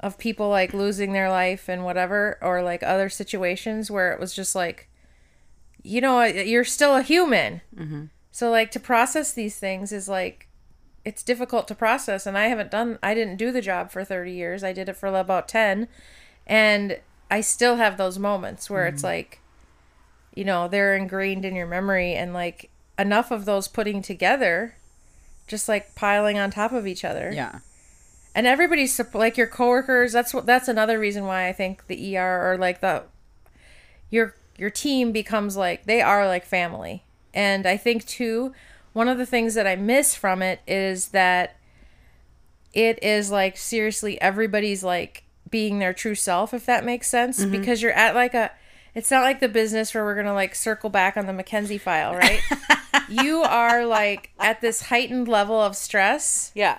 of 0.00 0.16
people 0.16 0.48
like 0.48 0.72
losing 0.72 1.12
their 1.12 1.28
life 1.28 1.68
and 1.68 1.84
whatever 1.84 2.38
or 2.40 2.62
like 2.62 2.82
other 2.82 3.10
situations 3.10 3.90
where 3.90 4.10
it 4.10 4.18
was 4.18 4.34
just 4.34 4.54
like 4.54 4.88
you 5.82 6.00
know 6.00 6.22
you're 6.22 6.64
still 6.64 6.96
a 6.96 7.02
human 7.02 7.60
so 8.30 8.50
like 8.50 8.70
to 8.70 8.80
process 8.80 9.34
these 9.34 9.58
things 9.58 9.92
is 9.92 10.08
like 10.08 10.48
it's 11.04 11.22
difficult 11.22 11.68
to 11.68 11.74
process 11.74 12.26
and 12.26 12.38
i 12.38 12.46
haven't 12.46 12.70
done 12.70 12.98
i 13.02 13.12
didn't 13.12 13.36
do 13.36 13.52
the 13.52 13.60
job 13.60 13.90
for 13.90 14.02
30 14.02 14.32
years 14.32 14.64
i 14.64 14.72
did 14.72 14.88
it 14.88 14.96
for 14.96 15.08
about 15.08 15.46
10 15.48 15.86
and 16.46 16.98
i 17.30 17.40
still 17.40 17.76
have 17.76 17.96
those 17.96 18.18
moments 18.18 18.68
where 18.68 18.86
it's 18.86 19.04
like 19.04 19.40
you 20.34 20.44
know 20.44 20.68
they're 20.68 20.94
ingrained 20.94 21.44
in 21.44 21.54
your 21.54 21.66
memory 21.66 22.14
and 22.14 22.32
like 22.32 22.70
enough 22.98 23.30
of 23.30 23.44
those 23.44 23.68
putting 23.68 24.02
together 24.02 24.76
just 25.48 25.68
like 25.68 25.94
piling 25.96 26.38
on 26.38 26.48
top 26.50 26.70
of 26.70 26.86
each 26.86 27.04
other. 27.04 27.32
Yeah. 27.34 27.58
and 28.36 28.46
everybody's 28.46 29.00
like 29.12 29.36
your 29.36 29.48
coworkers 29.48 30.12
that's 30.12 30.32
what 30.32 30.46
that's 30.46 30.68
another 30.68 30.98
reason 30.98 31.24
why 31.24 31.48
i 31.48 31.52
think 31.52 31.86
the 31.88 32.16
er 32.16 32.52
or 32.52 32.56
like 32.56 32.80
the 32.80 33.02
your 34.10 34.34
your 34.56 34.70
team 34.70 35.10
becomes 35.10 35.56
like 35.56 35.86
they 35.86 36.00
are 36.00 36.26
like 36.26 36.44
family. 36.44 37.02
And 37.32 37.66
i 37.66 37.76
think 37.76 38.06
too 38.06 38.52
one 38.92 39.08
of 39.08 39.18
the 39.18 39.26
things 39.26 39.54
that 39.54 39.66
i 39.66 39.76
miss 39.76 40.14
from 40.14 40.42
it 40.42 40.60
is 40.66 41.08
that 41.08 41.56
it 42.72 43.02
is 43.02 43.30
like 43.30 43.56
seriously 43.56 44.20
everybody's 44.20 44.84
like 44.84 45.24
being 45.50 45.78
their 45.78 45.92
true 45.92 46.14
self 46.14 46.54
if 46.54 46.64
that 46.66 46.84
makes 46.84 47.08
sense 47.08 47.40
mm-hmm. 47.40 47.50
because 47.50 47.82
you're 47.82 47.92
at 47.92 48.14
like 48.14 48.34
a 48.34 48.50
it's 48.94 49.10
not 49.10 49.22
like 49.22 49.40
the 49.40 49.48
business 49.48 49.94
where 49.94 50.04
we're 50.04 50.16
gonna 50.16 50.34
like 50.34 50.54
circle 50.54 50.90
back 50.90 51.16
on 51.16 51.26
the 51.26 51.32
McKenzie 51.32 51.80
file 51.80 52.14
right? 52.14 52.40
You 53.08 53.42
are 53.42 53.84
like 53.86 54.30
at 54.38 54.60
this 54.60 54.82
heightened 54.82 55.26
level 55.26 55.60
of 55.60 55.74
stress. 55.76 56.52
Yeah. 56.54 56.78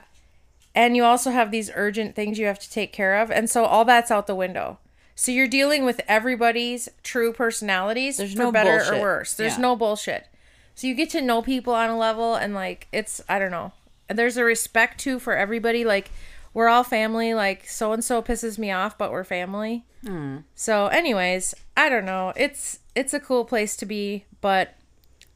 and 0.74 0.96
you 0.96 1.04
also 1.04 1.32
have 1.32 1.52
these 1.52 1.70
urgent 1.76 2.16
things 2.16 2.40
you 2.40 2.46
have 2.46 2.60
to 2.60 2.70
take 2.72 2.94
care 2.94 3.20
of. 3.22 3.30
And 3.30 3.50
so 3.50 3.66
all 3.66 3.84
that's 3.84 4.10
out 4.12 4.28
the 4.28 4.36
window. 4.36 4.80
So 5.14 5.32
you're 5.34 5.48
dealing 5.48 5.84
with 5.84 6.00
everybody's 6.08 6.88
true 7.04 7.34
personalities 7.34 8.16
There's 8.16 8.32
for 8.32 8.40
no 8.40 8.52
better 8.54 8.78
bullshit. 8.78 8.94
or 8.94 9.02
worse. 9.02 9.34
There's 9.34 9.56
Yeah. 9.58 9.62
no 9.62 9.76
bullshit. 9.76 10.28
So 10.74 10.88
you 10.88 10.94
get 10.96 11.10
to 11.10 11.22
know 11.22 11.42
people 11.42 11.74
on 11.74 11.90
a 11.90 11.98
level 11.98 12.36
and 12.36 12.54
like 12.54 12.88
it's 12.94 13.22
i 13.28 13.38
don't 13.38 13.52
know. 13.52 13.74
There's 14.08 14.38
a 14.38 14.46
respect 14.46 15.02
too 15.02 15.20
for 15.20 15.36
everybody. 15.36 15.84
Like 15.84 16.12
we're 16.54 16.68
all 16.68 16.84
family 16.84 17.34
like 17.34 17.68
so 17.68 17.92
and 17.94 18.04
so 18.04 18.22
pisses 18.22 18.58
me 18.58 18.72
off 18.72 18.98
but 18.98 19.12
we're 19.12 19.24
family 19.24 19.86
Hmm. 20.06 20.38
so 20.56 20.88
anyways 20.88 21.54
i 21.78 21.88
don't 21.88 22.06
know 22.06 22.34
it's 22.36 22.80
it's 22.96 23.14
a 23.14 23.20
cool 23.20 23.46
place 23.46 23.76
to 23.78 23.86
be 23.86 24.26
but 24.42 24.76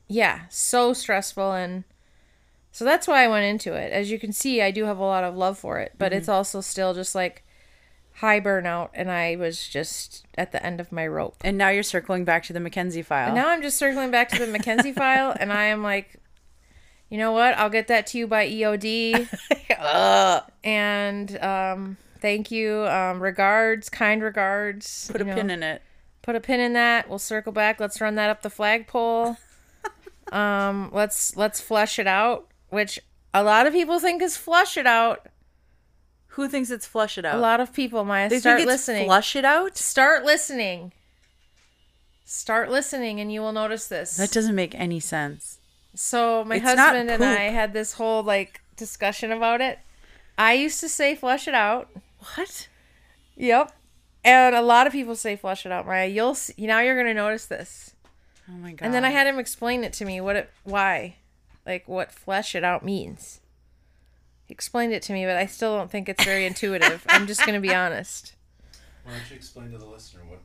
yeah 0.07 0.41
so 0.49 0.91
stressful 0.93 1.53
and 1.53 1.84
so 2.72 2.84
that's 2.84 3.07
why 3.07 3.24
I 3.24 3.30
went 3.30 3.45
into 3.45 3.74
it. 3.74 3.93
As 3.93 4.11
you 4.11 4.20
can 4.20 4.34
see, 4.34 4.61
I 4.61 4.70
do 4.70 4.84
have 4.84 4.97
a 4.97 5.03
lot 5.05 5.24
of 5.24 5.34
love 5.38 5.57
for 5.57 5.80
it, 5.80 5.93
but 5.97 6.11
Mm-hmm. 6.11 6.18
it's 6.18 6.28
also 6.28 6.59
still 6.59 6.93
just 6.93 7.16
like 7.16 7.41
high 8.16 8.41
burnout, 8.41 8.89
and 8.93 9.09
I 9.09 9.38
was 9.38 9.66
just 9.66 10.26
at 10.38 10.51
the 10.51 10.61
end 10.61 10.82
of 10.82 10.91
my 10.91 11.07
rope. 11.07 11.38
And 11.39 11.57
now 11.57 11.70
you're 11.70 11.84
circling 11.84 12.26
back 12.26 12.43
to 12.47 12.53
the 12.53 12.59
Mackenzie 12.59 13.01
file. 13.01 13.28
And 13.28 13.36
now 13.36 13.47
I'm 13.47 13.61
just 13.61 13.78
circling 13.78 14.11
back 14.11 14.28
to 14.32 14.39
the 14.45 14.51
Mackenzie 14.51 14.91
file, 15.03 15.34
and 15.39 15.53
I 15.53 15.68
am 15.68 15.84
like, 15.84 16.18
you 17.10 17.18
know 17.18 17.32
what? 17.32 17.58
I'll 17.58 17.70
get 17.70 17.88
that 17.88 18.08
to 18.08 18.18
you 18.18 18.28
by 18.28 18.47
EOD. 18.49 19.30
and 20.64 21.39
um, 21.39 21.97
thank 22.20 22.51
you. 22.51 22.86
Um, 22.88 23.22
regards, 23.22 23.89
kind 23.89 24.24
regards. 24.24 25.10
Put 25.12 25.22
a 25.22 25.26
know. 25.26 25.36
pin 25.36 25.49
in 25.49 25.64
it. 25.64 25.82
put 26.22 26.36
a 26.36 26.39
pin 26.39 26.60
in 26.60 26.74
that. 26.74 27.08
We'll 27.08 27.20
circle 27.20 27.51
back. 27.51 27.80
Let's 27.80 28.01
run 28.01 28.16
that 28.16 28.30
up 28.30 28.41
the 28.41 28.49
flagpole. 28.49 29.38
um, 30.32 30.89
let's 30.91 31.36
let's 31.38 31.62
flesh 31.62 31.99
it 31.99 32.08
out, 32.08 32.47
which 32.70 32.99
a 33.34 33.43
lot 33.43 33.68
of 33.68 33.74
people 33.74 33.99
think 33.99 34.22
is 34.22 34.36
flush 34.36 34.78
it 34.78 34.88
out. 34.88 35.28
Who 36.30 36.49
thinks 36.49 36.70
it's 36.70 36.86
flush 36.86 37.18
it 37.18 37.24
out? 37.24 37.36
A 37.36 37.39
lot 37.39 37.62
of 37.62 37.72
people, 37.72 38.03
Maya, 38.03 38.28
they 38.28 38.39
start 38.39 38.58
think 38.58 38.68
it's 38.68 38.74
listening. 38.74 39.06
flush 39.06 39.36
it 39.36 39.45
out? 39.45 39.78
Start 39.78 40.26
listening. 40.26 40.91
Start 42.26 42.70
listening, 42.70 43.22
and 43.22 43.32
you 43.32 43.39
will 43.39 43.53
notice 43.53 43.88
this. 43.88 44.18
That 44.18 44.32
doesn't 44.32 44.56
make 44.56 44.74
any 44.76 44.99
sense. 44.99 45.60
So 45.96 46.43
my 46.43 46.56
It's 46.56 46.66
husband 46.66 47.10
and. 47.10 47.24
I 47.24 47.43
had 47.50 47.74
this 47.74 47.93
whole 47.93 48.24
like 48.24 48.62
discussion 48.76 49.32
about 49.32 49.62
it. 49.62 49.80
I 50.38 50.54
used 50.54 50.80
to 50.82 50.89
say 50.89 51.16
flush 51.16 51.48
it 51.48 51.56
out. 51.56 51.89
What? 52.36 52.68
Yep. 53.36 53.72
And 54.24 54.56
a 54.56 54.62
lot 54.62 54.88
of 54.88 54.93
people 54.93 55.16
say 55.16 55.36
flush 55.36 55.66
it 55.66 55.72
out, 55.72 55.86
Maya. 55.86 56.08
You'll 56.08 56.36
see, 56.36 56.54
now 56.66 56.80
you're 56.80 56.98
gonna 56.98 57.14
notice 57.14 57.46
this. 57.46 57.93
Oh 58.50 58.54
my 58.54 58.72
god. 58.72 58.86
And 58.86 58.93
then 58.93 59.06
I 59.06 59.10
had 59.10 59.28
him 59.28 59.39
explain 59.39 59.84
it 59.84 59.93
to 59.93 60.06
me 60.06 60.20
what 60.20 60.36
it 60.36 60.50
why, 60.64 61.16
like 61.66 61.88
what 61.88 62.12
flush 62.12 62.56
it 62.56 62.64
out 62.64 62.84
means. 62.84 63.39
He 64.46 64.54
explained 64.54 64.93
it 64.93 65.02
to 65.04 65.14
me, 65.14 65.26
but 65.26 65.36
I 65.36 65.46
still 65.46 65.76
don't 65.78 65.89
think 65.89 66.10
it's 66.10 66.24
very 66.24 66.46
intuitive. 66.46 67.06
I'm 67.10 67.28
just 67.28 67.46
gonna 67.46 67.60
be 67.62 67.74
honest. 67.74 68.34
Why 69.04 69.12
don't 69.14 69.30
you 69.30 69.36
explain 69.36 69.72
to 69.72 69.78
the 69.78 69.86
listener 69.86 70.22
what 70.28 70.39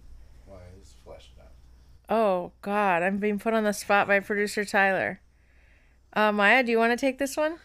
why 0.44 0.58
is 0.82 0.92
flesh 1.02 1.30
it 1.34 1.40
out? 1.40 2.14
Oh 2.14 2.52
God, 2.60 3.02
I'm 3.02 3.16
being 3.16 3.38
put 3.38 3.54
on 3.54 3.64
the 3.64 3.72
spot 3.72 4.06
by 4.06 4.20
producer 4.20 4.66
Tyler. 4.66 5.20
Uh, 6.12 6.32
Maya, 6.32 6.62
do 6.62 6.70
you 6.72 6.78
want 6.78 6.92
to 6.92 6.96
take 6.96 7.18
this 7.18 7.36
one? 7.36 7.56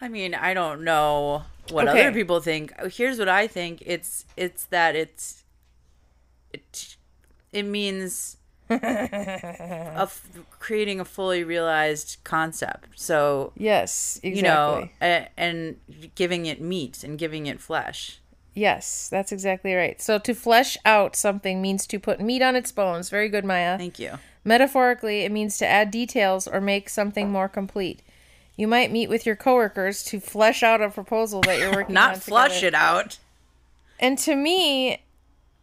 I 0.00 0.08
mean, 0.08 0.34
I 0.34 0.54
don't 0.54 0.82
know 0.82 1.42
what 1.70 1.86
Okay. 1.88 2.00
other 2.00 2.12
people 2.12 2.40
think. 2.40 2.72
Here's 2.92 3.18
what 3.18 3.28
I 3.28 3.46
think. 3.46 3.82
It's 3.84 4.24
it's 4.36 4.64
that 4.66 4.96
it's 4.96 5.44
it, 6.52 6.96
it 7.52 7.64
means 7.64 8.38
a 8.70 9.92
f- 10.02 10.26
creating 10.58 11.00
a 11.00 11.04
fully 11.04 11.44
realized 11.44 12.16
concept. 12.24 12.88
So, 12.94 13.52
Yes, 13.56 14.18
exactly. 14.22 14.36
you 14.36 14.42
know, 14.42 14.88
a, 15.02 15.28
and 15.36 15.76
giving 16.14 16.46
it 16.46 16.60
meat 16.60 17.04
and 17.04 17.18
giving 17.18 17.46
it 17.46 17.60
flesh. 17.60 18.20
yes, 18.54 19.08
that's 19.10 19.32
exactly 19.32 19.74
right. 19.74 20.00
So 20.00 20.18
to 20.18 20.34
flesh 20.34 20.76
out 20.84 21.14
something 21.14 21.60
means 21.62 21.86
to 21.88 21.98
put 22.00 22.20
meat 22.20 22.42
on 22.42 22.56
its 22.56 22.72
bones. 22.72 23.10
Very 23.10 23.28
good, 23.28 23.44
Maya. 23.44 23.76
Thank 23.78 23.98
you. 23.98 24.18
Metaphorically, 24.44 25.20
it 25.20 25.32
means 25.32 25.58
to 25.58 25.66
add 25.66 25.90
details 25.90 26.48
or 26.48 26.60
make 26.60 26.88
something 26.88 27.30
more 27.30 27.48
complete. 27.48 28.02
You 28.56 28.66
might 28.66 28.92
meet 28.92 29.08
with 29.08 29.26
your 29.26 29.36
coworkers 29.36 30.02
to 30.04 30.20
flesh 30.20 30.62
out 30.62 30.82
a 30.82 30.90
proposal 30.90 31.40
that 31.42 31.58
you're 31.58 31.72
working 31.72 31.96
on. 31.96 32.10
Not 32.12 32.22
flush 32.22 32.62
it 32.62 32.74
out. 32.74 33.18
And 33.98 34.18
to 34.18 34.34
me, 34.34 35.02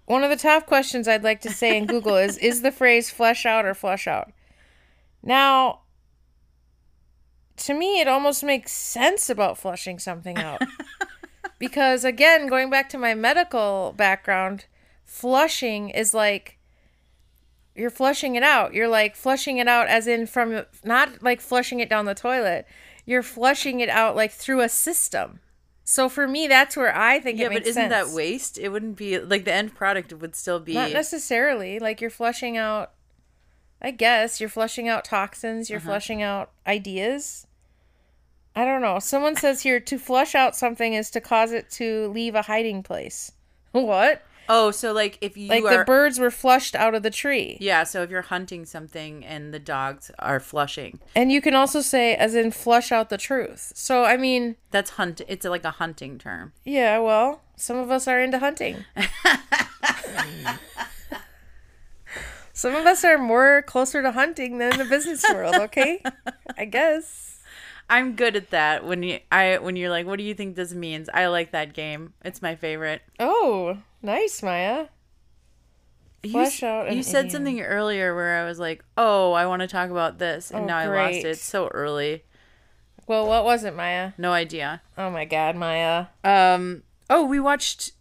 one 0.06 0.24
of 0.24 0.30
the 0.30 0.36
top 0.36 0.66
questions 0.66 1.08
I'd 1.08 1.24
like 1.24 1.42
to 1.42 1.50
say 1.50 1.78
in 1.78 1.86
Google 1.86 2.16
is 2.16 2.38
is 2.38 2.62
the 2.62 2.72
phrase 2.72 3.10
flesh 3.10 3.46
out 3.46 3.66
or 3.66 3.74
flush 3.74 4.08
out? 4.08 4.32
Now, 5.22 5.82
to 7.58 7.74
me, 7.74 8.00
it 8.00 8.08
almost 8.08 8.44
makes 8.44 8.72
sense 8.72 9.30
about 9.30 9.58
flushing 9.58 10.00
something 10.00 10.38
out. 10.38 10.62
because, 11.60 12.06
again, 12.06 12.48
going 12.48 12.70
back 12.70 12.90
to 12.90 12.98
my 12.98 13.16
medical 13.16 13.94
background, 13.98 14.66
flushing 15.04 15.90
is 15.90 16.14
like 16.14 16.57
you're 17.78 17.90
flushing 17.90 18.36
it 18.36 18.44
out. 18.44 18.74
You're 18.74 18.88
like 18.88 19.16
flushing 19.16 19.58
it 19.58 19.68
out 19.68 19.88
as 19.88 20.08
in 20.08 20.26
from 20.28 20.66
not 20.84 21.22
like 21.22 21.40
flushing 21.42 21.80
it 21.80 21.90
down 21.90 22.06
the 22.06 22.16
toilet. 22.16 22.68
You're 23.06 23.24
flushing 23.24 23.80
it 23.80 23.90
out 23.90 24.16
like 24.16 24.32
through 24.32 24.62
a 24.62 24.70
system. 24.70 25.40
So 25.84 26.10
for 26.10 26.28
me, 26.28 26.48
that's 26.48 26.76
where 26.76 26.94
I 26.94 27.20
think 27.20 27.40
Yeah, 27.40 27.46
it 27.48 27.54
but 27.54 27.62
isn't 27.68 27.90
sense. 27.90 28.10
that 28.10 28.14
waste? 28.14 28.58
It 28.58 28.70
wouldn't 28.70 28.98
be 28.98 29.20
like 29.20 29.46
the 29.46 29.54
end 29.54 29.74
product 29.74 30.12
would 30.12 30.36
still 30.36 30.60
be 30.60 30.74
Not 30.74 30.92
necessarily. 30.92 31.80
Like 31.80 32.02
you're 32.02 32.10
flushing 32.10 32.58
out. 32.58 32.92
I 33.82 33.92
guess 33.92 34.42
you're 34.42 34.50
flushing 34.50 34.90
out 34.90 35.06
toxins. 35.06 35.70
You're 35.70 35.80
uh-huh. 35.80 35.90
flushing 35.90 36.22
out 36.22 36.52
ideas. 36.66 37.48
I 38.56 38.66
don't 38.66 38.82
know. 38.82 38.98
Someone 39.00 39.36
says 39.36 39.62
here 39.62 39.80
to 39.80 40.00
flush 40.00 40.34
out 40.34 40.56
something 40.56 40.94
is 40.94 41.12
to 41.12 41.22
cause 41.22 41.52
it 41.52 41.70
to 41.72 42.08
leave 42.08 42.36
a 42.36 42.42
hiding 42.44 42.84
place. 42.84 43.32
What? 43.72 44.24
Oh, 44.50 44.72
so 44.72 44.93
like 44.93 45.18
if 45.22 45.36
you 45.38 45.50
Like 45.50 45.64
are 45.66 45.80
the 45.80 45.86
birds 45.86 46.20
were 46.20 46.32
flushed 46.32 46.76
out 46.76 46.95
of 46.95 47.04
the 47.04 47.10
tree. 47.10 47.58
Yeah, 47.60 47.84
so 47.84 48.02
if 48.04 48.10
you're 48.10 48.22
hunting 48.24 48.66
something 48.66 49.26
and 49.26 49.54
the 49.54 49.60
dogs 49.60 50.12
are 50.20 50.39
flushing, 50.39 51.00
And 51.16 51.32
you 51.32 51.41
can 51.41 51.54
also 51.54 51.82
say 51.82 52.16
as 52.16 52.34
in 52.36 52.52
flush 52.52 52.91
out 52.91 53.10
the 53.10 53.18
truth. 53.18 53.72
So 53.76 54.04
I 54.06 54.18
mean, 54.18 54.56
that's 54.72 54.91
hunt. 54.91 55.22
It's 55.28 55.45
like 55.45 55.64
a 55.66 55.72
hunting 55.72 56.18
term. 56.18 56.54
yeah, 56.66 57.00
well, 57.00 57.41
some 57.56 57.78
of 57.78 57.91
us 57.91 58.08
are 58.08 58.22
into 58.22 58.39
hunting. 58.39 58.86
some 62.54 62.76
of 62.76 62.86
us 62.86 63.04
are 63.04 63.18
more 63.18 63.62
closer 63.64 64.02
to 64.02 64.12
hunting 64.12 64.58
than 64.58 64.78
the 64.78 64.86
business 64.86 65.24
world, 65.32 65.56
okay? 65.56 66.02
I 66.58 66.66
guess. 66.66 67.37
I'm 67.90 68.16
good 68.16 68.36
at 68.36 68.50
that. 68.50 68.86
When 68.86 69.02
you 69.04 69.20
I 69.32 69.58
when 69.60 69.76
you're 69.76 69.90
like, 69.90 70.06
what 70.06 70.18
do 70.18 70.24
you 70.24 70.34
think 70.34 70.56
this 70.56 70.74
means? 70.74 71.10
I 71.14 71.28
like 71.28 71.52
that 71.52 71.74
game. 71.74 72.14
It's 72.26 72.42
my 72.42 72.56
favorite. 72.56 73.02
Oh, 73.20 73.78
nice, 74.02 74.44
Maya. 74.44 74.88
You, 76.24 76.32
Flesh 76.32 76.62
s- 76.62 76.64
out 76.64 76.94
you 76.94 77.04
said 77.04 77.32
something 77.32 77.62
earlier 77.62 78.14
where 78.16 78.42
I 78.44 78.46
was 78.46 78.60
like, 78.60 78.84
oh, 78.98 79.32
I 79.34 79.46
want 79.46 79.62
to 79.62 79.68
talk 79.68 79.90
about 79.90 80.18
this, 80.18 80.52
and 80.52 80.64
Oh, 80.64 80.66
now 80.66 80.78
I 80.78 80.88
lost 80.88 81.20
it. 81.20 81.26
It's 81.26 81.42
so 81.44 81.68
early. 81.68 82.24
Well, 83.08 83.26
what 83.28 83.46
was 83.46 83.64
it, 83.64 83.76
Maya? 83.76 84.12
No 84.18 84.34
idea. 84.34 84.82
Oh 84.98 85.10
my 85.10 85.24
god, 85.26 85.56
Maya. 85.56 86.08
Um. 86.24 86.84
Oh, 87.10 87.24
we 87.26 87.40
watched. 87.40 87.94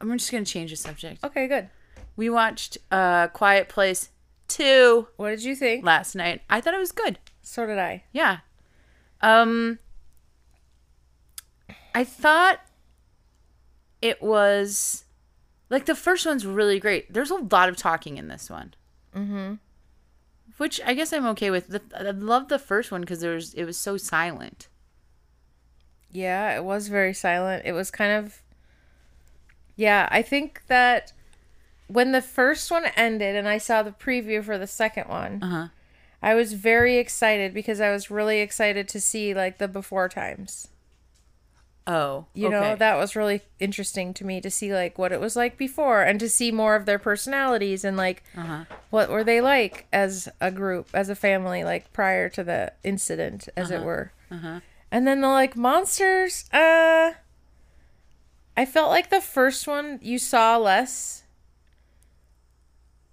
I'm 0.00 0.16
just 0.16 0.30
gonna 0.32 0.44
change 0.46 0.70
the 0.70 0.76
subject. 0.76 1.22
Okay, 1.24 1.46
good. 1.48 1.68
We 2.16 2.30
watched 2.30 2.78
uh 2.90 3.28
Quiet 3.28 3.68
Place 3.68 4.10
two 4.46 5.08
What 5.16 5.30
did 5.30 5.42
you 5.44 5.54
think? 5.54 5.84
last 5.84 6.14
night. 6.14 6.40
I 6.48 6.60
thought 6.62 6.72
it 6.72 6.78
was 6.80 6.92
good. 6.92 7.18
So 7.42 7.66
did 7.66 7.78
I. 7.78 8.04
Yeah. 8.12 8.38
Um 9.20 9.78
I 11.94 12.04
thought 12.04 12.60
it 14.00 14.22
was 14.22 15.04
like 15.70 15.86
the 15.86 15.94
first 15.94 16.24
one's 16.24 16.46
really 16.46 16.78
great. 16.78 17.12
There's 17.12 17.30
a 17.30 17.36
lot 17.36 17.68
of 17.68 17.76
talking 17.76 18.16
in 18.16 18.28
this 18.28 18.48
one. 18.48 18.74
Mm-hmm. 19.14 19.54
Which 20.58 20.80
I 20.84 20.94
guess 20.94 21.12
I'm 21.12 21.26
okay 21.26 21.50
with. 21.50 21.68
The, 21.68 21.82
I 21.96 22.10
love 22.10 22.48
the 22.48 22.58
first 22.58 22.90
one 22.90 23.00
because 23.02 23.20
there's 23.20 23.54
it 23.54 23.64
was 23.64 23.76
so 23.76 23.96
silent. 23.96 24.68
Yeah, 26.10 26.56
it 26.56 26.64
was 26.64 26.88
very 26.88 27.14
silent. 27.14 27.64
It 27.66 27.72
was 27.72 27.90
kind 27.90 28.12
of. 28.12 28.42
Yeah, 29.76 30.08
I 30.10 30.22
think 30.22 30.62
that 30.66 31.12
when 31.86 32.12
the 32.12 32.22
first 32.22 32.70
one 32.70 32.86
ended 32.96 33.36
and 33.36 33.48
I 33.48 33.58
saw 33.58 33.82
the 33.82 33.92
preview 33.92 34.42
for 34.42 34.58
the 34.58 34.66
second 34.66 35.08
one, 35.08 35.42
Uh-huh. 35.42 35.68
I 36.22 36.34
was 36.34 36.52
very 36.54 36.98
excited 36.98 37.54
because 37.54 37.80
I 37.80 37.90
was 37.90 38.10
really 38.10 38.40
excited 38.40 38.88
to 38.88 39.00
see 39.00 39.34
like 39.34 39.58
the 39.58 39.68
before 39.68 40.08
times. 40.08 40.68
Oh, 41.86 42.26
You 42.34 42.50
know, 42.50 42.76
that 42.76 42.96
was 42.98 43.16
really 43.16 43.40
interesting 43.60 44.12
to 44.14 44.24
me 44.26 44.42
to 44.42 44.50
see 44.50 44.74
like 44.74 44.98
what 44.98 45.10
it 45.10 45.20
was 45.20 45.36
like 45.36 45.56
before 45.56 46.02
and 46.02 46.20
to 46.20 46.28
see 46.28 46.52
more 46.52 46.76
of 46.76 46.84
their 46.84 46.98
personalities 46.98 47.82
and 47.82 47.96
like 47.96 48.22
Uh-huh. 48.36 48.64
what 48.90 49.08
were 49.08 49.24
they 49.24 49.40
like 49.40 49.86
as 49.92 50.28
a 50.40 50.50
group, 50.50 50.88
as 50.92 51.08
a 51.08 51.14
family, 51.14 51.64
like 51.64 51.90
prior 51.94 52.28
to 52.30 52.44
the 52.44 52.72
incident, 52.84 53.48
as 53.56 53.70
Uh-huh. 53.70 53.80
it 53.80 53.84
were. 53.84 54.12
And 54.90 55.06
then 55.06 55.20
the 55.22 55.28
like 55.28 55.56
monsters, 55.56 56.44
uh 56.52 57.12
I 58.56 58.66
felt 58.66 58.90
like 58.90 59.08
the 59.08 59.20
first 59.20 59.66
one 59.66 59.98
you 60.02 60.18
saw 60.18 60.56
less. 60.58 61.22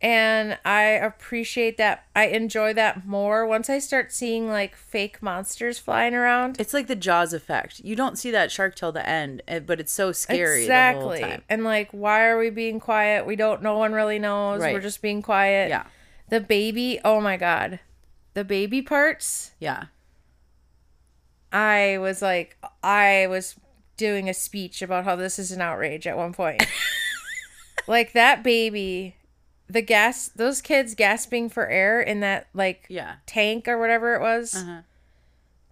And 0.02 0.58
I 0.66 0.84
appreciate 0.84 1.78
that. 1.78 2.06
I 2.16 2.28
enjoy 2.28 2.74
that 2.74 3.08
more 3.08 3.46
once 3.46 3.70
I 3.70 3.80
start 3.80 4.12
seeing 4.12 4.50
like 4.50 4.76
fake 4.76 5.22
monsters 5.22 5.80
flying 5.80 6.14
around. 6.14 6.60
It's 6.60 6.74
like 6.74 6.88
the 6.88 6.96
Jaws 6.96 7.34
effect. 7.34 7.80
You 7.80 7.96
don't 7.96 8.18
see 8.18 8.30
that 8.32 8.52
shark 8.52 8.76
till 8.76 8.92
the 8.92 9.08
end, 9.08 9.42
eh, 9.48 9.60
but 9.60 9.80
it's 9.80 9.94
so 9.94 10.12
scary 10.12 10.64
exactly. 10.64 11.20
the 11.20 11.24
whole 11.24 11.32
time. 11.32 11.44
And 11.50 11.64
like, 11.64 11.90
why 11.92 12.26
are 12.26 12.38
we 12.38 12.50
being 12.50 12.80
quiet? 12.80 13.26
We 13.26 13.36
don't. 13.36 13.62
No 13.64 13.78
one 13.78 13.94
really 13.94 14.20
knows. 14.20 14.62
Right. 14.62 14.74
We're 14.74 14.82
just 14.82 15.02
being 15.02 15.22
quiet. 15.22 15.70
Yeah, 15.70 15.86
The 16.30 16.42
baby. 16.42 17.00
Oh 17.06 17.22
my 17.22 17.38
god, 17.38 17.80
the 18.34 18.44
baby 18.44 18.82
parts. 18.82 19.52
yeah. 19.60 19.86
I 21.52 22.00
was 22.00 22.22
like, 22.22 22.58
I 22.84 23.28
was 23.28 23.56
doing 23.96 24.28
a 24.28 24.34
speech 24.34 24.82
about 24.82 25.06
how 25.06 25.16
this 25.16 25.40
is 25.40 25.54
an 25.54 25.62
outrage 25.62 26.06
at 26.06 26.18
one 26.18 26.34
point. 26.34 26.62
like 27.88 28.12
that 28.12 28.44
baby, 28.44 29.16
the 29.70 29.82
gas, 29.82 30.28
those 30.30 30.62
kids 30.62 30.94
gasping 30.96 31.50
for 31.50 31.68
air 31.68 32.02
in 32.02 32.20
that 32.20 32.48
like 32.54 32.86
Yeah. 32.90 33.16
tank 33.26 33.68
or 33.68 33.80
whatever 33.80 34.16
it 34.16 34.22
was. 34.22 34.56
Uh-huh. 34.56 34.82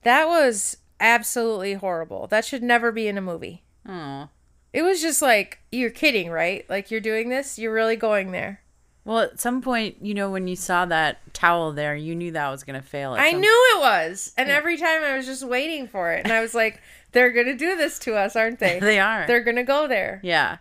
That 0.04 0.28
was 0.28 0.78
absolutely 1.00 1.74
horrible. 1.76 2.28
That 2.28 2.46
should 2.46 2.64
never 2.64 2.92
be 2.92 3.08
in 3.08 3.18
a 3.18 3.22
movie. 3.22 3.64
Oh. 3.88 4.30
It 4.74 4.82
was 4.82 5.02
just 5.02 5.22
like, 5.22 5.60
you're 5.72 5.90
kidding, 5.92 6.30
right? 6.32 6.68
Like 6.70 6.90
you're 6.92 7.00
doing 7.02 7.30
this, 7.30 7.60
you're 7.60 7.74
really 7.74 7.96
going 7.96 8.32
there. 8.32 8.62
Well, 9.06 9.20
at 9.20 9.40
some 9.40 9.62
point, 9.62 9.98
you 10.02 10.14
know, 10.14 10.32
when 10.32 10.48
you 10.48 10.56
saw 10.56 10.86
that 10.86 11.20
towel 11.34 11.74
there, 11.74 11.94
you 11.96 12.16
knew 12.16 12.32
that 12.32 12.50
was 12.50 12.64
going 12.64 12.82
to 12.82 12.88
fail. 12.88 13.14
At 13.14 13.20
I 13.20 13.32
some- 13.32 13.42
knew 13.42 13.72
it 13.76 13.82
was. 13.82 14.34
And 14.38 14.50
every 14.50 14.78
time 14.78 15.04
I 15.04 15.18
was 15.18 15.26
just 15.26 15.44
waiting 15.46 15.88
for 15.88 16.14
it. 16.14 16.22
And 16.24 16.32
I 16.32 16.40
was 16.42 16.56
like, 16.56 16.82
they're 17.12 17.32
going 17.32 17.48
to 17.48 17.56
do 17.56 17.76
this 17.76 18.00
to 18.00 18.16
us, 18.16 18.36
aren't 18.36 18.60
they? 18.60 18.80
They 18.82 19.00
are. 19.00 19.28
They're 19.28 19.44
going 19.44 19.58
to 19.58 19.64
go 19.64 19.88
there. 19.88 20.22
Yeah. 20.24 20.58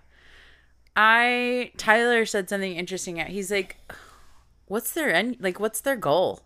I 0.97 1.72
Tyler 1.76 2.26
said 2.26 2.49
something 2.49 2.76
interesting. 2.76 3.16
He's 3.16 3.51
like, 3.51 3.76
"What's 4.66 4.93
their 4.93 5.12
end? 5.12 5.36
Like, 5.40 5.59
what's 5.59 5.80
their 5.80 5.97
goal? 5.97 6.40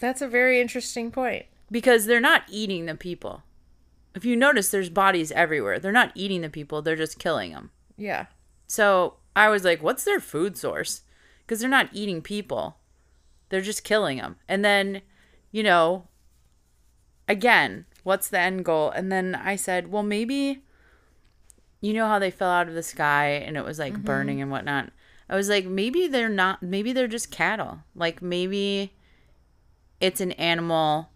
That's 0.00 0.22
a 0.22 0.28
very 0.28 0.60
interesting 0.60 1.10
point. 1.10 1.46
Because 1.70 2.06
they're 2.06 2.20
not 2.20 2.44
eating 2.48 2.86
the 2.86 2.94
people. 2.96 3.42
If 4.14 4.24
you 4.24 4.34
notice, 4.34 4.70
there's 4.70 4.90
bodies 4.90 5.30
everywhere. 5.32 5.78
They're 5.78 5.92
not 5.92 6.10
eating 6.14 6.40
the 6.40 6.50
people. 6.50 6.82
They're 6.82 6.96
just 6.96 7.18
killing 7.20 7.52
them. 7.52 7.70
Yeah. 7.96 8.26
So 8.66 9.18
I 9.36 9.48
was 9.50 9.62
like, 9.62 9.82
what's 9.82 10.02
their 10.04 10.18
food 10.18 10.56
source? 10.56 11.02
Because 11.40 11.60
they're 11.60 11.68
not 11.68 11.90
eating 11.92 12.22
people. 12.22 12.78
They're 13.50 13.60
just 13.60 13.84
killing 13.84 14.18
them. 14.18 14.36
And 14.48 14.64
then, 14.64 15.02
you 15.52 15.62
know, 15.62 16.08
again, 17.28 17.84
what's 18.02 18.28
the 18.28 18.40
end 18.40 18.64
goal? 18.64 18.90
And 18.90 19.12
then 19.12 19.34
I 19.34 19.54
said, 19.54 19.92
well, 19.92 20.02
maybe, 20.02 20.64
you 21.80 21.92
know 21.92 22.06
how 22.06 22.18
they 22.18 22.30
fell 22.30 22.50
out 22.50 22.68
of 22.68 22.74
the 22.74 22.82
sky 22.82 23.28
and 23.28 23.56
it 23.56 23.64
was 23.64 23.78
like 23.78 23.94
mm-hmm. 23.94 24.02
burning 24.02 24.40
and 24.40 24.50
whatnot. 24.50 24.90
I 25.28 25.36
was 25.36 25.48
like, 25.48 25.64
maybe 25.64 26.08
they're 26.08 26.28
not, 26.28 26.62
maybe 26.62 26.92
they're 26.92 27.06
just 27.06 27.30
cattle. 27.30 27.80
Like 27.94 28.20
maybe 28.20 28.92
it's 30.00 30.20
an 30.20 30.32
animal 30.32 31.10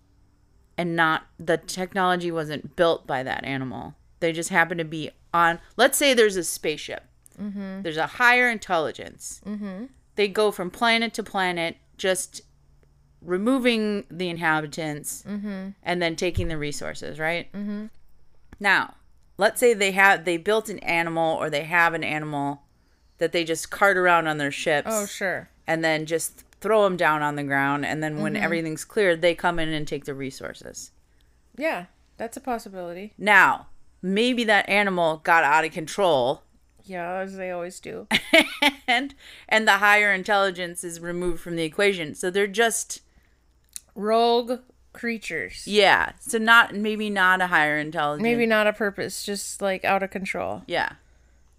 and 0.79 0.95
not, 0.97 1.27
the 1.39 1.57
technology 1.57 2.31
wasn't 2.31 2.77
built 2.77 3.07
by 3.07 3.23
that 3.23 3.45
animal. 3.45 3.95
They 4.21 4.33
just 4.33 4.51
happen 4.51 4.79
to 4.79 4.85
be 4.85 5.11
on, 5.33 5.59
let's 5.77 5.99
say 5.99 6.15
there's 6.15 6.37
a 6.37 6.45
spaceship. 6.45 7.05
Mm-hmm. 7.41 7.83
There's 7.83 7.97
a 7.97 8.07
higher 8.07 8.49
intelligence. 8.49 9.41
Mm-hmm. 9.45 9.87
They 10.15 10.29
go 10.29 10.51
from 10.53 10.71
planet 10.71 11.13
to 11.15 11.23
planet, 11.25 11.77
just 11.99 12.43
removing 13.21 14.05
the 14.11 14.29
inhabitants 14.29 15.25
and 15.27 16.03
then 16.03 16.15
taking 16.15 16.49
the 16.49 16.59
resources, 16.59 17.19
right? 17.19 17.53
Mm-hmm. 17.53 17.87
Now, 18.61 18.95
let's 19.37 19.61
say 19.61 19.75
they 19.75 19.93
have 19.93 20.25
they 20.25 20.37
built 20.37 20.69
an 20.69 20.79
animal 20.81 21.37
or 21.37 21.51
they 21.51 21.65
have 21.65 21.95
an 21.95 22.05
animal 22.05 22.63
that 23.19 23.33
they 23.33 23.45
just 23.45 23.71
cart 23.71 23.97
around 23.97 24.27
on 24.27 24.39
their 24.39 24.51
ships 24.51 24.89
Oh, 24.91 25.07
sure. 25.07 25.49
and 25.67 25.85
then 25.85 26.07
just 26.07 26.45
throw 26.61 26.85
them 26.85 26.97
down 26.97 27.23
on 27.23 27.37
the 27.37 27.43
ground 27.45 27.85
and 27.85 28.03
then 28.03 28.21
when 28.23 28.35
mm-hmm. 28.35 28.43
everything's 28.43 28.85
cleared 28.85 29.21
they 29.21 29.35
come 29.35 29.59
in 29.59 29.69
and 29.69 29.87
take 29.87 30.05
the 30.05 30.15
resources. 30.15 30.91
Yeah, 31.57 31.87
that's 32.17 32.37
a 32.37 32.41
possibility. 32.41 33.13
Now, 33.19 33.69
maybe 34.03 34.45
that 34.45 34.69
animal 34.69 35.19
got 35.19 35.45
out 35.45 35.65
of 35.65 35.73
control 35.73 36.43
Yeah, 36.85 37.19
as 37.19 37.37
they 37.37 37.51
always 37.51 37.81
do. 37.81 38.09
and 38.89 39.15
and 39.49 39.67
the 39.69 39.79
higher 39.79 40.13
intelligence 40.13 40.83
is 40.85 41.01
removed 41.01 41.41
from 41.41 41.57
the 41.57 41.63
equation. 41.65 42.15
So 42.15 42.31
they're 42.31 42.47
just 42.47 43.01
Rogue 43.95 44.61
creatures. 44.95 45.67
yeah. 45.67 46.13
So 46.21 46.39
not 46.39 46.75
maybe 46.75 47.11
not 47.11 47.43
a 47.43 47.49
higher 47.49 47.77
intelligence. 47.77 48.23
Maybe 48.23 48.47
not 48.47 48.67
a 48.67 48.73
purpose, 48.73 49.23
just 49.23 49.61
like 49.61 49.85
out 49.85 50.03
of 50.03 50.11
control. 50.11 50.63
Yeah. 50.67 50.95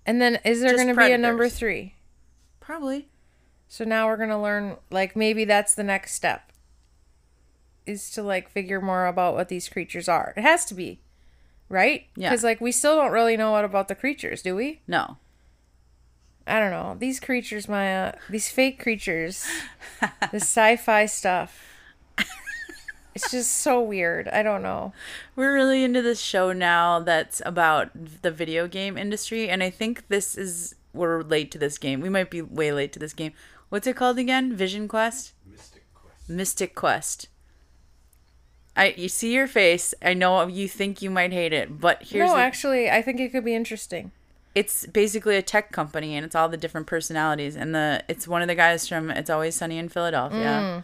And 0.06 0.22
then 0.22 0.40
is 0.44 0.62
there 0.62 0.76
going 0.76 0.88
to 0.88 0.96
be 0.96 1.12
a 1.12 1.18
number 1.18 1.50
three? 1.50 1.94
Probably. 2.60 3.10
So 3.68 3.84
now 3.84 4.08
we're 4.08 4.18
going 4.18 4.30
to 4.30 4.38
learn, 4.38 4.78
like, 4.92 5.16
maybe 5.16 5.46
that's 5.46 5.74
the 5.74 5.84
next 5.84 6.14
step. 6.14 6.52
Is 7.86 8.12
to, 8.12 8.24
like, 8.24 8.50
figure 8.50 8.80
more 8.80 9.08
about 9.08 9.34
what 9.34 9.50
these 9.50 9.68
creatures 9.68 10.08
are. 10.08 10.34
It 10.38 10.42
has 10.42 10.66
to 10.66 10.74
be. 10.76 11.00
Right? 11.70 12.06
Yeah. 12.16 12.30
Because, 12.30 12.44
like, 12.44 12.62
we 12.62 12.72
still 12.72 12.96
don't 12.96 13.12
really 13.12 13.36
know 13.36 13.52
what 13.52 13.66
about 13.66 13.88
the 13.88 13.96
creatures, 13.96 14.44
do 14.44 14.56
we? 14.56 14.82
No. 14.88 15.18
I 16.48 16.60
don't 16.60 16.72
know. 16.72 16.96
These 17.00 17.20
creatures, 17.20 17.68
Maya, 17.68 18.14
these 18.30 18.50
fake 18.50 18.80
creatures, 18.80 19.48
the 20.32 20.40
sci 20.40 20.76
fi 20.76 21.08
stuff. 21.08 21.60
It's 23.16 23.32
just 23.32 23.52
so 23.52 23.82
weird. 23.82 24.28
I 24.28 24.44
don't 24.44 24.62
know. 24.62 24.92
We're 25.36 25.54
really 25.54 25.84
into 25.84 26.02
this 26.02 26.20
show 26.20 26.52
now 26.52 27.00
that's 27.00 27.42
about 27.46 27.90
the 28.22 28.30
video 28.30 28.68
game 28.68 28.98
industry 28.98 29.50
and 29.50 29.64
I 29.64 29.70
think 29.70 30.08
this 30.10 30.38
is 30.38 30.76
we're 30.94 31.24
late 31.24 31.50
to 31.52 31.58
this 31.58 31.78
game. 31.78 32.02
We 32.02 32.10
might 32.10 32.30
be 32.30 32.42
way 32.42 32.72
late 32.74 32.92
to 32.94 33.00
this 33.00 33.14
game. 33.14 33.32
What's 33.70 33.88
it 33.88 33.96
called 33.96 34.20
again? 34.20 34.54
Vision 34.56 34.88
Quest? 34.88 35.34
Mythic 35.50 35.84
Quest. 35.94 36.30
Mythic 36.30 36.76
Quest. 36.76 37.28
I 38.78 38.94
you 38.98 39.08
see 39.08 39.34
your 39.34 39.48
face. 39.48 39.94
I 40.02 40.14
know 40.14 40.46
you 40.48 40.68
think 40.68 41.02
you 41.02 41.10
might 41.10 41.32
hate 41.32 41.54
it, 41.54 41.80
but 41.80 42.04
here's 42.04 42.28
no, 42.30 42.36
the, 42.36 42.42
actually, 42.42 42.90
I 42.90 43.02
think 43.02 43.20
it 43.22 43.32
could 43.32 43.46
be 43.46 43.56
interesting. 43.56 44.12
it's 44.54 44.86
basically 44.88 45.36
a 45.38 45.42
tech 45.42 45.72
company 45.72 46.16
and 46.16 46.26
it's 46.26 46.36
all 46.36 46.50
the 46.50 46.58
different 46.58 46.88
personalities 46.88 47.56
and 47.56 47.74
the 47.76 48.04
it's 48.08 48.28
one 48.28 48.42
of 48.42 48.48
the 48.48 48.56
guys 48.56 48.88
from 48.88 49.10
It's 49.12 49.30
Always 49.30 49.56
Sunny 49.56 49.78
in 49.78 49.90
Philadelphia, 49.90 50.84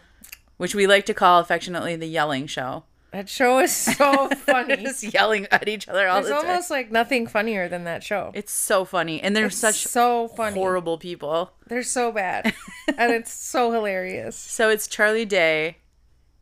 Which 0.56 0.74
we 0.74 0.86
like 0.86 1.06
to 1.06 1.14
call 1.14 1.40
affectionately 1.40 1.96
the 1.96 2.06
yelling 2.06 2.46
show. 2.46 2.84
That 3.12 3.28
show 3.28 3.58
is 3.58 3.74
so 3.76 4.28
funny. 4.46 4.76
Just 4.76 5.02
yelling 5.12 5.46
at 5.50 5.68
each 5.68 5.86
other 5.86 6.08
all 6.08 6.22
There's 6.22 6.28
the 6.28 6.32
time. 6.34 6.40
It's 6.44 6.48
almost 6.48 6.70
like 6.70 6.90
nothing 6.90 7.26
funnier 7.26 7.68
than 7.68 7.84
that 7.84 8.02
show. 8.02 8.30
It's 8.34 8.52
so 8.52 8.86
funny 8.86 9.20
and 9.20 9.36
they're 9.36 9.46
It's 9.46 9.58
such 9.58 9.82
so 9.86 10.28
funny. 10.28 10.54
horrible 10.54 10.96
people. 10.96 11.52
They're 11.66 11.82
so 11.82 12.10
bad, 12.10 12.54
and 12.96 13.12
it's 13.12 13.30
so 13.32 13.70
hilarious. 13.70 14.34
So 14.36 14.70
it's 14.70 14.86
Charlie 14.88 15.26
Day 15.26 15.76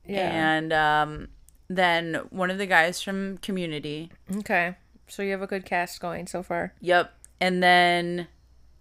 Yeah. 0.07 0.31
and 0.31 0.73
um, 0.73 1.29
then 1.69 2.15
one 2.31 2.51
of 2.53 2.59
the 2.59 2.67
guys 2.67 3.03
from 3.03 3.39
Community. 3.39 4.11
Okay. 4.39 4.77
So 5.09 5.23
you 5.25 5.33
have 5.33 5.43
a 5.43 5.49
good 5.49 5.65
cast 5.67 6.01
going 6.01 6.29
so 6.29 6.43
far. 6.45 6.73
Yep. 6.81 7.13
And 7.41 7.61
then 7.63 8.29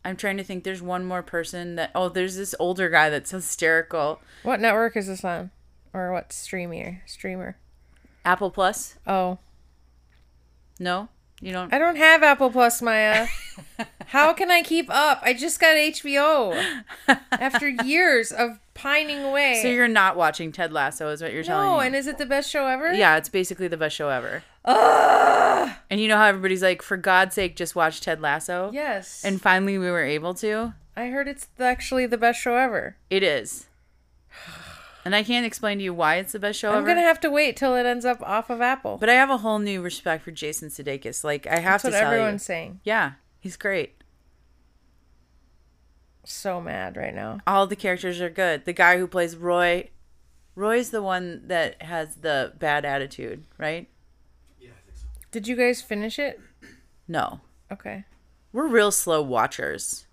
I'm 0.10 0.16
trying 0.18 0.38
to 0.38 0.44
think. 0.44 0.64
There's 0.64 0.82
one 0.82 1.06
more 1.06 1.22
person 1.24 1.76
that. 1.76 1.92
Oh, 1.94 2.10
there's 2.10 2.36
this 2.36 2.56
older 2.60 2.90
guy 2.90 3.10
that's 3.10 3.32
hysterical. 3.32 4.20
What 4.44 4.60
network 4.60 4.98
is 4.98 5.08
this 5.08 5.24
on, 5.24 5.52
or 5.94 6.12
what 6.12 6.34
streamer? 6.34 7.02
Streamer. 7.06 7.58
Apple 8.26 8.52
Plus. 8.52 8.96
Oh, 9.08 9.38
No, 10.80 11.10
you 11.42 11.52
don't. 11.52 11.74
I 11.74 11.78
don't 11.78 11.96
have 11.96 12.24
Apple 12.24 12.50
Plus, 12.52 12.82
Maya. 12.82 13.28
How 14.08 14.34
can 14.34 14.50
I 14.50 14.62
keep 14.64 14.90
up? 14.90 15.20
I 15.24 15.34
just 15.34 15.60
got 15.60 15.76
HBO 15.76 16.76
after 17.32 17.70
years 17.70 18.32
of 18.32 18.60
pining 18.74 19.24
away. 19.24 19.60
So 19.62 19.68
you're 19.68 19.88
not 19.88 20.16
watching 20.18 20.52
Ted 20.52 20.74
Lasso, 20.74 21.10
is 21.10 21.22
what 21.22 21.32
you're 21.34 21.44
telling 21.44 21.68
me? 21.68 21.74
no, 21.76 21.80
and 21.80 21.96
is 21.96 22.08
it 22.08 22.18
the 22.18 22.26
best 22.26 22.50
show 22.50 22.66
ever? 22.66 22.92
yeah, 22.94 23.18
it's 23.18 23.30
basically 23.30 23.68
the 23.68 23.78
best 23.78 23.96
show 23.96 24.10
ever. 24.10 24.44
And 25.92 26.00
you 26.00 26.08
know 26.08 26.18
how 26.18 26.26
everybody's 26.26 26.62
like, 26.62 26.82
for 26.82 26.98
God's 26.98 27.34
sake, 27.36 27.56
just 27.56 27.76
watch 27.76 28.00
Ted 28.02 28.22
Lasso? 28.22 28.70
Yes. 28.74 29.24
And 29.26 29.42
finally 29.42 29.78
we 29.78 29.90
were 29.90 30.04
able 30.04 30.34
to. 30.36 30.74
I 30.96 31.08
heard 31.08 31.28
it's 31.28 31.48
actually 31.60 32.06
the 32.06 32.18
best 32.18 32.40
show 32.40 32.56
ever. 32.56 32.98
It 33.10 33.24
is. 33.24 33.68
And 35.06 35.16
I 35.16 35.24
can't 35.24 35.46
explain 35.46 35.78
to 35.78 35.84
you 35.84 35.94
why 35.94 36.18
it's 36.18 36.34
the 36.34 36.40
best 36.40 36.60
show 36.60 36.72
I'm 36.72 36.80
ever. 36.80 36.88
gonna 36.88 37.02
have 37.02 37.22
to 37.22 37.30
wait 37.32 37.56
till 37.56 37.74
it 37.74 37.86
ends 37.86 38.04
up 38.04 38.22
off 38.22 38.50
of 38.50 38.60
Apple. 38.62 38.98
but 39.00 39.10
I 39.10 39.14
have 39.14 39.30
a 39.30 39.38
whole 39.38 39.58
new 39.58 39.82
respect 39.82 40.24
for 40.26 40.30
Jason 40.32 40.68
Sudeikis. 40.70 41.24
Like 41.24 41.48
I 41.48 41.56
have 41.60 41.82
That's 41.82 41.84
what 41.86 41.90
to 41.92 42.00
tell 42.00 42.12
everyone's 42.12 42.44
you. 42.44 42.46
saying. 42.46 42.80
Yeah, 42.84 43.14
he's 43.40 43.56
great. 43.56 44.04
So 46.26 46.60
mad 46.62 46.98
right 46.98 47.16
now. 47.16 47.40
All 47.48 47.66
the 47.66 47.78
characters 47.78 48.20
are 48.22 48.30
good. 48.30 48.66
The 48.66 48.74
guy 48.74 48.98
who 49.00 49.08
plays 49.08 49.36
Roy, 49.38 49.90
Roy's 50.54 50.92
the 50.92 51.02
one 51.02 51.44
that 51.48 51.82
has 51.82 52.16
the 52.18 52.54
bad 52.60 52.84
attitude, 52.86 53.46
right? 53.58 53.88
Yeah, 54.60 54.72
I 54.72 54.82
think 54.86 54.98
so. 54.98 55.08
Did 55.32 55.48
you 55.48 55.56
guys 55.56 55.82
finish 55.82 56.18
it? 56.20 56.40
No, 57.08 57.42
Okay. 57.72 58.06
we're 58.52 58.68
real 58.68 58.92
slow 58.92 59.22
watchers. 59.22 60.06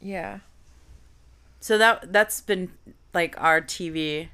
Yeah. 0.00 0.40
So 1.60 1.78
that 1.78 2.12
that's 2.12 2.40
been 2.40 2.72
like 3.12 3.40
our 3.40 3.60
TV. 3.60 4.28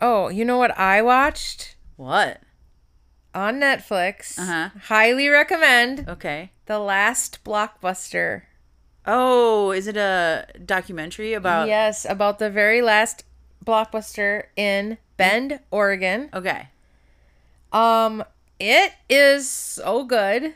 Oh, 0.00 0.28
you 0.28 0.44
know 0.44 0.56
what 0.58 0.76
I 0.78 1.02
watched 1.02 1.76
What? 1.96 2.40
on 3.34 3.60
Netflix? 3.60 4.38
Uh-huh. 4.38 4.70
Highly 4.84 5.28
recommend 5.28 6.08
Okay. 6.08 6.50
The 6.66 6.78
Last 6.78 7.44
Blockbuster. 7.44 8.42
Oh, 9.06 9.70
is 9.72 9.86
it 9.86 9.96
a 9.96 10.46
documentary 10.64 11.34
about? 11.34 11.68
yes, 11.68 12.06
about 12.08 12.38
the 12.38 12.48
very 12.50 12.80
last 12.80 13.24
blockbuster 13.64 14.44
in 14.56 14.96
Bend, 15.16 15.60
Oregon. 15.70 16.30
Okay. 16.32 16.68
Um, 17.72 18.24
it 18.60 18.92
is 19.08 19.48
so 19.48 20.04
good. 20.04 20.54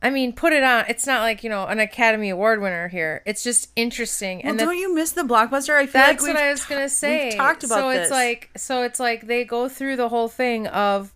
I 0.00 0.10
mean, 0.10 0.32
put 0.32 0.52
it 0.52 0.62
on. 0.62 0.84
It's 0.88 1.06
not 1.06 1.22
like 1.22 1.42
you 1.42 1.50
know 1.50 1.66
an 1.66 1.80
Academy 1.80 2.30
Award 2.30 2.60
winner 2.60 2.88
here. 2.88 3.22
It's 3.26 3.42
just 3.42 3.70
interesting, 3.74 4.38
Well, 4.44 4.50
and 4.50 4.60
the, 4.60 4.64
don't 4.64 4.76
you 4.78 4.94
miss 4.94 5.10
the 5.12 5.22
blockbuster? 5.22 5.74
I 5.76 5.86
feel 5.86 5.92
that's 6.00 6.22
like 6.22 6.34
what 6.34 6.42
I 6.42 6.50
was 6.50 6.64
gonna 6.64 6.88
say. 6.88 7.30
We've 7.30 7.34
talked 7.36 7.64
about 7.64 7.78
so 7.80 7.90
this. 7.90 8.02
it's 8.02 8.10
like 8.10 8.50
so 8.56 8.82
it's 8.82 9.00
like 9.00 9.26
they 9.26 9.44
go 9.44 9.68
through 9.68 9.96
the 9.96 10.08
whole 10.08 10.28
thing 10.28 10.68
of 10.68 11.12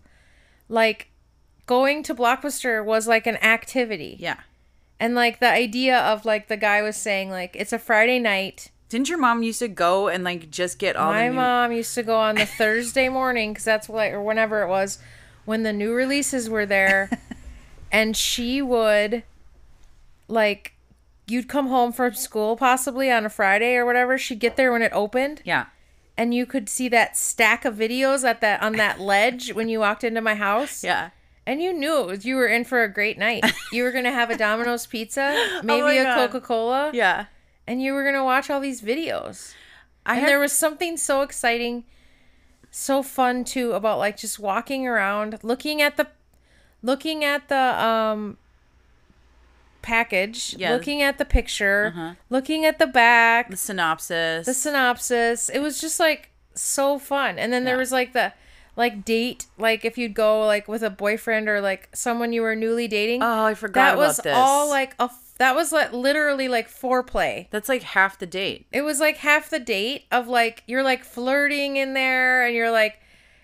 like 0.67 1.07
going 1.65 2.03
to 2.03 2.13
Blockbuster 2.15 2.83
was 2.83 3.07
like 3.07 3.25
an 3.25 3.37
activity, 3.37 4.17
yeah. 4.19 4.41
and 4.99 5.15
like 5.15 5.39
the 5.39 5.49
idea 5.49 5.97
of 5.99 6.25
like 6.25 6.49
the 6.49 6.57
guy 6.57 6.81
was 6.81 6.97
saying 6.97 7.29
like 7.29 7.55
it's 7.55 7.71
a 7.71 7.79
Friday 7.79 8.19
night. 8.19 8.69
Didn't 8.89 9.07
your 9.07 9.17
mom 9.17 9.43
used 9.43 9.59
to 9.59 9.69
go 9.69 10.09
and 10.09 10.25
like 10.25 10.51
just 10.51 10.77
get 10.77 10.97
all 10.97 11.13
My 11.13 11.23
the 11.23 11.29
new- 11.29 11.35
mom 11.37 11.71
used 11.71 11.95
to 11.95 12.03
go 12.03 12.17
on 12.17 12.35
the 12.35 12.45
Thursday 12.45 13.07
morning 13.07 13.53
because 13.53 13.63
that's 13.63 13.87
what 13.87 14.11
or 14.11 14.21
whenever 14.21 14.61
it 14.61 14.67
was 14.67 14.99
when 15.45 15.63
the 15.63 15.73
new 15.73 15.93
releases 15.93 16.49
were 16.49 16.65
there, 16.65 17.09
and 17.91 18.15
she 18.17 18.61
would 18.61 19.23
like 20.27 20.73
you'd 21.27 21.47
come 21.47 21.67
home 21.67 21.91
from 21.91 22.13
school 22.13 22.55
possibly 22.57 23.09
on 23.11 23.25
a 23.25 23.29
Friday 23.29 23.75
or 23.75 23.85
whatever. 23.85 24.17
She'd 24.17 24.39
get 24.39 24.55
there 24.57 24.71
when 24.71 24.81
it 24.81 24.91
opened, 24.93 25.41
Yeah. 25.45 25.65
and 26.17 26.33
you 26.33 26.45
could 26.45 26.67
see 26.69 26.87
that 26.89 27.15
stack 27.17 27.65
of 27.65 27.75
videos 27.75 28.23
at 28.23 28.41
that 28.41 28.61
on 28.61 28.73
that 28.73 28.99
ledge 28.99 29.53
when 29.53 29.69
you 29.69 29.79
walked 29.79 30.03
into 30.03 30.21
my 30.21 30.35
house. 30.35 30.83
Yeah. 30.83 31.09
And 31.45 31.61
you 31.61 31.73
knew 31.73 31.99
it 32.01 32.07
was, 32.07 32.25
you 32.25 32.35
were 32.37 32.47
in 32.47 32.63
for 32.63 32.83
a 32.83 32.89
great 32.91 33.17
night. 33.17 33.43
You 33.73 33.83
were 33.83 33.91
gonna 33.91 34.11
have 34.13 34.29
a 34.29 34.37
Domino's 34.37 34.85
pizza, 34.85 35.33
oh 35.35 35.61
maybe 35.63 35.99
Oh 35.99 36.11
a 36.11 36.15
Coca 36.15 36.39
Cola, 36.41 36.91
Yeah. 36.93 37.25
and 37.67 37.81
you 37.81 37.93
were 37.93 38.03
gonna 38.05 38.23
watch 38.23 38.49
all 38.49 38.59
these 38.61 38.81
videos. 38.81 39.53
I 40.05 40.13
and 40.13 40.21
had, 40.21 40.29
there 40.29 40.39
was 40.39 40.51
something 40.53 40.95
so 40.97 41.21
exciting, 41.21 41.83
so 42.75 43.03
fun 43.03 43.43
too 43.43 43.73
about 43.73 43.99
like 43.99 44.17
just 44.17 44.39
walking 44.39 44.87
around, 44.87 45.39
looking 45.43 45.81
at 45.81 45.95
the, 45.95 46.07
looking 46.81 47.23
at 47.23 47.47
the 47.49 47.55
um. 47.55 48.37
Package, 49.81 50.55
Yeah. 50.57 50.71
looking 50.71 51.01
at 51.01 51.17
the 51.17 51.25
picture, 51.25 51.91
Uh-huh. 51.93 52.13
looking 52.29 52.63
at 52.63 52.79
the 52.79 52.87
back, 52.87 53.49
the 53.49 53.57
synopsis. 53.57 54.45
the 54.45 54.53
synopsis. 54.53 55.49
It 55.49 55.59
was 55.59 55.81
just 55.81 55.99
like 55.99 56.29
so 56.55 56.97
fun. 56.97 57.37
And 57.37 57.51
then 57.51 57.65
there 57.65 57.77
was 57.77 57.91
like 57.91 58.13
the 58.13 58.31
like 58.75 59.05
date, 59.05 59.47
like 59.57 59.85
if 59.85 59.97
you'd 59.97 60.13
go 60.13 60.45
like 60.45 60.67
with 60.67 60.83
a 60.83 60.89
boyfriend 60.89 61.47
or 61.47 61.61
like 61.61 61.89
someone 61.93 62.33
you 62.33 62.41
were 62.41 62.55
newly 62.55 62.87
dating. 62.87 63.21
oh, 63.21 63.45
I 63.45 63.53
forgot 63.53 63.91
that 63.91 63.97
was 63.97 64.17
this. 64.17 64.35
all 64.35 64.69
like 64.69 64.95
a 64.99 65.09
that 65.37 65.55
was 65.55 65.71
like 65.71 65.91
literally 65.91 66.47
like 66.47 66.69
foreplay. 66.69 67.47
That's 67.49 67.69
like 67.69 67.83
half 67.83 68.19
the 68.19 68.25
date. 68.25 68.65
It 68.71 68.83
was 68.83 68.99
like 68.99 69.17
half 69.17 69.49
the 69.49 69.59
date 69.59 70.05
of 70.11 70.27
like 70.27 70.63
you're 70.67 70.83
like 70.83 71.03
flirting 71.03 71.77
in 71.77 71.93
there 71.93 72.45
and 72.45 72.55
you're 72.55 72.71
like 72.71 72.99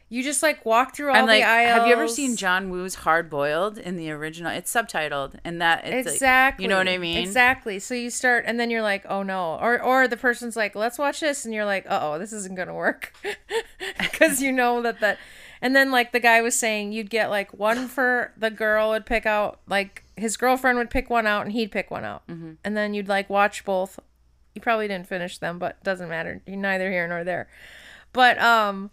you 0.10 0.24
just 0.24 0.42
like 0.44 0.66
walk 0.66 0.96
through 0.96 1.10
all 1.10 1.16
and 1.16 1.28
like, 1.28 1.44
the 1.44 1.48
aisles. 1.48 1.78
have 1.80 1.88
you 1.88 1.94
ever 1.94 2.08
seen 2.08 2.36
John 2.36 2.70
Woo's 2.72 2.96
Hard 2.96 3.30
Boiled 3.30 3.78
in 3.78 3.96
the 3.96 4.10
original? 4.12 4.52
It's 4.52 4.74
subtitled, 4.74 5.36
and 5.44 5.62
that 5.62 5.86
it's 5.86 6.06
like- 6.08 6.14
Exactly. 6.16 6.64
you 6.66 6.70
know 6.70 6.78
what 6.78 6.88
I 6.90 6.98
mean? 6.98 7.18
Exactly. 7.18 7.78
So 7.80 7.94
you 7.94 8.10
start, 8.10 8.44
and 8.48 8.60
then 8.60 8.70
you're 8.70 8.82
like, 8.82 9.06
"Oh 9.08 9.22
no!" 9.24 9.58
Or 9.62 9.82
or 9.82 10.08
the 10.08 10.18
person's 10.18 10.56
like, 10.56 10.76
"Let's 10.76 10.98
watch 10.98 11.20
this," 11.20 11.46
and 11.46 11.54
you're 11.54 11.66
like, 11.66 11.86
"Uh 11.88 12.00
oh, 12.02 12.20
this 12.20 12.34
isn't 12.34 12.56
gonna 12.56 12.74
work," 12.74 13.14
because 14.00 14.42
you 14.42 14.52
know 14.52 14.82
that 14.82 15.00
that. 15.00 15.18
And 15.62 15.76
then 15.76 15.92
like 15.92 16.14
the 16.14 16.22
guy 16.22 16.42
was 16.42 16.56
saying, 16.56 16.94
you'd 16.94 17.10
get 17.10 17.30
like 17.30 17.54
one 17.54 17.90
for 17.90 18.32
the 18.38 18.50
girl 18.50 18.90
would 18.92 19.06
pick 19.06 19.26
out, 19.26 19.60
like 19.68 20.04
his 20.16 20.38
girlfriend 20.38 20.78
would 20.78 20.90
pick 20.90 21.10
one 21.10 21.28
out, 21.28 21.44
and 21.44 21.52
he'd 21.52 21.70
pick 21.72 21.92
one 21.92 22.06
out, 22.06 22.26
Mm-hmm. 22.28 22.54
and 22.64 22.78
then 22.78 22.94
you'd 22.94 23.10
like 23.10 23.30
watch 23.30 23.66
both. 23.66 24.00
You 24.56 24.62
probably 24.62 24.88
didn't 24.88 25.08
finish 25.08 25.38
them, 25.38 25.60
but 25.60 25.84
doesn't 25.84 26.08
matter. 26.10 26.42
You're 26.48 26.56
neither 26.58 26.90
here 26.90 27.08
nor 27.08 27.24
there. 27.24 27.50
But 28.14 28.40
um. 28.42 28.90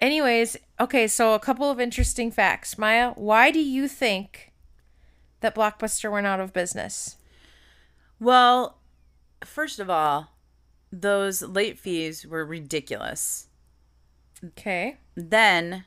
Anyways, 0.00 0.56
okay, 0.80 1.06
so 1.06 1.34
a 1.34 1.38
couple 1.38 1.70
of 1.70 1.78
interesting 1.78 2.30
facts. 2.30 2.78
Maya, 2.78 3.12
why 3.16 3.50
do 3.50 3.60
you 3.60 3.86
think 3.86 4.52
that 5.40 5.54
Blockbuster 5.54 6.10
went 6.10 6.26
out 6.26 6.40
of 6.40 6.52
business? 6.52 7.16
Well, 8.18 8.78
first 9.44 9.78
of 9.78 9.90
all, 9.90 10.32
those 10.90 11.42
late 11.42 11.78
fees 11.78 12.26
were 12.26 12.44
ridiculous. 12.44 13.48
Okay. 14.44 14.96
Then 15.14 15.84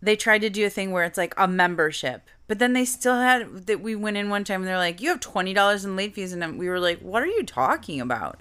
they 0.00 0.16
tried 0.16 0.40
to 0.40 0.50
do 0.50 0.66
a 0.66 0.70
thing 0.70 0.92
where 0.92 1.04
it's 1.04 1.18
like 1.18 1.34
a 1.36 1.46
membership, 1.46 2.28
but 2.48 2.58
then 2.58 2.72
they 2.72 2.86
still 2.86 3.16
had 3.16 3.66
that. 3.66 3.80
We 3.82 3.94
went 3.94 4.16
in 4.16 4.30
one 4.30 4.44
time 4.44 4.62
and 4.62 4.68
they're 4.68 4.78
like, 4.78 5.00
"You 5.00 5.10
have 5.10 5.20
twenty 5.20 5.52
dollars 5.52 5.84
in 5.84 5.94
late 5.94 6.14
fees," 6.14 6.32
and 6.32 6.58
we 6.58 6.68
were 6.68 6.80
like, 6.80 7.00
"What 7.00 7.22
are 7.22 7.26
you 7.26 7.44
talking 7.44 8.00
about?" 8.00 8.40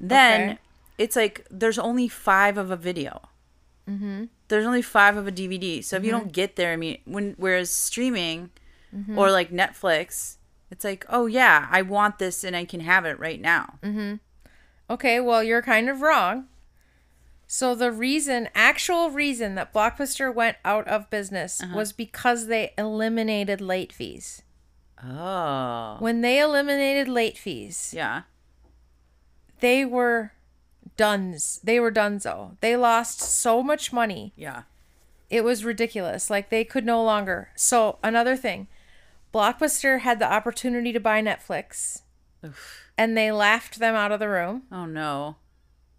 Then 0.00 0.50
Okay. 0.50 0.58
It's 1.00 1.16
like 1.16 1.46
there's 1.50 1.78
only 1.78 2.08
five 2.08 2.58
of 2.58 2.70
a 2.70 2.76
video. 2.76 3.22
Mm-hmm. 3.88 4.24
There's 4.48 4.66
only 4.66 4.82
five 4.82 5.16
of 5.16 5.26
a 5.26 5.32
DVD, 5.32 5.82
so 5.82 5.96
if 5.96 6.04
you 6.04 6.10
don't 6.10 6.24
mm-hmm. 6.24 6.32
get 6.32 6.56
there, 6.56 6.72
I 6.72 6.76
mean, 6.76 6.98
when 7.06 7.34
whereas 7.38 7.70
streaming 7.70 8.50
mm-hmm. 8.94 9.18
or 9.18 9.30
like 9.30 9.50
Netflix, 9.50 10.36
it's 10.70 10.84
like, 10.84 11.06
oh 11.08 11.24
yeah, 11.24 11.66
I 11.70 11.80
want 11.82 12.18
this 12.18 12.44
and 12.44 12.54
I 12.54 12.66
can 12.66 12.80
have 12.80 13.06
it 13.06 13.18
right 13.18 13.40
now. 13.40 13.78
Mm-hmm. 13.82 14.16
Okay, 14.90 15.20
well, 15.20 15.42
you're 15.42 15.62
kind 15.62 15.88
of 15.88 16.02
wrong. 16.02 16.48
So 17.46 17.74
the 17.74 17.90
reason, 17.90 18.50
actual 18.54 19.10
reason 19.10 19.54
that 19.54 19.72
Blockbuster 19.72 20.32
went 20.32 20.58
out 20.66 20.86
of 20.86 21.08
business 21.08 21.62
uh-huh. 21.62 21.74
was 21.74 21.92
because 21.92 22.46
they 22.46 22.74
eliminated 22.76 23.62
late 23.62 23.92
fees. 23.92 24.42
Oh, 25.02 25.96
When 25.98 26.20
they 26.20 26.40
eliminated 26.40 27.08
late 27.08 27.38
fees, 27.38 27.94
yeah, 27.96 28.22
they 29.60 29.86
were 29.86 30.32
duns. 30.96 31.60
They 31.64 31.78
were 31.80 31.90
dunzo. 31.92 32.56
They 32.60 32.76
lost 32.76 33.20
so 33.20 33.62
much 33.62 33.92
money. 33.92 34.32
yeah. 34.36 34.62
It 35.28 35.44
was 35.44 35.64
ridiculous. 35.64 36.28
Like 36.28 36.50
they 36.50 36.64
could 36.64 36.84
no 36.84 37.04
longer. 37.04 37.50
So 37.54 37.98
another 38.02 38.34
thing, 38.36 38.66
Blockbuster 39.32 40.00
had 40.00 40.18
the 40.18 40.30
opportunity 40.30 40.92
to 40.92 40.98
buy 40.98 41.22
Netflix, 41.22 42.02
and 42.98 43.16
they 43.16 43.30
laughed 43.30 43.78
them 43.78 43.94
out 43.94 44.10
of 44.10 44.18
the 44.18 44.28
room. 44.28 44.62
Oh 44.72 44.86
no. 44.86 45.36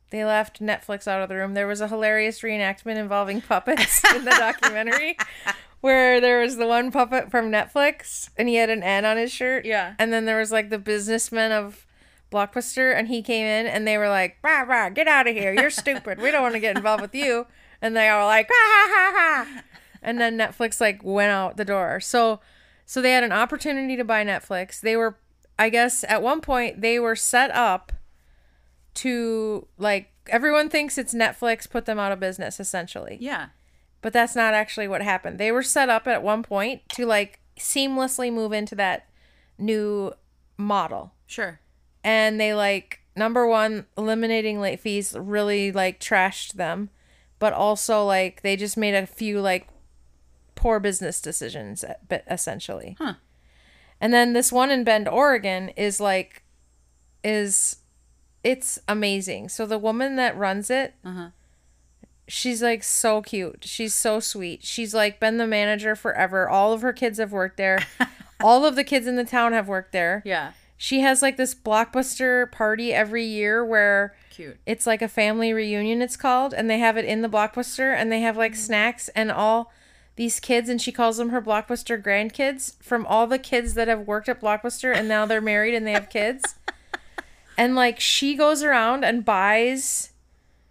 They 0.10 0.26
left 0.26 0.60
Netflix 0.62 1.08
out 1.08 1.22
of 1.22 1.30
the 1.30 1.36
room. 1.36 1.54
There 1.54 1.68
was 1.68 1.80
a 1.80 1.88
hilarious 1.88 2.42
reenactment 2.42 2.98
involving 2.98 3.40
puppets 3.42 4.04
in 4.16 4.26
the 4.26 4.32
documentary, 4.32 5.16
where 5.80 6.20
there 6.20 6.42
was 6.42 6.58
the 6.58 6.68
one 6.68 6.92
puppet 6.92 7.32
from 7.32 7.50
Netflix, 7.50 8.30
and 8.38 8.50
he 8.50 8.56
had 8.56 8.70
an 8.70 8.84
N 8.84 9.06
on 9.06 9.16
his 9.16 9.32
shirt. 9.32 9.64
Yeah. 9.64 9.94
and 9.98 10.12
then 10.12 10.26
there 10.26 10.40
was 10.40 10.52
like 10.52 10.70
the 10.70 10.78
businessman 10.78 11.54
of 11.54 11.86
Blockbuster, 12.32 12.96
and 12.96 13.08
he 13.08 13.22
came 13.22 13.46
in, 13.46 13.68
and 13.68 13.88
they 13.88 13.98
were 13.98 14.10
like, 14.10 14.38
"Rah 14.44 14.62
rah, 14.62 14.90
get 14.90 15.08
out 15.08 15.28
of 15.28 15.36
here! 15.36 15.54
You're 15.54 15.70
stupid. 15.70 16.20
We 16.20 16.32
don't 16.32 16.42
want 16.42 16.54
to 16.54 16.60
get 16.60 16.78
involved 16.78 17.02
with 17.02 17.16
you." 17.16 17.48
And 17.82 17.96
they 17.96 18.10
all 18.10 18.28
like, 18.28 18.48
"Ha 18.50 18.54
ha 18.54 18.88
ha 18.94 19.46
ha!" 19.46 19.64
And 20.02 20.20
then 20.20 20.38
Netflix 20.38 20.80
like 20.82 21.04
went 21.04 21.32
out 21.32 21.58
the 21.58 21.66
door. 21.66 22.00
So, 22.00 22.40
so 22.86 23.02
they 23.02 23.12
had 23.12 23.24
an 23.24 23.32
opportunity 23.32 23.96
to 23.96 24.04
buy 24.04 24.24
Netflix. 24.24 24.80
They 24.80 24.96
were, 24.96 25.18
I 25.60 25.70
guess, 25.70 26.04
at 26.08 26.22
one 26.22 26.42
point 26.42 26.82
they 26.82 27.00
were 27.00 27.16
set 27.16 27.52
up 27.52 27.92
to 28.94 29.68
like 29.78 30.12
everyone 30.28 30.70
thinks 30.70 30.98
it's 30.98 31.14
Netflix 31.14 31.70
put 31.70 31.86
them 31.86 32.00
out 32.00 32.12
of 32.12 32.20
business 32.20 32.60
essentially. 32.60 33.18
Yeah. 33.20 33.48
But 34.02 34.14
that's 34.14 34.36
not 34.36 34.54
actually 34.54 34.88
what 34.88 35.02
happened. 35.02 35.38
They 35.38 35.52
were 35.52 35.64
set 35.64 35.90
up 35.90 36.08
at 36.08 36.24
one 36.24 36.44
point 36.44 36.82
to 36.90 37.06
like 37.06 37.40
seamlessly 37.58 38.34
move 38.34 38.52
into 38.52 38.76
that 38.76 39.08
new 39.58 40.14
model. 40.58 41.14
Sure. 41.28 41.60
And 42.04 42.40
they 42.40 42.54
like 42.54 43.02
number 43.16 43.46
1 43.48 43.86
eliminating 43.98 44.60
late 44.60 44.80
fees 44.80 45.16
really 45.18 45.72
like 45.72 46.00
trashed 46.00 46.54
them, 46.54 46.90
but 47.40 47.54
also 47.54 48.06
like 48.06 48.42
they 48.42 48.56
just 48.56 48.78
made 48.78 48.96
a 48.96 49.06
few 49.06 49.40
like 49.40 49.68
poor 50.56 50.80
business 50.80 51.22
decisions, 51.22 51.84
but 52.08 52.24
essentially. 52.30 52.96
Huh. 53.00 53.16
And 54.00 54.14
then 54.14 54.34
this 54.34 54.52
one 54.52 54.72
in 54.72 54.84
Bend, 54.84 55.08
Oregon, 55.08 55.70
is 55.78 56.00
like, 56.00 56.44
is, 57.24 57.78
it's 58.44 58.80
amazing. 58.88 59.50
So 59.50 59.66
the 59.66 59.78
woman 59.78 60.16
that 60.16 60.36
runs 60.36 60.72
it, 60.72 60.96
uh-huh. 61.06 61.30
she's 62.28 62.64
like 62.64 62.84
so 62.84 63.22
cute. 63.22 63.64
She's 63.64 63.94
so 63.94 64.20
sweet. 64.20 64.64
She's 64.64 64.96
like 64.96 65.20
been 65.20 65.38
the 65.38 65.46
manager 65.46 65.96
forever. 65.96 66.50
All 66.50 66.74
of 66.74 66.82
her 66.82 66.94
kids 66.94 67.20
have 67.20 67.32
worked 67.32 67.58
there. 67.58 67.86
All 68.44 68.66
of 68.66 68.76
the 68.76 68.84
kids 68.84 69.06
in 69.06 69.18
the 69.18 69.24
town 69.24 69.54
have 69.54 69.68
worked 69.68 69.92
there. 69.92 70.24
Yeah. 70.26 70.54
She 70.84 71.02
has 71.02 71.22
like 71.22 71.38
this 71.38 71.54
blockbuster 71.54 72.52
party 72.52 72.92
every 72.92 73.24
year 73.24 73.64
where 73.64 74.16
Cute. 74.32 74.58
it's 74.66 74.88
like 74.88 75.04
a 75.04 75.08
family 75.08 75.54
reunion 75.54 76.02
it's 76.02 76.18
called 76.18 76.56
and 76.56 76.68
they 76.68 76.80
have 76.80 76.98
it 76.98 77.06
in 77.06 77.22
the 77.22 77.30
blockbuster 77.30 77.96
and 77.96 78.12
they 78.12 78.22
have 78.22 78.36
like 78.36 78.54
mm. 78.54 78.58
snacks 78.58 79.08
and 79.10 79.32
all 79.32 79.72
these 80.16 80.40
kids 80.40 80.70
and 80.70 80.82
she 80.82 80.92
calls 80.92 81.18
them 81.18 81.30
her 81.30 81.40
blockbuster 81.40 82.02
grandkids 82.02 82.82
from 82.82 83.06
all 83.06 83.28
the 83.28 83.38
kids 83.38 83.76
that 83.76 83.88
have 83.88 84.08
worked 84.08 84.28
at 84.28 84.42
blockbuster 84.42 84.92
and 84.92 85.08
now 85.08 85.24
they're 85.24 85.40
married 85.40 85.76
and 85.76 85.86
they 85.86 85.92
have 85.92 86.10
kids. 86.10 86.56
And 87.60 87.76
like 87.76 88.00
she 88.00 88.34
goes 88.34 88.64
around 88.64 89.06
and 89.06 89.24
buys 89.24 90.14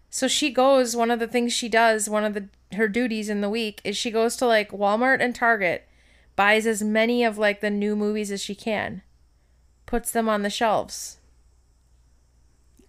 so 0.08 0.26
she 0.26 0.50
goes 0.50 0.96
one 0.96 1.12
of 1.12 1.20
the 1.20 1.28
things 1.28 1.52
she 1.52 1.68
does 1.68 2.08
one 2.08 2.24
of 2.24 2.34
the 2.34 2.48
her 2.72 2.88
duties 2.88 3.28
in 3.28 3.42
the 3.42 3.50
week 3.50 3.80
is 3.84 3.96
she 3.96 4.10
goes 4.10 4.34
to 4.38 4.46
like 4.46 4.72
Walmart 4.72 5.20
and 5.20 5.36
Target 5.36 5.86
buys 6.34 6.66
as 6.66 6.82
many 6.82 7.22
of 7.22 7.38
like 7.38 7.60
the 7.60 7.70
new 7.70 7.94
movies 7.94 8.32
as 8.32 8.40
she 8.40 8.56
can 8.56 9.02
puts 9.90 10.12
them 10.12 10.28
on 10.28 10.42
the 10.42 10.50
shelves 10.50 11.18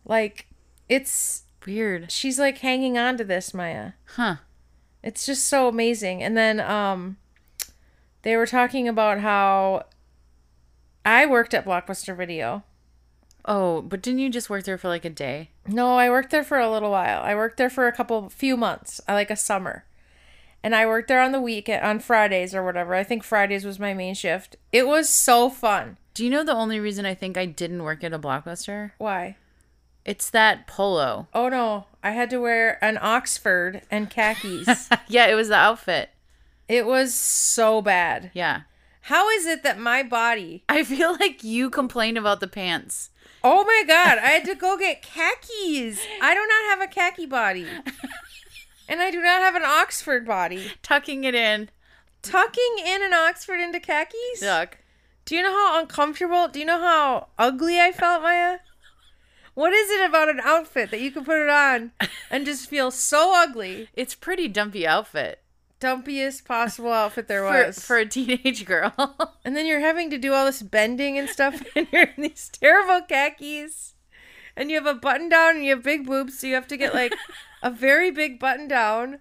like 0.05 0.47
it's 0.87 1.43
Weird. 1.65 2.11
she's 2.11 2.39
like 2.39 2.59
hanging 2.59 2.97
on 2.97 3.17
to 3.17 3.23
this 3.23 3.53
Maya. 3.53 3.93
Huh. 4.15 4.37
It's 5.03 5.25
just 5.25 5.47
so 5.47 5.67
amazing. 5.67 6.23
And 6.23 6.35
then 6.35 6.59
um 6.59 7.17
they 8.23 8.35
were 8.35 8.47
talking 8.47 8.87
about 8.87 9.19
how 9.19 9.85
I 11.05 11.25
worked 11.25 11.53
at 11.53 11.65
Blockbuster 11.65 12.15
Video. 12.15 12.63
Oh, 13.45 13.81
but 13.81 14.01
didn't 14.01 14.19
you 14.19 14.29
just 14.29 14.49
work 14.49 14.65
there 14.65 14.77
for 14.77 14.87
like 14.87 15.05
a 15.05 15.09
day? 15.09 15.49
No, 15.67 15.95
I 15.97 16.09
worked 16.09 16.29
there 16.29 16.43
for 16.43 16.59
a 16.59 16.69
little 16.69 16.91
while. 16.91 17.21
I 17.23 17.33
worked 17.33 17.57
there 17.57 17.69
for 17.71 17.87
a 17.87 17.91
couple 17.91 18.29
few 18.29 18.55
months, 18.55 19.01
uh, 19.09 19.13
like 19.13 19.31
a 19.31 19.35
summer. 19.35 19.85
And 20.63 20.75
I 20.75 20.85
worked 20.85 21.07
there 21.07 21.21
on 21.21 21.31
the 21.31 21.41
week 21.41 21.67
on 21.67 21.99
Fridays 21.99 22.53
or 22.53 22.63
whatever. 22.63 22.93
I 22.93 23.03
think 23.03 23.23
Fridays 23.23 23.65
was 23.65 23.79
my 23.79 23.95
main 23.95 24.13
shift. 24.13 24.57
It 24.71 24.85
was 24.85 25.09
so 25.09 25.49
fun. 25.49 25.97
Do 26.13 26.23
you 26.23 26.29
know 26.29 26.43
the 26.43 26.53
only 26.53 26.79
reason 26.79 27.05
I 27.05 27.13
think 27.13 27.37
I 27.37 27.45
didn't 27.45 27.83
work 27.83 28.03
at 28.03 28.13
a 28.13 28.19
blockbuster? 28.19 28.91
Why? 28.97 29.37
It's 30.03 30.29
that 30.31 30.67
polo. 30.67 31.27
Oh 31.33 31.47
no, 31.47 31.85
I 32.03 32.11
had 32.11 32.29
to 32.31 32.39
wear 32.39 32.83
an 32.83 32.97
Oxford 33.01 33.83
and 33.91 34.09
khakis. 34.09 34.89
yeah, 35.07 35.27
it 35.27 35.35
was 35.35 35.49
the 35.49 35.55
outfit. 35.55 36.09
it 36.67 36.85
was 36.85 37.13
so 37.13 37.81
bad. 37.81 38.31
Yeah. 38.33 38.61
How 39.05 39.29
is 39.29 39.45
it 39.45 39.63
that 39.63 39.79
my 39.79 40.03
body 40.03 40.63
I 40.69 40.83
feel 40.83 41.13
like 41.19 41.43
you 41.43 41.69
complained 41.69 42.17
about 42.17 42.39
the 42.39 42.47
pants. 42.47 43.09
Oh 43.43 43.63
my 43.63 43.83
god, 43.87 44.17
I 44.19 44.27
had 44.27 44.45
to 44.45 44.55
go 44.55 44.77
get 44.77 45.01
khakis. 45.01 45.99
I 46.21 46.33
do 46.33 46.39
not 46.47 46.69
have 46.69 46.81
a 46.81 46.87
khaki 46.87 47.25
body. 47.25 47.65
And 48.87 48.99
I 49.01 49.09
do 49.09 49.21
not 49.21 49.41
have 49.41 49.55
an 49.55 49.63
Oxford 49.63 50.25
body. 50.27 50.71
Tucking 50.83 51.23
it 51.23 51.33
in. 51.33 51.69
Tucking 52.21 52.75
in 52.85 53.01
an 53.01 53.13
Oxford 53.13 53.59
into 53.59 53.79
khakis? 53.79 54.41
Yuck. 54.43 54.73
Do 55.31 55.37
you 55.37 55.43
know 55.43 55.53
how 55.53 55.79
uncomfortable, 55.79 56.49
do 56.49 56.59
you 56.59 56.65
know 56.65 56.81
how 56.81 57.29
ugly 57.39 57.79
I 57.79 57.93
felt, 57.93 58.21
Maya? 58.21 58.57
What 59.53 59.71
is 59.71 59.89
it 59.89 60.03
about 60.03 60.27
an 60.27 60.41
outfit 60.43 60.91
that 60.91 60.99
you 60.99 61.09
can 61.09 61.23
put 61.23 61.39
it 61.39 61.49
on 61.49 61.93
and 62.29 62.45
just 62.45 62.69
feel 62.69 62.91
so 62.91 63.31
ugly? 63.33 63.87
It's 63.93 64.13
pretty 64.13 64.49
dumpy 64.49 64.85
outfit 64.85 65.41
Dumpiest 65.79 66.43
possible 66.43 66.91
outfit 66.91 67.29
there 67.29 67.47
for, 67.47 67.67
was. 67.67 67.79
for 67.79 67.97
a 67.97 68.05
teenage 68.05 68.65
girl. 68.65 68.93
and 69.45 69.55
then 69.55 69.65
you're 69.65 69.79
having 69.79 70.09
to 70.09 70.17
do 70.17 70.33
all 70.33 70.43
this 70.43 70.61
bending 70.61 71.17
and 71.17 71.29
stuff, 71.29 71.63
and 71.77 71.87
you're 71.93 72.09
in 72.17 72.23
these 72.23 72.49
terrible 72.49 72.99
khakis. 73.07 73.93
And 74.57 74.69
you 74.69 74.75
have 74.75 74.85
a 74.85 74.99
button 74.99 75.29
down 75.29 75.55
and 75.55 75.63
you 75.63 75.75
have 75.75 75.83
big 75.83 76.05
boobs, 76.05 76.39
so 76.39 76.47
you 76.47 76.55
have 76.55 76.67
to 76.67 76.75
get 76.75 76.93
like 76.93 77.13
a 77.63 77.71
very 77.71 78.11
big 78.11 78.37
button 78.37 78.67
down. 78.67 79.19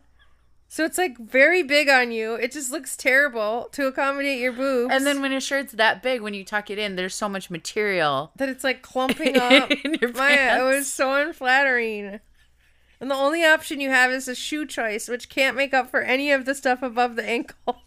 So 0.73 0.85
it's 0.85 0.99
like 0.99 1.19
very 1.19 1.65
big 1.65 1.89
on 1.89 2.13
you. 2.13 2.35
It 2.35 2.53
just 2.53 2.71
looks 2.71 2.97
terrible 2.97 3.69
to 3.73 3.89
accommodate 3.89 4.39
your 4.39 4.53
boobs. 4.53 4.95
and 4.95 5.05
then 5.05 5.21
when 5.21 5.33
a 5.33 5.41
shirt's 5.41 5.73
that 5.73 6.01
big, 6.01 6.21
when 6.21 6.33
you 6.33 6.45
tuck 6.45 6.71
it 6.71 6.79
in, 6.79 6.95
there's 6.95 7.13
so 7.17 7.29
much 7.29 7.51
material. 7.51 8.31
that 8.37 8.49
it's 8.49 8.63
like 8.63 8.81
clumping 8.81 9.37
up. 9.41 9.69
In 9.73 9.95
your 9.95 10.13
Maya, 10.13 10.61
it 10.61 10.77
was 10.77 10.87
so 10.93 11.13
unflattering. 11.13 12.21
And 13.01 13.11
the 13.11 13.17
only 13.17 13.45
option 13.45 13.81
you 13.81 13.91
have 13.91 14.13
is 14.13 14.29
a 14.29 14.35
shoe 14.37 14.65
choice, 14.65 15.09
which 15.09 15.29
can't 15.29 15.57
make 15.57 15.75
up 15.75 15.91
for 15.91 16.03
any 16.03 16.31
of 16.31 16.45
the 16.45 16.55
stuff 16.55 16.83
above 16.85 17.17
the 17.17 17.25
ankle. 17.25 17.79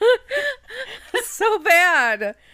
so 1.24 1.58
bad. 1.60 2.34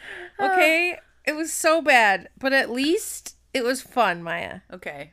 Okay? 0.40 0.98
It 1.24 1.36
was 1.36 1.52
so 1.52 1.80
bad. 1.80 2.28
But 2.38 2.52
at 2.52 2.68
least 2.68 3.36
it 3.54 3.64
was 3.64 3.80
fun, 3.80 4.22
Maya. 4.22 4.60
Okay. 4.70 5.12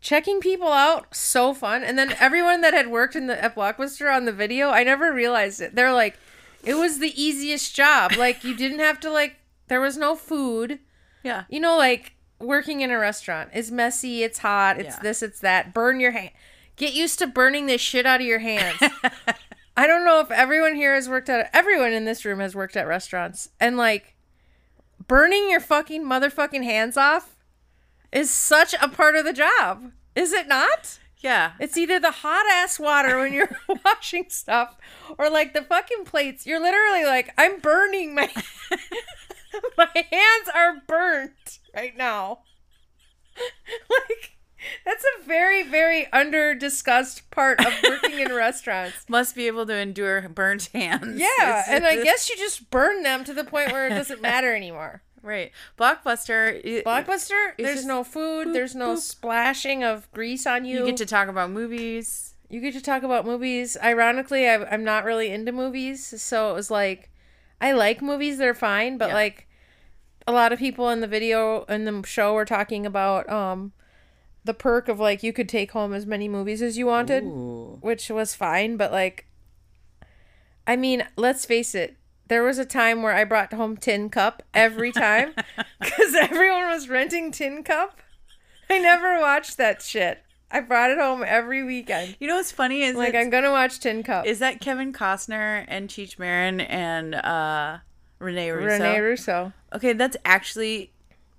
Checking 0.00 0.40
people 0.40 0.68
out, 0.70 1.14
so 1.16 1.52
fun. 1.52 1.82
And 1.82 1.98
then 1.98 2.14
everyone 2.20 2.60
that 2.60 2.74
had 2.74 2.88
worked 2.88 3.16
in 3.16 3.26
the 3.26 3.42
at 3.42 3.56
Blockbuster 3.56 4.14
on 4.14 4.24
the 4.24 4.32
video, 4.32 4.68
I 4.70 4.84
never 4.84 5.12
realized 5.12 5.60
it. 5.60 5.74
They're 5.74 5.92
like, 5.92 6.16
it 6.62 6.74
was 6.74 6.98
the 6.98 7.20
easiest 7.20 7.74
job. 7.74 8.12
Like 8.16 8.44
you 8.44 8.56
didn't 8.56 8.78
have 8.80 9.00
to 9.00 9.10
like 9.10 9.36
there 9.68 9.80
was 9.80 9.96
no 9.96 10.14
food 10.14 10.78
Yeah. 11.24 11.44
you 11.48 11.58
know, 11.58 11.76
like 11.76 12.12
working 12.38 12.82
in 12.82 12.90
a 12.90 12.98
restaurant 12.98 13.50
is 13.54 13.72
messy, 13.72 14.22
it's 14.22 14.38
hot, 14.38 14.78
it's 14.78 14.96
Yeah. 14.96 15.02
this, 15.02 15.22
it's 15.22 15.40
that. 15.40 15.74
Burn 15.74 15.98
your 15.98 16.12
hand. 16.12 16.30
Get 16.76 16.92
used 16.92 17.18
to 17.20 17.26
burning 17.26 17.66
this 17.66 17.80
shit 17.80 18.04
out 18.06 18.20
of 18.20 18.26
your 18.26 18.38
hands. 18.40 18.78
I 19.76 19.86
don't 19.86 20.04
know 20.04 20.20
if 20.20 20.30
everyone 20.30 20.74
here 20.74 20.94
has 20.94 21.08
worked 21.08 21.28
at 21.28 21.50
everyone 21.52 21.92
in 21.92 22.04
this 22.04 22.24
room 22.24 22.38
has 22.40 22.54
worked 22.54 22.76
at 22.76 22.86
restaurants 22.86 23.48
and 23.58 23.76
like 23.76 24.14
burning 25.06 25.50
your 25.50 25.60
fucking 25.60 26.04
motherfucking 26.04 26.64
hands 26.64 26.96
off 26.96 27.35
is 28.12 28.30
such 28.30 28.74
a 28.80 28.88
part 28.88 29.16
of 29.16 29.24
the 29.24 29.32
job. 29.32 29.92
Is 30.14 30.32
it 30.32 30.48
not? 30.48 30.98
Yeah. 31.18 31.52
It's 31.58 31.76
either 31.76 31.98
the 31.98 32.10
hot 32.10 32.46
ass 32.50 32.78
water 32.78 33.18
when 33.18 33.32
you're 33.32 33.50
washing 33.84 34.26
stuff 34.28 34.76
or 35.18 35.30
like 35.30 35.54
the 35.54 35.62
fucking 35.62 36.04
plates. 36.04 36.46
You're 36.46 36.60
literally 36.60 37.04
like, 37.04 37.32
I'm 37.36 37.58
burning 37.58 38.14
my 38.14 38.30
my 39.76 39.88
hands 39.94 40.48
are 40.54 40.82
burnt 40.86 41.58
right 41.74 41.96
now. 41.96 42.40
like 43.90 44.36
that's 44.84 45.04
a 45.04 45.24
very, 45.24 45.62
very 45.62 46.10
under 46.12 46.54
discussed 46.54 47.30
part 47.30 47.64
of 47.64 47.72
working 47.82 48.18
in 48.18 48.32
restaurants. 48.32 48.96
Must 49.08 49.34
be 49.34 49.46
able 49.46 49.66
to 49.66 49.76
endure 49.76 50.28
burnt 50.28 50.70
hands. 50.72 51.20
Yeah, 51.20 51.64
and 51.68 51.84
I 51.86 52.02
guess 52.02 52.28
you 52.28 52.36
just 52.36 52.70
burn 52.70 53.02
them 53.02 53.24
to 53.24 53.34
the 53.34 53.44
point 53.44 53.72
where 53.72 53.86
it 53.86 53.90
doesn't 53.90 54.20
matter 54.22 54.54
anymore. 54.54 55.02
Right. 55.26 55.50
Blockbuster. 55.78 56.82
Blockbuster, 56.84 57.52
there's 57.58 57.84
no 57.84 58.04
food, 58.04 58.48
boop, 58.48 58.52
there's 58.52 58.74
no 58.74 58.94
boop. 58.94 58.98
splashing 58.98 59.82
of 59.84 60.10
grease 60.12 60.46
on 60.46 60.64
you. 60.64 60.80
You 60.80 60.86
get 60.86 60.96
to 60.98 61.06
talk 61.06 61.28
about 61.28 61.50
movies. 61.50 62.34
you 62.48 62.60
get 62.60 62.72
to 62.74 62.80
talk 62.80 63.02
about 63.02 63.26
movies. 63.26 63.76
Ironically, 63.82 64.48
I, 64.48 64.64
I'm 64.64 64.84
not 64.84 65.04
really 65.04 65.30
into 65.30 65.52
movies, 65.52 66.22
so 66.22 66.50
it 66.50 66.54
was 66.54 66.70
like, 66.70 67.10
I 67.60 67.72
like 67.72 68.00
movies; 68.00 68.38
they're 68.38 68.54
fine. 68.54 68.96
But 68.98 69.08
Yeah. 69.08 69.14
like, 69.14 69.48
a 70.26 70.32
lot 70.32 70.52
of 70.52 70.58
people 70.58 70.88
in 70.90 71.00
the 71.00 71.06
video 71.06 71.64
in 71.64 71.84
the 71.84 72.02
show 72.06 72.34
were 72.34 72.44
talking 72.44 72.84
about 72.86 73.28
um, 73.30 73.72
the 74.44 74.54
perk 74.54 74.88
of 74.88 75.00
like 75.00 75.22
you 75.22 75.32
could 75.32 75.48
take 75.48 75.72
home 75.72 75.92
as 75.92 76.06
many 76.06 76.28
movies 76.28 76.62
as 76.62 76.76
you 76.78 76.86
wanted, 76.86 77.24
Ooh. 77.24 77.78
which 77.80 78.08
was 78.10 78.34
fine. 78.34 78.76
But 78.76 78.92
like, 78.92 79.26
I 80.66 80.76
mean, 80.76 81.04
let's 81.16 81.44
face 81.44 81.74
it. 81.74 81.96
There 82.28 82.42
was 82.42 82.58
a 82.58 82.64
time 82.64 83.02
where 83.02 83.14
I 83.14 83.24
brought 83.24 83.52
home 83.52 83.76
Tin 83.76 84.08
Cup 84.10 84.42
every 84.52 84.92
time 84.92 85.32
because 85.80 86.14
everyone 86.14 86.68
was 86.68 86.88
renting 86.88 87.30
Tin 87.30 87.62
Cup. 87.62 88.00
I 88.68 88.78
never 88.78 89.20
watched 89.20 89.56
that 89.58 89.80
shit. 89.82 90.22
I 90.50 90.60
brought 90.60 90.90
it 90.90 90.98
home 90.98 91.24
every 91.26 91.62
weekend. 91.62 92.16
You 92.20 92.28
know 92.28 92.36
what's 92.36 92.52
funny 92.52 92.82
is 92.82 92.96
Like 92.96 93.14
I'm 93.14 93.30
gonna 93.30 93.50
watch 93.50 93.80
Tin 93.80 94.02
Cup. 94.02 94.26
is 94.26 94.38
that 94.40 94.60
Kevin 94.60 94.92
Costner 94.92 95.64
and 95.68 95.88
Cheech 95.88 96.18
Marin 96.18 96.60
and 96.60 97.14
uh, 97.14 97.78
Rene 98.18 98.50
Russo. 98.50 98.84
Rene 98.84 98.98
Russo. 98.98 99.52
Okay, 99.72 99.92
that's 99.92 100.16
actually 100.24 100.92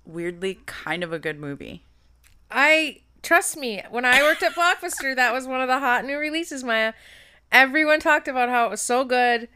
weirdly 0.04 0.60
kind 0.66 1.02
of 1.02 1.12
a 1.12 1.18
good 1.18 1.38
movie. 1.38 1.82
I 2.50 3.00
trust 3.22 3.56
me. 3.56 3.82
When 3.90 4.04
I 4.04 4.22
worked 4.22 4.42
at 4.42 4.54
Blockbuster, 4.54 5.14
that 5.16 5.32
was 5.32 5.46
one 5.46 5.60
of 5.60 5.68
the 5.68 5.80
hot 5.80 6.04
new 6.04 6.18
releases. 6.18 6.64
Maya, 6.64 6.92
everyone 7.52 8.00
talked 8.00 8.28
about 8.28 8.48
how 8.48 8.66
it 8.66 8.70
was 8.70 8.80
so 8.80 9.04
good, 9.04 9.48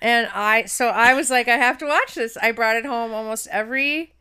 and 0.00 0.28
I 0.34 0.64
so 0.66 0.88
I 0.88 1.14
was 1.14 1.30
like, 1.30 1.48
I 1.48 1.56
have 1.56 1.78
to 1.78 1.86
watch 1.86 2.14
this. 2.14 2.36
I 2.40 2.52
brought 2.52 2.76
it 2.76 2.84
home 2.86 3.12
almost 3.12 3.46
every, 3.50 4.14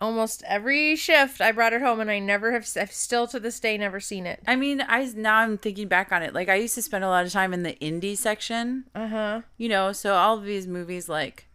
almost 0.00 0.42
every 0.46 0.96
shift. 0.96 1.40
I 1.40 1.52
brought 1.52 1.72
it 1.72 1.80
home, 1.82 2.00
and 2.00 2.10
I 2.10 2.18
never 2.18 2.52
have. 2.52 2.68
I've 2.76 2.92
still 2.92 3.26
to 3.28 3.40
this 3.40 3.60
day 3.60 3.78
never 3.78 4.00
seen 4.00 4.26
it. 4.26 4.40
I 4.46 4.56
mean, 4.56 4.82
I 4.86 5.04
now 5.14 5.38
I'm 5.38 5.58
thinking 5.58 5.88
back 5.88 6.12
on 6.12 6.22
it. 6.22 6.34
Like 6.34 6.48
I 6.48 6.56
used 6.56 6.74
to 6.76 6.82
spend 6.82 7.04
a 7.04 7.08
lot 7.08 7.24
of 7.26 7.32
time 7.32 7.52
in 7.54 7.62
the 7.62 7.74
indie 7.74 8.16
section. 8.16 8.84
Uh 8.94 9.08
huh. 9.08 9.40
You 9.56 9.68
know, 9.68 9.92
so 9.92 10.14
all 10.14 10.38
of 10.38 10.44
these 10.44 10.66
movies 10.66 11.08
like 11.08 11.46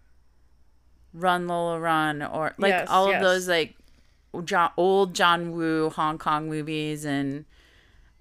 Run 1.14 1.48
Lola 1.48 1.80
Run 1.80 2.22
or 2.22 2.54
like 2.58 2.70
Yes, 2.72 2.88
all 2.90 3.08
yes. 3.10 3.18
of 3.18 3.22
those 3.22 3.48
like 3.48 3.76
John, 4.46 4.72
old 4.78 5.14
John 5.14 5.52
Woo 5.52 5.90
Hong 5.90 6.18
Kong 6.18 6.48
movies 6.50 7.04
and 7.06 7.46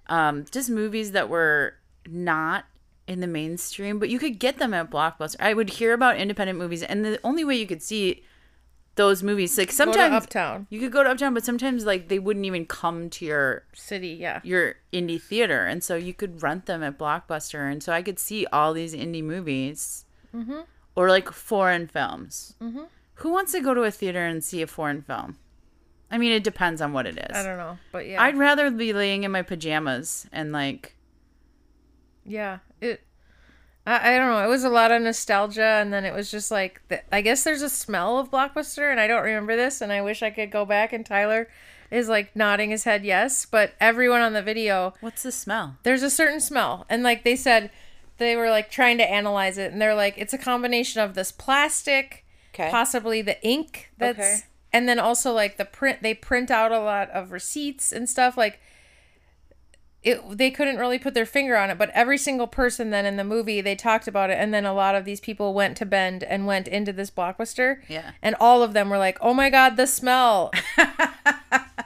um 0.07 0.45
just 0.51 0.69
movies 0.69 1.13
that 1.13 1.29
were 1.29 1.75
not 2.09 2.65
in 3.11 3.19
the 3.19 3.27
mainstream, 3.27 3.99
but 3.99 4.09
you 4.09 4.17
could 4.17 4.39
get 4.39 4.57
them 4.57 4.73
at 4.73 4.89
Blockbuster. 4.89 5.35
I 5.39 5.53
would 5.53 5.69
hear 5.71 5.93
about 5.93 6.17
independent 6.17 6.57
movies, 6.57 6.81
and 6.83 7.05
the 7.05 7.19
only 7.23 7.43
way 7.43 7.55
you 7.55 7.67
could 7.67 7.83
see 7.83 8.23
those 8.95 9.23
movies, 9.23 9.57
like 9.57 9.67
Go 9.67 9.71
to 9.71 9.75
sometimes 9.75 10.13
Uptown 10.15 10.67
you 10.69 10.79
could 10.79 10.91
go 10.91 11.01
to 11.03 11.09
Uptown, 11.11 11.33
but 11.33 11.45
sometimes 11.45 11.85
like 11.85 12.07
they 12.09 12.19
wouldn't 12.19 12.45
even 12.45 12.65
come 12.65 13.09
to 13.11 13.25
your 13.25 13.63
City. 13.73 14.09
Yeah. 14.19 14.41
your 14.43 14.75
indie 14.91 15.21
theater, 15.21 15.65
and 15.65 15.83
so 15.83 15.95
you 15.95 16.13
could 16.13 16.41
rent 16.43 16.65
them 16.65 16.83
at 16.83 16.97
Blockbuster, 16.97 17.71
and 17.71 17.81
so 17.83 17.93
I 17.93 18.01
could 18.01 18.19
see 18.19 18.45
all 18.47 18.73
these 18.73 18.93
indie 18.93 19.23
movies, 19.23 20.05
Mm-hmm. 20.35 20.61
or 20.95 21.09
like 21.09 21.29
foreign 21.31 21.87
films. 21.87 22.55
Who 23.15 23.31
wants 23.31 23.51
to 23.51 23.59
go 23.61 23.73
to 23.73 23.83
a 23.83 23.91
theater 23.91 24.25
and 24.25 24.43
see 24.43 24.61
a 24.61 24.67
foreign 24.67 25.01
film? 25.01 25.37
I 26.09 26.17
mean, 26.17 26.31
it 26.33 26.43
depends 26.43 26.81
on 26.81 26.91
what 26.91 27.05
it 27.05 27.17
is. 27.17 27.35
I 27.35 27.43
don't 27.43 27.57
know, 27.57 27.77
but 27.91 28.07
yeah. 28.07 28.21
I'd 28.21 28.37
rather 28.37 28.69
be 28.71 28.91
laying 28.93 29.23
in 29.23 29.31
my 29.31 29.41
pajamas 29.43 30.27
and 30.33 30.51
like 30.51 30.95
Yeah. 32.25 32.59
I, 33.85 34.13
I 34.13 34.17
don't 34.17 34.29
know. 34.29 34.43
It 34.43 34.47
was 34.49 34.63
a 34.63 34.69
lot 34.69 34.91
of 34.91 35.01
nostalgia, 35.01 35.63
and 35.81 35.91
then 35.91 36.05
it 36.05 36.13
was 36.13 36.29
just 36.31 36.51
like 36.51 36.81
the, 36.87 37.01
I 37.13 37.21
guess 37.21 37.43
there's 37.43 37.61
a 37.61 37.69
smell 37.69 38.17
of 38.19 38.29
Blockbuster, 38.31 38.89
and 38.91 38.99
I 38.99 39.07
don't 39.07 39.23
remember 39.23 39.55
this, 39.55 39.81
and 39.81 39.91
I 39.91 40.01
wish 40.01 40.21
I 40.23 40.29
could 40.29 40.51
go 40.51 40.65
back. 40.65 40.93
And 40.93 41.05
Tyler 41.05 41.47
is 41.89 42.07
like 42.07 42.35
nodding 42.35 42.69
his 42.69 42.83
head 42.85 43.03
yes, 43.03 43.45
but 43.45 43.73
everyone 43.79 44.21
on 44.21 44.33
the 44.33 44.41
video, 44.43 44.93
what's 45.01 45.23
the 45.23 45.31
smell? 45.31 45.77
there's 45.83 46.03
a 46.03 46.09
certain 46.09 46.39
smell, 46.39 46.85
and 46.89 47.03
like 47.03 47.23
they 47.23 47.35
said, 47.35 47.69
they 48.17 48.35
were 48.35 48.49
like 48.49 48.69
trying 48.71 48.97
to 48.99 49.09
analyze 49.09 49.57
it, 49.57 49.71
and 49.71 49.81
they're 49.81 49.95
like 49.95 50.15
it's 50.17 50.33
a 50.33 50.37
combination 50.37 51.01
of 51.01 51.15
this 51.15 51.31
plastic, 51.31 52.23
Okay. 52.53 52.69
possibly 52.69 53.21
the 53.21 53.41
ink 53.45 53.89
that's, 53.97 54.19
Okay. 54.19 54.37
and 54.73 54.87
then 54.87 54.99
also 54.99 55.31
like 55.33 55.57
the 55.57 55.65
print. 55.65 56.01
They 56.01 56.13
print 56.13 56.51
out 56.51 56.71
a 56.71 56.79
lot 56.79 57.09
of 57.09 57.31
receipts 57.31 57.91
and 57.91 58.07
stuff 58.09 58.37
like 58.37 58.59
it 60.03 60.19
they 60.37 60.49
couldn't 60.49 60.77
really 60.77 60.97
put 60.97 61.13
their 61.13 61.25
finger 61.25 61.55
on 61.55 61.69
it 61.69 61.77
but 61.77 61.89
every 61.91 62.17
single 62.17 62.47
person 62.47 62.89
then 62.89 63.05
in 63.05 63.17
the 63.17 63.23
movie 63.23 63.61
they 63.61 63.75
talked 63.75 64.07
about 64.07 64.29
it 64.31 64.33
and 64.39 64.51
then 64.53 64.65
a 64.65 64.73
lot 64.73 64.95
of 64.95 65.05
these 65.05 65.19
people 65.19 65.53
went 65.53 65.77
to 65.77 65.85
bend 65.85 66.23
and 66.23 66.47
went 66.47 66.67
into 66.67 66.91
this 66.91 67.11
blockbuster 67.11 67.81
Yeah. 67.87 68.11
and 68.21 68.35
all 68.39 68.63
of 68.63 68.73
them 68.73 68.89
were 68.89 68.97
like 68.97 69.17
oh 69.21 69.33
my 69.33 69.49
god 69.51 69.77
the 69.77 69.85
smell 69.85 70.51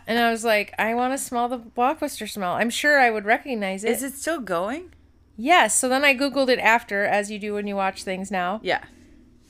and 0.07 0.19
i 0.19 0.31
was 0.31 0.43
like 0.43 0.73
i 0.79 0.93
want 0.93 1.13
to 1.13 1.17
smell 1.17 1.49
the 1.49 1.59
blockbuster 1.59 2.29
smell 2.29 2.53
i'm 2.53 2.69
sure 2.69 2.99
i 2.99 3.09
would 3.09 3.25
recognize 3.25 3.83
it 3.83 3.91
Is 3.91 4.03
it 4.03 4.13
still 4.13 4.39
going? 4.39 4.91
yes 5.35 5.75
so 5.75 5.89
then 5.89 6.05
i 6.05 6.15
googled 6.15 6.49
it 6.49 6.59
after 6.59 7.03
as 7.03 7.29
you 7.29 7.39
do 7.39 7.53
when 7.55 7.67
you 7.67 7.75
watch 7.75 8.03
things 8.03 8.31
now 8.31 8.59
Yeah. 8.63 8.83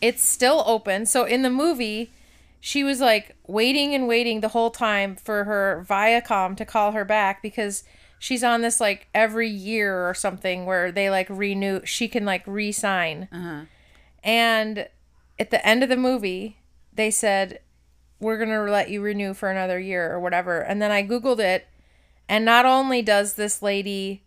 it's 0.02 0.24
still 0.24 0.64
open. 0.66 1.06
So 1.06 1.24
in 1.24 1.42
the 1.42 1.50
movie, 1.50 2.12
she 2.60 2.84
was 2.84 3.00
like 3.00 3.36
waiting 3.48 3.94
and 3.96 4.08
waiting 4.08 4.42
the 4.42 4.50
whole 4.50 4.72
time 4.72 5.16
for 5.16 5.44
her 5.46 5.86
Viacom 5.88 6.58
to 6.58 6.66
call 6.66 6.92
her 6.92 7.06
back 7.06 7.42
because 7.42 7.84
she's 8.20 8.44
on 8.44 8.62
this 8.62 8.80
like 8.80 9.08
every 9.14 9.50
year 9.50 10.08
or 10.08 10.14
something 10.14 10.66
where 10.66 10.92
they 10.92 11.10
like 11.10 11.28
renew. 11.30 11.82
She 11.86 12.08
can 12.08 12.26
like 12.26 12.44
re-sign. 12.46 13.28
Uh-huh. 13.32 13.62
And 14.24 14.88
at 15.40 15.52
the 15.52 15.66
end 15.66 15.84
of 15.84 15.90
the 15.90 15.98
movie, 15.98 16.58
they 16.94 17.12
said 17.12 17.60
we're 18.20 18.38
gonna 18.38 18.64
let 18.64 18.90
you 18.90 19.02
renew 19.02 19.34
for 19.34 19.50
another 19.50 19.80
year 19.80 20.12
or 20.12 20.20
whatever. 20.20 20.60
And 20.60 20.82
then 20.82 20.92
I 20.92 21.04
googled 21.04 21.40
it, 21.40 21.68
and 22.28 22.46
not 22.46 22.66
only 22.66 23.02
does 23.02 23.34
this 23.34 23.62
lady 23.62 24.24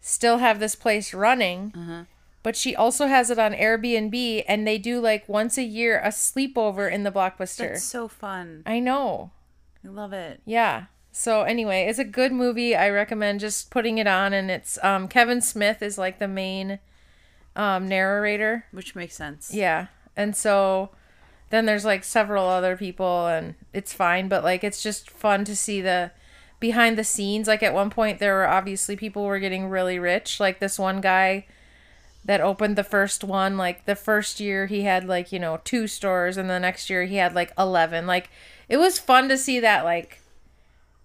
still 0.00 0.38
have 0.38 0.58
this 0.58 0.74
place 0.74 1.14
running 1.14 1.72
uh-huh. 1.76 2.04
but 2.42 2.56
she 2.56 2.74
also 2.74 3.06
has 3.06 3.30
it 3.30 3.38
on 3.38 3.52
Airbnb 3.52 4.44
and 4.48 4.66
they 4.66 4.76
do 4.76 5.00
like 5.00 5.28
once 5.28 5.56
a 5.56 5.62
year 5.62 6.00
a 6.00 6.08
sleepover 6.08 6.90
in 6.90 7.04
the 7.04 7.12
blockbuster. 7.12 7.74
That's 7.74 7.84
so 7.84 8.08
fun. 8.08 8.64
I 8.66 8.80
know. 8.80 9.30
I 9.84 9.88
love 9.88 10.12
it. 10.12 10.40
Yeah. 10.44 10.86
So 11.12 11.42
anyway, 11.42 11.86
it's 11.86 11.98
a 11.98 12.04
good 12.04 12.32
movie. 12.32 12.74
I 12.74 12.88
recommend 12.88 13.40
just 13.40 13.70
putting 13.70 13.98
it 13.98 14.06
on 14.06 14.32
and 14.32 14.50
it's 14.50 14.82
um 14.82 15.08
Kevin 15.08 15.42
Smith 15.42 15.82
is 15.82 15.98
like 15.98 16.18
the 16.18 16.26
main 16.26 16.78
um 17.54 17.86
narrator. 17.86 18.64
Which 18.72 18.94
makes 18.94 19.14
sense. 19.14 19.52
Yeah. 19.52 19.86
And 20.16 20.34
so 20.34 20.90
then 21.50 21.66
there's 21.66 21.84
like 21.84 22.02
several 22.02 22.46
other 22.46 22.78
people 22.78 23.26
and 23.26 23.54
it's 23.74 23.92
fine, 23.92 24.26
but 24.28 24.42
like 24.42 24.64
it's 24.64 24.82
just 24.82 25.10
fun 25.10 25.44
to 25.44 25.54
see 25.54 25.82
the 25.82 26.12
behind 26.60 26.96
the 26.96 27.04
scenes. 27.04 27.46
Like 27.46 27.62
at 27.62 27.74
one 27.74 27.90
point 27.90 28.18
there 28.18 28.36
were 28.36 28.48
obviously 28.48 28.96
people 28.96 29.24
were 29.24 29.38
getting 29.38 29.68
really 29.68 29.98
rich. 29.98 30.40
Like 30.40 30.60
this 30.60 30.78
one 30.78 31.02
guy 31.02 31.44
that 32.24 32.40
opened 32.40 32.76
the 32.76 32.84
first 32.84 33.22
one, 33.22 33.58
like 33.58 33.84
the 33.84 33.96
first 33.96 34.40
year 34.40 34.64
he 34.64 34.82
had 34.82 35.04
like, 35.04 35.30
you 35.30 35.38
know, 35.38 35.60
two 35.62 35.86
stores 35.86 36.38
and 36.38 36.48
the 36.48 36.58
next 36.58 36.88
year 36.88 37.04
he 37.04 37.16
had 37.16 37.34
like 37.34 37.52
11. 37.58 38.06
Like 38.06 38.30
it 38.70 38.78
was 38.78 38.98
fun 38.98 39.28
to 39.28 39.36
see 39.36 39.60
that 39.60 39.84
like 39.84 40.21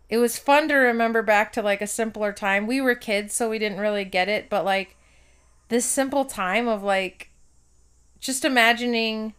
it 0.10 0.18
was 0.18 0.38
fun 0.40 0.68
to 0.70 0.76
remember 0.76 1.22
back 1.22 1.52
to 1.54 1.62
like 1.62 1.82
a 1.82 1.88
simpler 1.88 2.32
time. 2.32 2.66
We 2.68 2.80
were 2.82 2.96
kids 2.96 3.34
so 3.34 3.50
we 3.50 3.60
didn't 3.60 3.80
really 3.80 4.06
get 4.06 4.30
it, 4.30 4.50
but 4.50 4.64
like 4.66 4.96
this 5.70 5.86
simple 5.86 6.24
time 6.26 6.68
of 6.68 6.82
like 6.84 7.30
just 8.20 8.46
imagining 8.46 9.34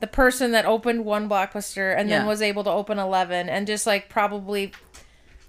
the 0.00 0.06
person 0.06 0.52
that 0.52 0.66
opened 0.66 1.04
one 1.04 1.28
blockbuster 1.28 1.96
and 1.96 2.10
then 2.10 2.26
was 2.26 2.42
able 2.42 2.62
to 2.64 2.70
open 2.70 2.98
11 2.98 3.48
and 3.48 3.66
just 3.66 3.86
like 3.86 4.08
probably 4.08 4.72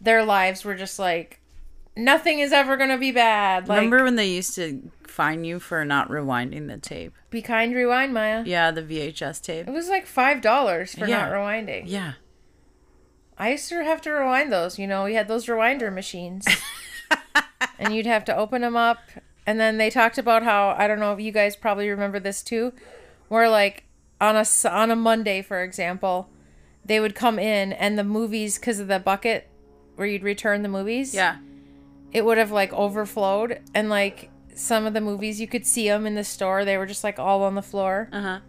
their 0.02 0.24
lives 0.24 0.64
were 0.64 0.76
just 0.76 0.98
like 1.00 1.40
nothing 1.98 2.40
is 2.40 2.52
ever 2.52 2.76
going 2.78 2.90
to 2.90 2.98
be 2.98 3.12
bad 3.12 3.68
like 3.68 3.78
Remember 3.78 4.04
when 4.04 4.16
they 4.16 4.28
used 4.30 4.56
to 4.56 4.90
fine 5.04 5.44
you 5.44 5.60
for 5.60 5.84
not 5.86 6.10
rewinding 6.10 6.68
the 6.68 6.78
tape? 6.78 7.14
be 7.30 7.42
kind 7.42 7.74
rewind 7.76 8.14
maya 8.14 8.44
Yeah, 8.46 8.72
the 8.72 8.82
VHS 8.82 9.42
tape. 9.42 9.68
it 9.68 9.72
was 9.72 9.90
like 9.90 10.06
five 10.06 10.42
dollars 10.42 10.94
for 10.96 11.06
Yeah. 11.08 11.22
not 11.22 11.32
rewinding 11.32 11.84
Yeah. 11.88 12.14
I 13.38 13.52
used 13.52 13.70
to 13.70 13.84
have 13.84 14.02
to 14.02 14.12
rewind 14.12 14.52
those 14.52 14.78
you 14.80 14.88
know 14.88 15.04
we 15.04 15.14
had 15.16 15.28
those 15.28 15.46
rewinder 15.48 15.94
machines. 15.94 16.46
And 17.78 17.94
you'd 17.94 18.06
have 18.06 18.24
to 18.26 18.36
open 18.36 18.62
them 18.62 18.76
up 18.78 19.00
and 19.46 19.60
then 19.60 19.78
they 19.78 19.90
talked 19.90 20.18
about 20.18 20.44
how 20.44 20.76
i 20.78 20.88
don't 20.88 21.00
know 21.00 21.14
if 21.14 21.20
you 21.20 21.32
guys 21.32 21.56
probably 21.56 21.90
remember 21.90 22.20
this 22.20 22.42
too 22.42 22.72
where 23.28 23.50
like 23.50 23.84
on 24.22 24.36
a 24.38 24.46
on 24.70 24.92
a 24.92 24.96
monday 24.96 25.42
for 25.42 25.62
example 25.62 26.30
they 26.86 27.00
would 27.00 27.16
come 27.16 27.38
in 27.38 27.74
and 27.74 27.98
the 28.00 28.04
movies 28.04 28.58
because 28.58 28.80
of 28.80 28.88
the 28.88 29.00
bucket 29.00 29.50
where 29.96 30.08
you'd 30.08 30.24
return 30.24 30.62
the 30.62 30.70
movies 30.70 31.14
Yeah. 31.14 31.38
it 32.14 32.24
would 32.24 32.38
have 32.38 32.52
like 32.52 32.72
overflowed. 32.74 33.60
And 33.74 33.90
like 33.90 34.30
some 34.54 34.86
of 34.86 34.94
the 34.94 35.02
movies 35.02 35.42
you 35.42 35.48
could 35.48 35.66
see 35.66 35.88
them 35.90 36.06
in 36.06 36.16
the 36.16 36.24
store. 36.24 36.64
They 36.64 36.78
were 36.78 36.86
just 36.86 37.04
like 37.04 37.18
all 37.20 37.44
on 37.44 37.56
the 37.56 37.62
floor. 37.62 38.08
Uh 38.14 38.22
huh. 38.22 38.40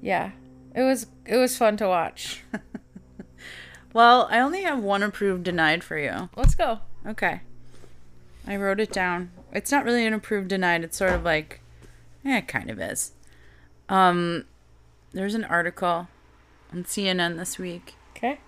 yeah. 0.00 0.32
It 0.74 0.82
was 0.82 1.06
it 1.24 1.36
was 1.36 1.56
fun 1.56 1.76
to 1.78 1.88
watch 1.88 2.42
Well, 3.92 4.26
I 4.30 4.40
only 4.40 4.62
have 4.62 4.82
one 4.82 5.02
approved 5.02 5.44
denied 5.44 5.84
for 5.84 5.98
you. 5.98 6.30
let's 6.36 6.54
go 6.54 6.80
Okay. 7.06 7.40
I 8.46 8.56
wrote 8.56 8.80
it 8.80 8.92
down. 8.92 9.30
It's 9.52 9.70
not 9.70 9.84
really 9.84 10.06
an 10.06 10.14
approved 10.14 10.48
denied. 10.48 10.82
It's 10.84 10.96
sort 10.96 11.12
of 11.12 11.24
like, 11.24 11.60
yeah, 12.24 12.38
it 12.38 12.48
kind 12.48 12.70
of 12.70 12.80
is. 12.80 13.12
Um, 13.88 14.46
there's 15.12 15.34
an 15.34 15.44
article 15.44 16.08
on 16.72 16.84
CNN 16.84 17.36
this 17.36 17.58
week. 17.58 17.94
okay 18.16 18.40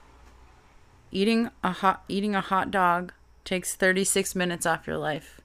Eating 1.10 1.50
a 1.62 1.70
hot 1.70 2.02
eating 2.08 2.34
a 2.34 2.40
hot 2.40 2.70
dog 2.70 3.12
takes 3.44 3.74
36 3.74 4.34
minutes 4.34 4.66
off 4.66 4.86
your 4.86 4.96
life. 4.96 5.40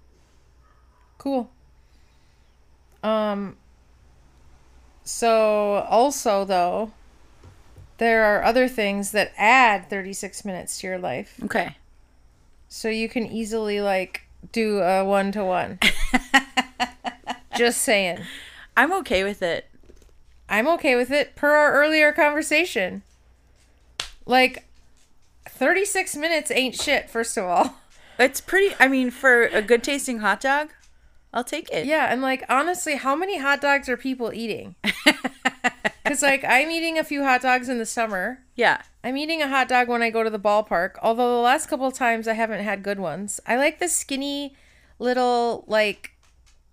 Cool. 1.17 1.51
Um 3.03 3.57
so 5.03 5.85
also 5.89 6.45
though 6.45 6.91
there 7.99 8.23
are 8.25 8.43
other 8.43 8.67
things 8.67 9.11
that 9.11 9.31
add 9.37 9.89
36 9.89 10.43
minutes 10.43 10.79
to 10.79 10.87
your 10.87 10.97
life. 10.97 11.39
Okay. 11.43 11.75
So 12.67 12.87
you 12.89 13.07
can 13.09 13.25
easily 13.25 13.81
like 13.81 14.23
do 14.51 14.79
a 14.79 15.03
one 15.03 15.31
to 15.33 15.43
one. 15.43 15.79
Just 17.55 17.81
saying. 17.81 18.19
I'm 18.75 18.93
okay 18.93 19.23
with 19.23 19.41
it. 19.41 19.67
I'm 20.47 20.67
okay 20.69 20.95
with 20.95 21.11
it 21.11 21.35
per 21.35 21.51
our 21.51 21.73
earlier 21.73 22.11
conversation. 22.13 23.03
Like 24.25 24.65
36 25.47 26.15
minutes 26.15 26.51
ain't 26.51 26.75
shit 26.75 27.09
first 27.09 27.37
of 27.37 27.45
all. 27.45 27.75
It's 28.21 28.41
pretty 28.41 28.75
I 28.81 28.89
mean 28.89 29.11
for 29.11 29.43
a 29.43 29.61
good 29.61 29.81
tasting 29.81 30.19
hot 30.19 30.41
dog, 30.41 30.71
I'll 31.33 31.45
take 31.45 31.69
it. 31.71 31.85
Yeah, 31.85 32.11
and 32.11 32.21
like 32.21 32.43
honestly, 32.49 32.97
how 32.97 33.15
many 33.15 33.39
hot 33.39 33.61
dogs 33.61 33.87
are 33.87 33.95
people 33.95 34.33
eating? 34.33 34.75
Cuz 36.09 36.21
like 36.21 36.43
I'm 36.43 36.69
eating 36.69 36.97
a 36.97 37.03
few 37.03 37.23
hot 37.23 37.41
dogs 37.41 37.69
in 37.69 37.77
the 37.77 37.85
summer. 37.85 38.43
Yeah. 38.55 38.81
I'm 39.03 39.15
eating 39.15 39.41
a 39.41 39.47
hot 39.47 39.67
dog 39.67 39.87
when 39.87 40.01
I 40.01 40.09
go 40.09 40.23
to 40.23 40.29
the 40.29 40.39
ballpark, 40.39 40.95
although 41.01 41.35
the 41.35 41.41
last 41.41 41.67
couple 41.67 41.87
of 41.87 41.93
times 41.93 42.27
I 42.27 42.33
haven't 42.33 42.63
had 42.63 42.83
good 42.83 42.99
ones. 42.99 43.39
I 43.45 43.55
like 43.55 43.79
the 43.79 43.87
skinny 43.87 44.55
little 44.97 45.63
like 45.67 46.11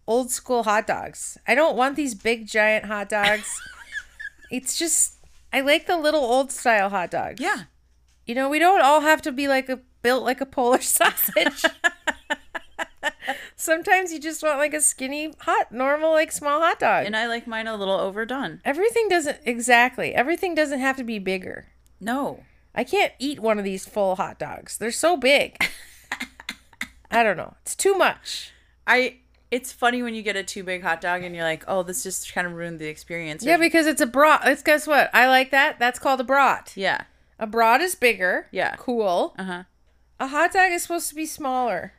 old 0.06 0.30
school 0.30 0.64
hot 0.64 0.86
dogs. 0.86 1.38
I 1.46 1.54
don't 1.54 1.76
want 1.76 1.96
these 1.96 2.14
big 2.14 2.46
giant 2.46 2.86
hot 2.86 3.08
dogs. 3.08 3.60
it's 4.50 4.78
just 4.78 5.16
I 5.52 5.60
like 5.60 5.86
the 5.86 5.96
little 5.96 6.24
old 6.24 6.50
style 6.50 6.88
hot 6.88 7.10
dogs. 7.10 7.40
Yeah. 7.40 7.64
You 8.26 8.34
know, 8.34 8.48
we 8.48 8.58
don't 8.58 8.80
all 8.80 9.02
have 9.02 9.22
to 9.22 9.32
be 9.32 9.48
like 9.48 9.68
a 9.68 9.80
built 10.02 10.24
like 10.24 10.40
a 10.40 10.46
Polish 10.46 10.86
sausage. 10.98 11.64
Sometimes 13.56 14.12
you 14.12 14.20
just 14.20 14.42
want 14.42 14.58
like 14.58 14.74
a 14.74 14.80
skinny, 14.80 15.32
hot, 15.40 15.72
normal, 15.72 16.12
like 16.12 16.32
small 16.32 16.60
hot 16.60 16.78
dog. 16.78 17.06
And 17.06 17.16
I 17.16 17.26
like 17.26 17.46
mine 17.46 17.66
a 17.66 17.76
little 17.76 17.98
overdone. 17.98 18.60
everything 18.64 19.08
doesn't 19.08 19.38
exactly. 19.44 20.14
Everything 20.14 20.54
doesn't 20.54 20.80
have 20.80 20.96
to 20.96 21.04
be 21.04 21.18
bigger. 21.18 21.66
No. 22.00 22.44
I 22.74 22.84
can't 22.84 23.12
eat 23.18 23.40
one 23.40 23.58
of 23.58 23.64
these 23.64 23.86
full 23.86 24.16
hot 24.16 24.38
dogs. 24.38 24.76
They're 24.78 24.90
so 24.90 25.16
big. 25.16 25.56
I 27.10 27.22
don't 27.22 27.36
know. 27.36 27.54
It's 27.62 27.74
too 27.74 27.94
much. 27.96 28.52
I 28.86 29.16
It's 29.50 29.72
funny 29.72 30.02
when 30.02 30.14
you 30.14 30.22
get 30.22 30.36
a 30.36 30.42
too 30.42 30.62
big 30.62 30.82
hot 30.82 31.00
dog 31.00 31.22
and 31.22 31.34
you're 31.34 31.44
like, 31.44 31.64
oh, 31.66 31.82
this 31.82 32.02
just 32.02 32.32
kind 32.34 32.46
of 32.46 32.52
ruined 32.52 32.78
the 32.78 32.88
experience. 32.88 33.44
Yeah, 33.44 33.56
because 33.56 33.86
it's 33.86 34.00
a 34.00 34.06
brat. 34.06 34.42
It's 34.44 34.62
guess 34.62 34.86
what? 34.86 35.08
I 35.14 35.26
like 35.28 35.50
that. 35.52 35.78
That's 35.78 35.98
called 35.98 36.20
a 36.20 36.24
brat. 36.24 36.72
yeah. 36.76 37.04
A 37.38 37.46
brat 37.46 37.80
is 37.82 37.94
bigger. 37.94 38.48
Yeah. 38.50 38.76
Cool. 38.76 39.34
Uh 39.38 39.44
huh. 39.44 39.62
A 40.18 40.28
hot 40.28 40.52
dog 40.54 40.72
is 40.72 40.82
supposed 40.82 41.10
to 41.10 41.14
be 41.14 41.26
smaller. 41.26 41.92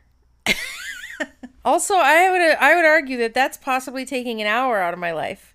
Also, 1.68 1.94
I 1.94 2.30
would 2.30 2.40
I 2.40 2.74
would 2.74 2.84
argue 2.84 3.16
that 3.18 3.34
that's 3.34 3.56
possibly 3.56 4.04
taking 4.04 4.40
an 4.40 4.46
hour 4.46 4.78
out 4.78 4.94
of 4.94 5.00
my 5.00 5.12
life 5.12 5.54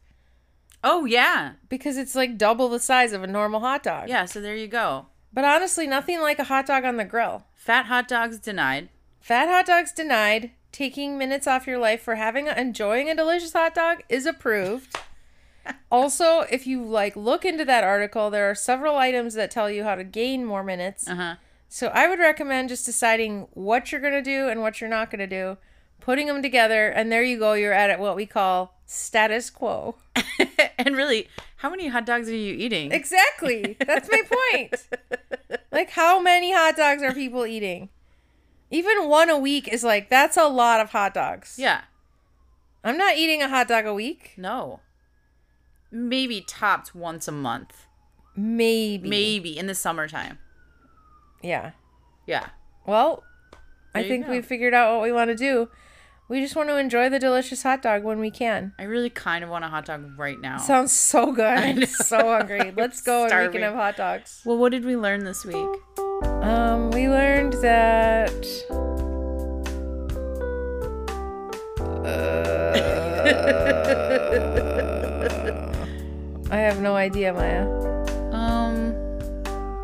Oh 0.84 1.05
yeah, 1.05 1.53
because 1.70 1.97
it's 1.97 2.14
like 2.16 2.38
double 2.38 2.68
the 2.68 2.80
size 2.80 3.14
of 3.14 3.24
a 3.24 3.28
normal 3.28 3.61
hot 3.61 3.84
dog. 3.84 4.09
yeah. 4.09 4.26
So 4.26 4.41
there 4.41 4.55
you 4.55 4.68
go. 4.68 5.07
But 5.32 5.45
honestly, 5.45 5.88
nothing 5.88 6.20
like 6.22 6.39
a 6.39 6.43
hot 6.43 6.66
dog 6.66 6.84
on 6.84 6.97
the 6.97 7.05
grill. 7.05 7.45
Fat 7.55 7.86
hot 7.86 8.07
dogs 8.07 8.38
denied. 8.38 8.89
Fat 9.22 9.47
hot 9.47 9.66
dogs 9.66 9.93
denied. 9.93 10.51
Taking 10.72 11.18
minutes 11.18 11.47
off 11.47 11.68
your 11.68 11.78
life 11.78 12.01
for 12.01 12.16
having 12.16 12.47
enjoying 12.47 13.09
a 13.09 13.16
delicious 13.16 13.53
hot 13.53 13.74
dog 13.74 14.03
is 14.09 14.26
approved. 14.26 14.95
also, 15.91 16.41
if 16.51 16.68
you 16.68 16.84
like 16.84 17.16
look 17.16 17.45
into 17.45 17.64
that 17.64 17.84
article, 17.84 18.30
there 18.30 18.49
are 18.49 18.55
several 18.55 18.97
items 18.97 19.36
that 19.36 19.51
tell 19.51 19.70
you 19.70 19.84
how 19.84 19.95
to 19.95 20.03
gain 20.03 20.43
more 20.43 20.64
minutes. 20.64 21.07
Uh 21.07 21.16
huh. 21.16 21.36
So 21.70 21.88
I 21.88 22.07
would 22.07 22.20
recommend 22.20 22.70
just 22.70 22.86
deciding 22.86 23.47
what 23.53 23.91
you're 23.91 24.01
going 24.01 24.14
to 24.14 24.22
do 24.22 24.49
and 24.49 24.61
what 24.61 24.82
you're 24.82 24.89
not 24.89 25.09
going 25.09 25.20
to 25.20 25.28
do, 25.28 25.57
putting 26.04 26.28
them 26.28 26.41
together, 26.41 26.88
and 26.89 27.12
there 27.12 27.24
you 27.24 27.39
go. 27.39 27.54
You're 27.54 27.74
at 27.74 27.99
what 27.99 28.16
we 28.16 28.26
call 28.26 28.76
status 28.86 29.49
quo. 29.49 29.95
and 30.78 30.95
really, 30.95 31.28
how 31.58 31.70
many 31.70 31.88
hot 31.88 32.06
dogs 32.06 32.30
are 32.30 32.36
you 32.36 32.54
eating? 32.54 32.91
Exactly. 32.91 33.76
That's 33.86 34.10
my 34.12 34.22
point. 34.51 34.88
Like, 35.72 35.89
how 35.89 36.20
many 36.22 36.54
hot 36.54 36.76
dogs 36.78 37.01
are 37.01 37.14
people 37.16 37.47
eating? 37.47 37.89
Even 38.70 39.08
one 39.10 39.32
a 39.32 39.38
week 39.39 39.68
is 39.68 39.84
like, 39.84 40.08
that's 40.08 40.38
a 40.38 40.47
lot 40.47 40.80
of 40.80 40.91
hot 40.91 41.16
dogs. 41.16 41.56
yeah. 41.58 41.82
I'm 42.84 42.95
not 42.97 43.18
eating 43.18 43.41
a 43.41 43.49
hot 43.49 43.68
dog 43.70 43.86
a 43.88 43.93
week. 43.93 44.34
No. 44.38 44.82
Maybe 45.91 46.41
topped 46.47 46.93
once 46.93 47.28
a 47.28 47.32
month. 47.32 47.88
Maybe. 48.36 49.10
Maybe 49.10 49.58
in 49.58 49.66
the 49.66 49.74
summertime. 49.74 50.38
Yeah. 51.41 51.72
Yeah. 52.28 52.49
Well, 52.86 53.24
I 53.95 54.01
There 54.01 54.04
you 54.04 54.10
think 54.10 54.26
go. 54.28 54.32
we 54.34 54.41
figured 54.43 54.74
out 54.76 54.93
what 54.95 55.04
we 55.04 55.12
want 55.12 55.30
to 55.32 55.36
do. 55.36 55.70
We 56.34 56.41
just 56.41 56.55
want 56.55 56.69
to 56.69 56.77
enjoy 56.77 57.09
the 57.09 57.19
delicious 57.19 57.61
hot 57.61 57.84
dog 57.84 58.03
when 58.03 58.17
we 58.19 58.31
can. 58.31 58.73
I 58.79 58.86
really 58.86 59.11
kind 59.11 59.43
of 59.43 59.51
want 59.51 59.65
a 59.65 59.67
hot 59.67 59.86
dog 59.86 60.17
right 60.17 60.41
now. 60.41 60.57
Sounds 60.57 60.91
so 60.91 61.31
good. 61.31 61.45
I'm 61.45 61.86
so 61.86 62.17
hungry. 62.17 62.73
Let's 62.75 63.01
go 63.01 63.27
and 63.27 63.47
we 63.47 63.53
can 63.53 63.61
have 63.61 63.75
hot 63.75 63.97
dogs. 63.97 64.41
well, 64.43 64.57
what 64.57 64.71
did 64.71 64.84
we 64.84 64.97
learn 64.97 65.25
this 65.25 65.45
week? 65.45 65.55
Um, 66.41 66.89
we 66.89 67.07
learned 67.07 67.53
that. 67.61 68.34
Uh, 72.03 72.73
I 76.49 76.57
have 76.57 76.81
no 76.81 76.95
idea, 76.95 77.31
Maya. 77.31 77.67
Um, 78.34 78.95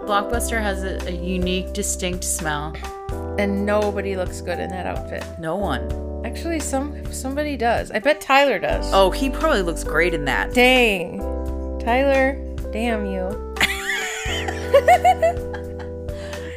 Blockbuster 0.01 0.59
has 0.59 0.83
a, 0.83 0.97
a 1.07 1.11
unique, 1.11 1.73
distinct 1.73 2.23
smell. 2.23 2.75
And 3.37 3.67
nobody 3.67 4.17
looks 4.17 4.41
good 4.41 4.57
in 4.57 4.71
that 4.71 4.87
outfit. 4.87 5.23
No 5.39 5.55
one. 5.55 6.08
Actually, 6.25 6.59
some 6.59 7.11
somebody 7.11 7.57
does. 7.57 7.91
I 7.91 7.99
bet 7.99 8.21
Tyler 8.21 8.59
does. 8.59 8.91
Oh, 8.93 9.11
he 9.11 9.29
probably 9.29 9.61
looks 9.61 9.83
great 9.83 10.13
in 10.13 10.25
that. 10.25 10.53
dang, 10.53 11.19
Tyler! 11.79 12.37
Damn 12.71 13.05
you. 13.05 13.19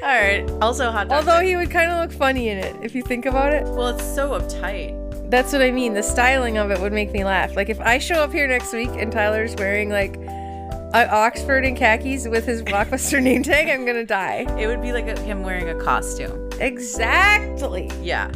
All 0.03 0.09
right. 0.09 0.45
Also, 0.61 0.91
hot 0.91 1.09
dog. 1.09 1.27
Although 1.29 1.47
he 1.47 1.57
would 1.57 1.71
kind 1.71 1.91
of 1.91 1.99
look 2.01 2.13
funny 2.13 2.49
in 2.49 2.59
it 2.59 2.75
if 2.83 2.95
you 2.95 3.03
think 3.03 3.25
about 3.25 3.53
it. 3.53 3.63
well, 3.65 3.89
it's 3.89 4.05
so 4.05 4.31
uptight. 4.31 4.99
That's 5.31 5.53
what 5.53 5.63
I 5.63 5.71
mean. 5.71 5.95
The 5.95 6.03
styling 6.03 6.59
of 6.59 6.71
it 6.71 6.81
would 6.81 6.93
make 6.93 7.13
me 7.13 7.25
laugh. 7.25 7.57
Like 7.57 7.71
if 7.71 7.81
I 7.81 7.99
show 7.99 8.17
up 8.17 8.33
here 8.33 8.47
next 8.49 8.73
week 8.73 8.91
and 8.91 9.13
Tyler's 9.13 9.55
wearing 9.55 9.91
like 9.91 10.17
a 10.17 11.09
Oxford 11.11 11.65
and 11.65 11.77
khakis 11.77 12.27
with 12.27 12.45
his 12.45 12.63
Blockbuster 12.65 13.23
name 13.23 13.43
tag, 13.43 13.69
I'm 13.69 13.87
gonna 13.87 14.05
die. 14.05 14.45
It 14.59 14.67
would 14.67 14.83
be 14.83 14.93
like 14.93 15.07
a, 15.07 15.19
him 15.21 15.45
wearing 15.45 15.69
a 15.69 15.81
costume. 15.81 16.51
Exactly. 16.61 17.91
Yeah. 18.03 18.31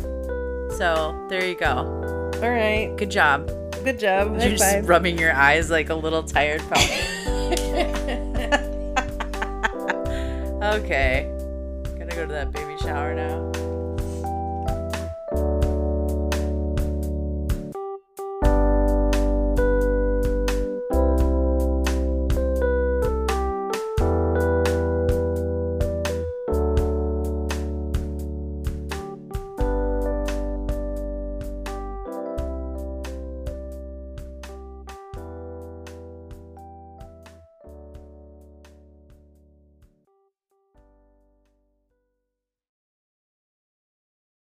So 0.76 1.26
there 1.28 1.46
you 1.46 1.54
go. 1.54 2.30
All 2.42 2.50
right. 2.50 2.94
Good 2.96 3.10
job. 3.10 3.46
Good 3.82 3.98
job. 3.98 4.32
You're 4.32 4.40
High 4.40 4.50
just 4.50 4.64
five. 4.64 4.88
rubbing 4.88 5.18
your 5.18 5.32
eyes 5.32 5.70
like 5.70 5.88
a 5.90 5.94
little 5.94 6.22
tired 6.22 6.60
puppy. 6.68 6.82
okay. 10.62 11.30
Gonna 11.98 12.14
go 12.14 12.26
to 12.26 12.32
that 12.32 12.52
baby 12.52 12.76
shower 12.82 13.14
now. 13.14 13.50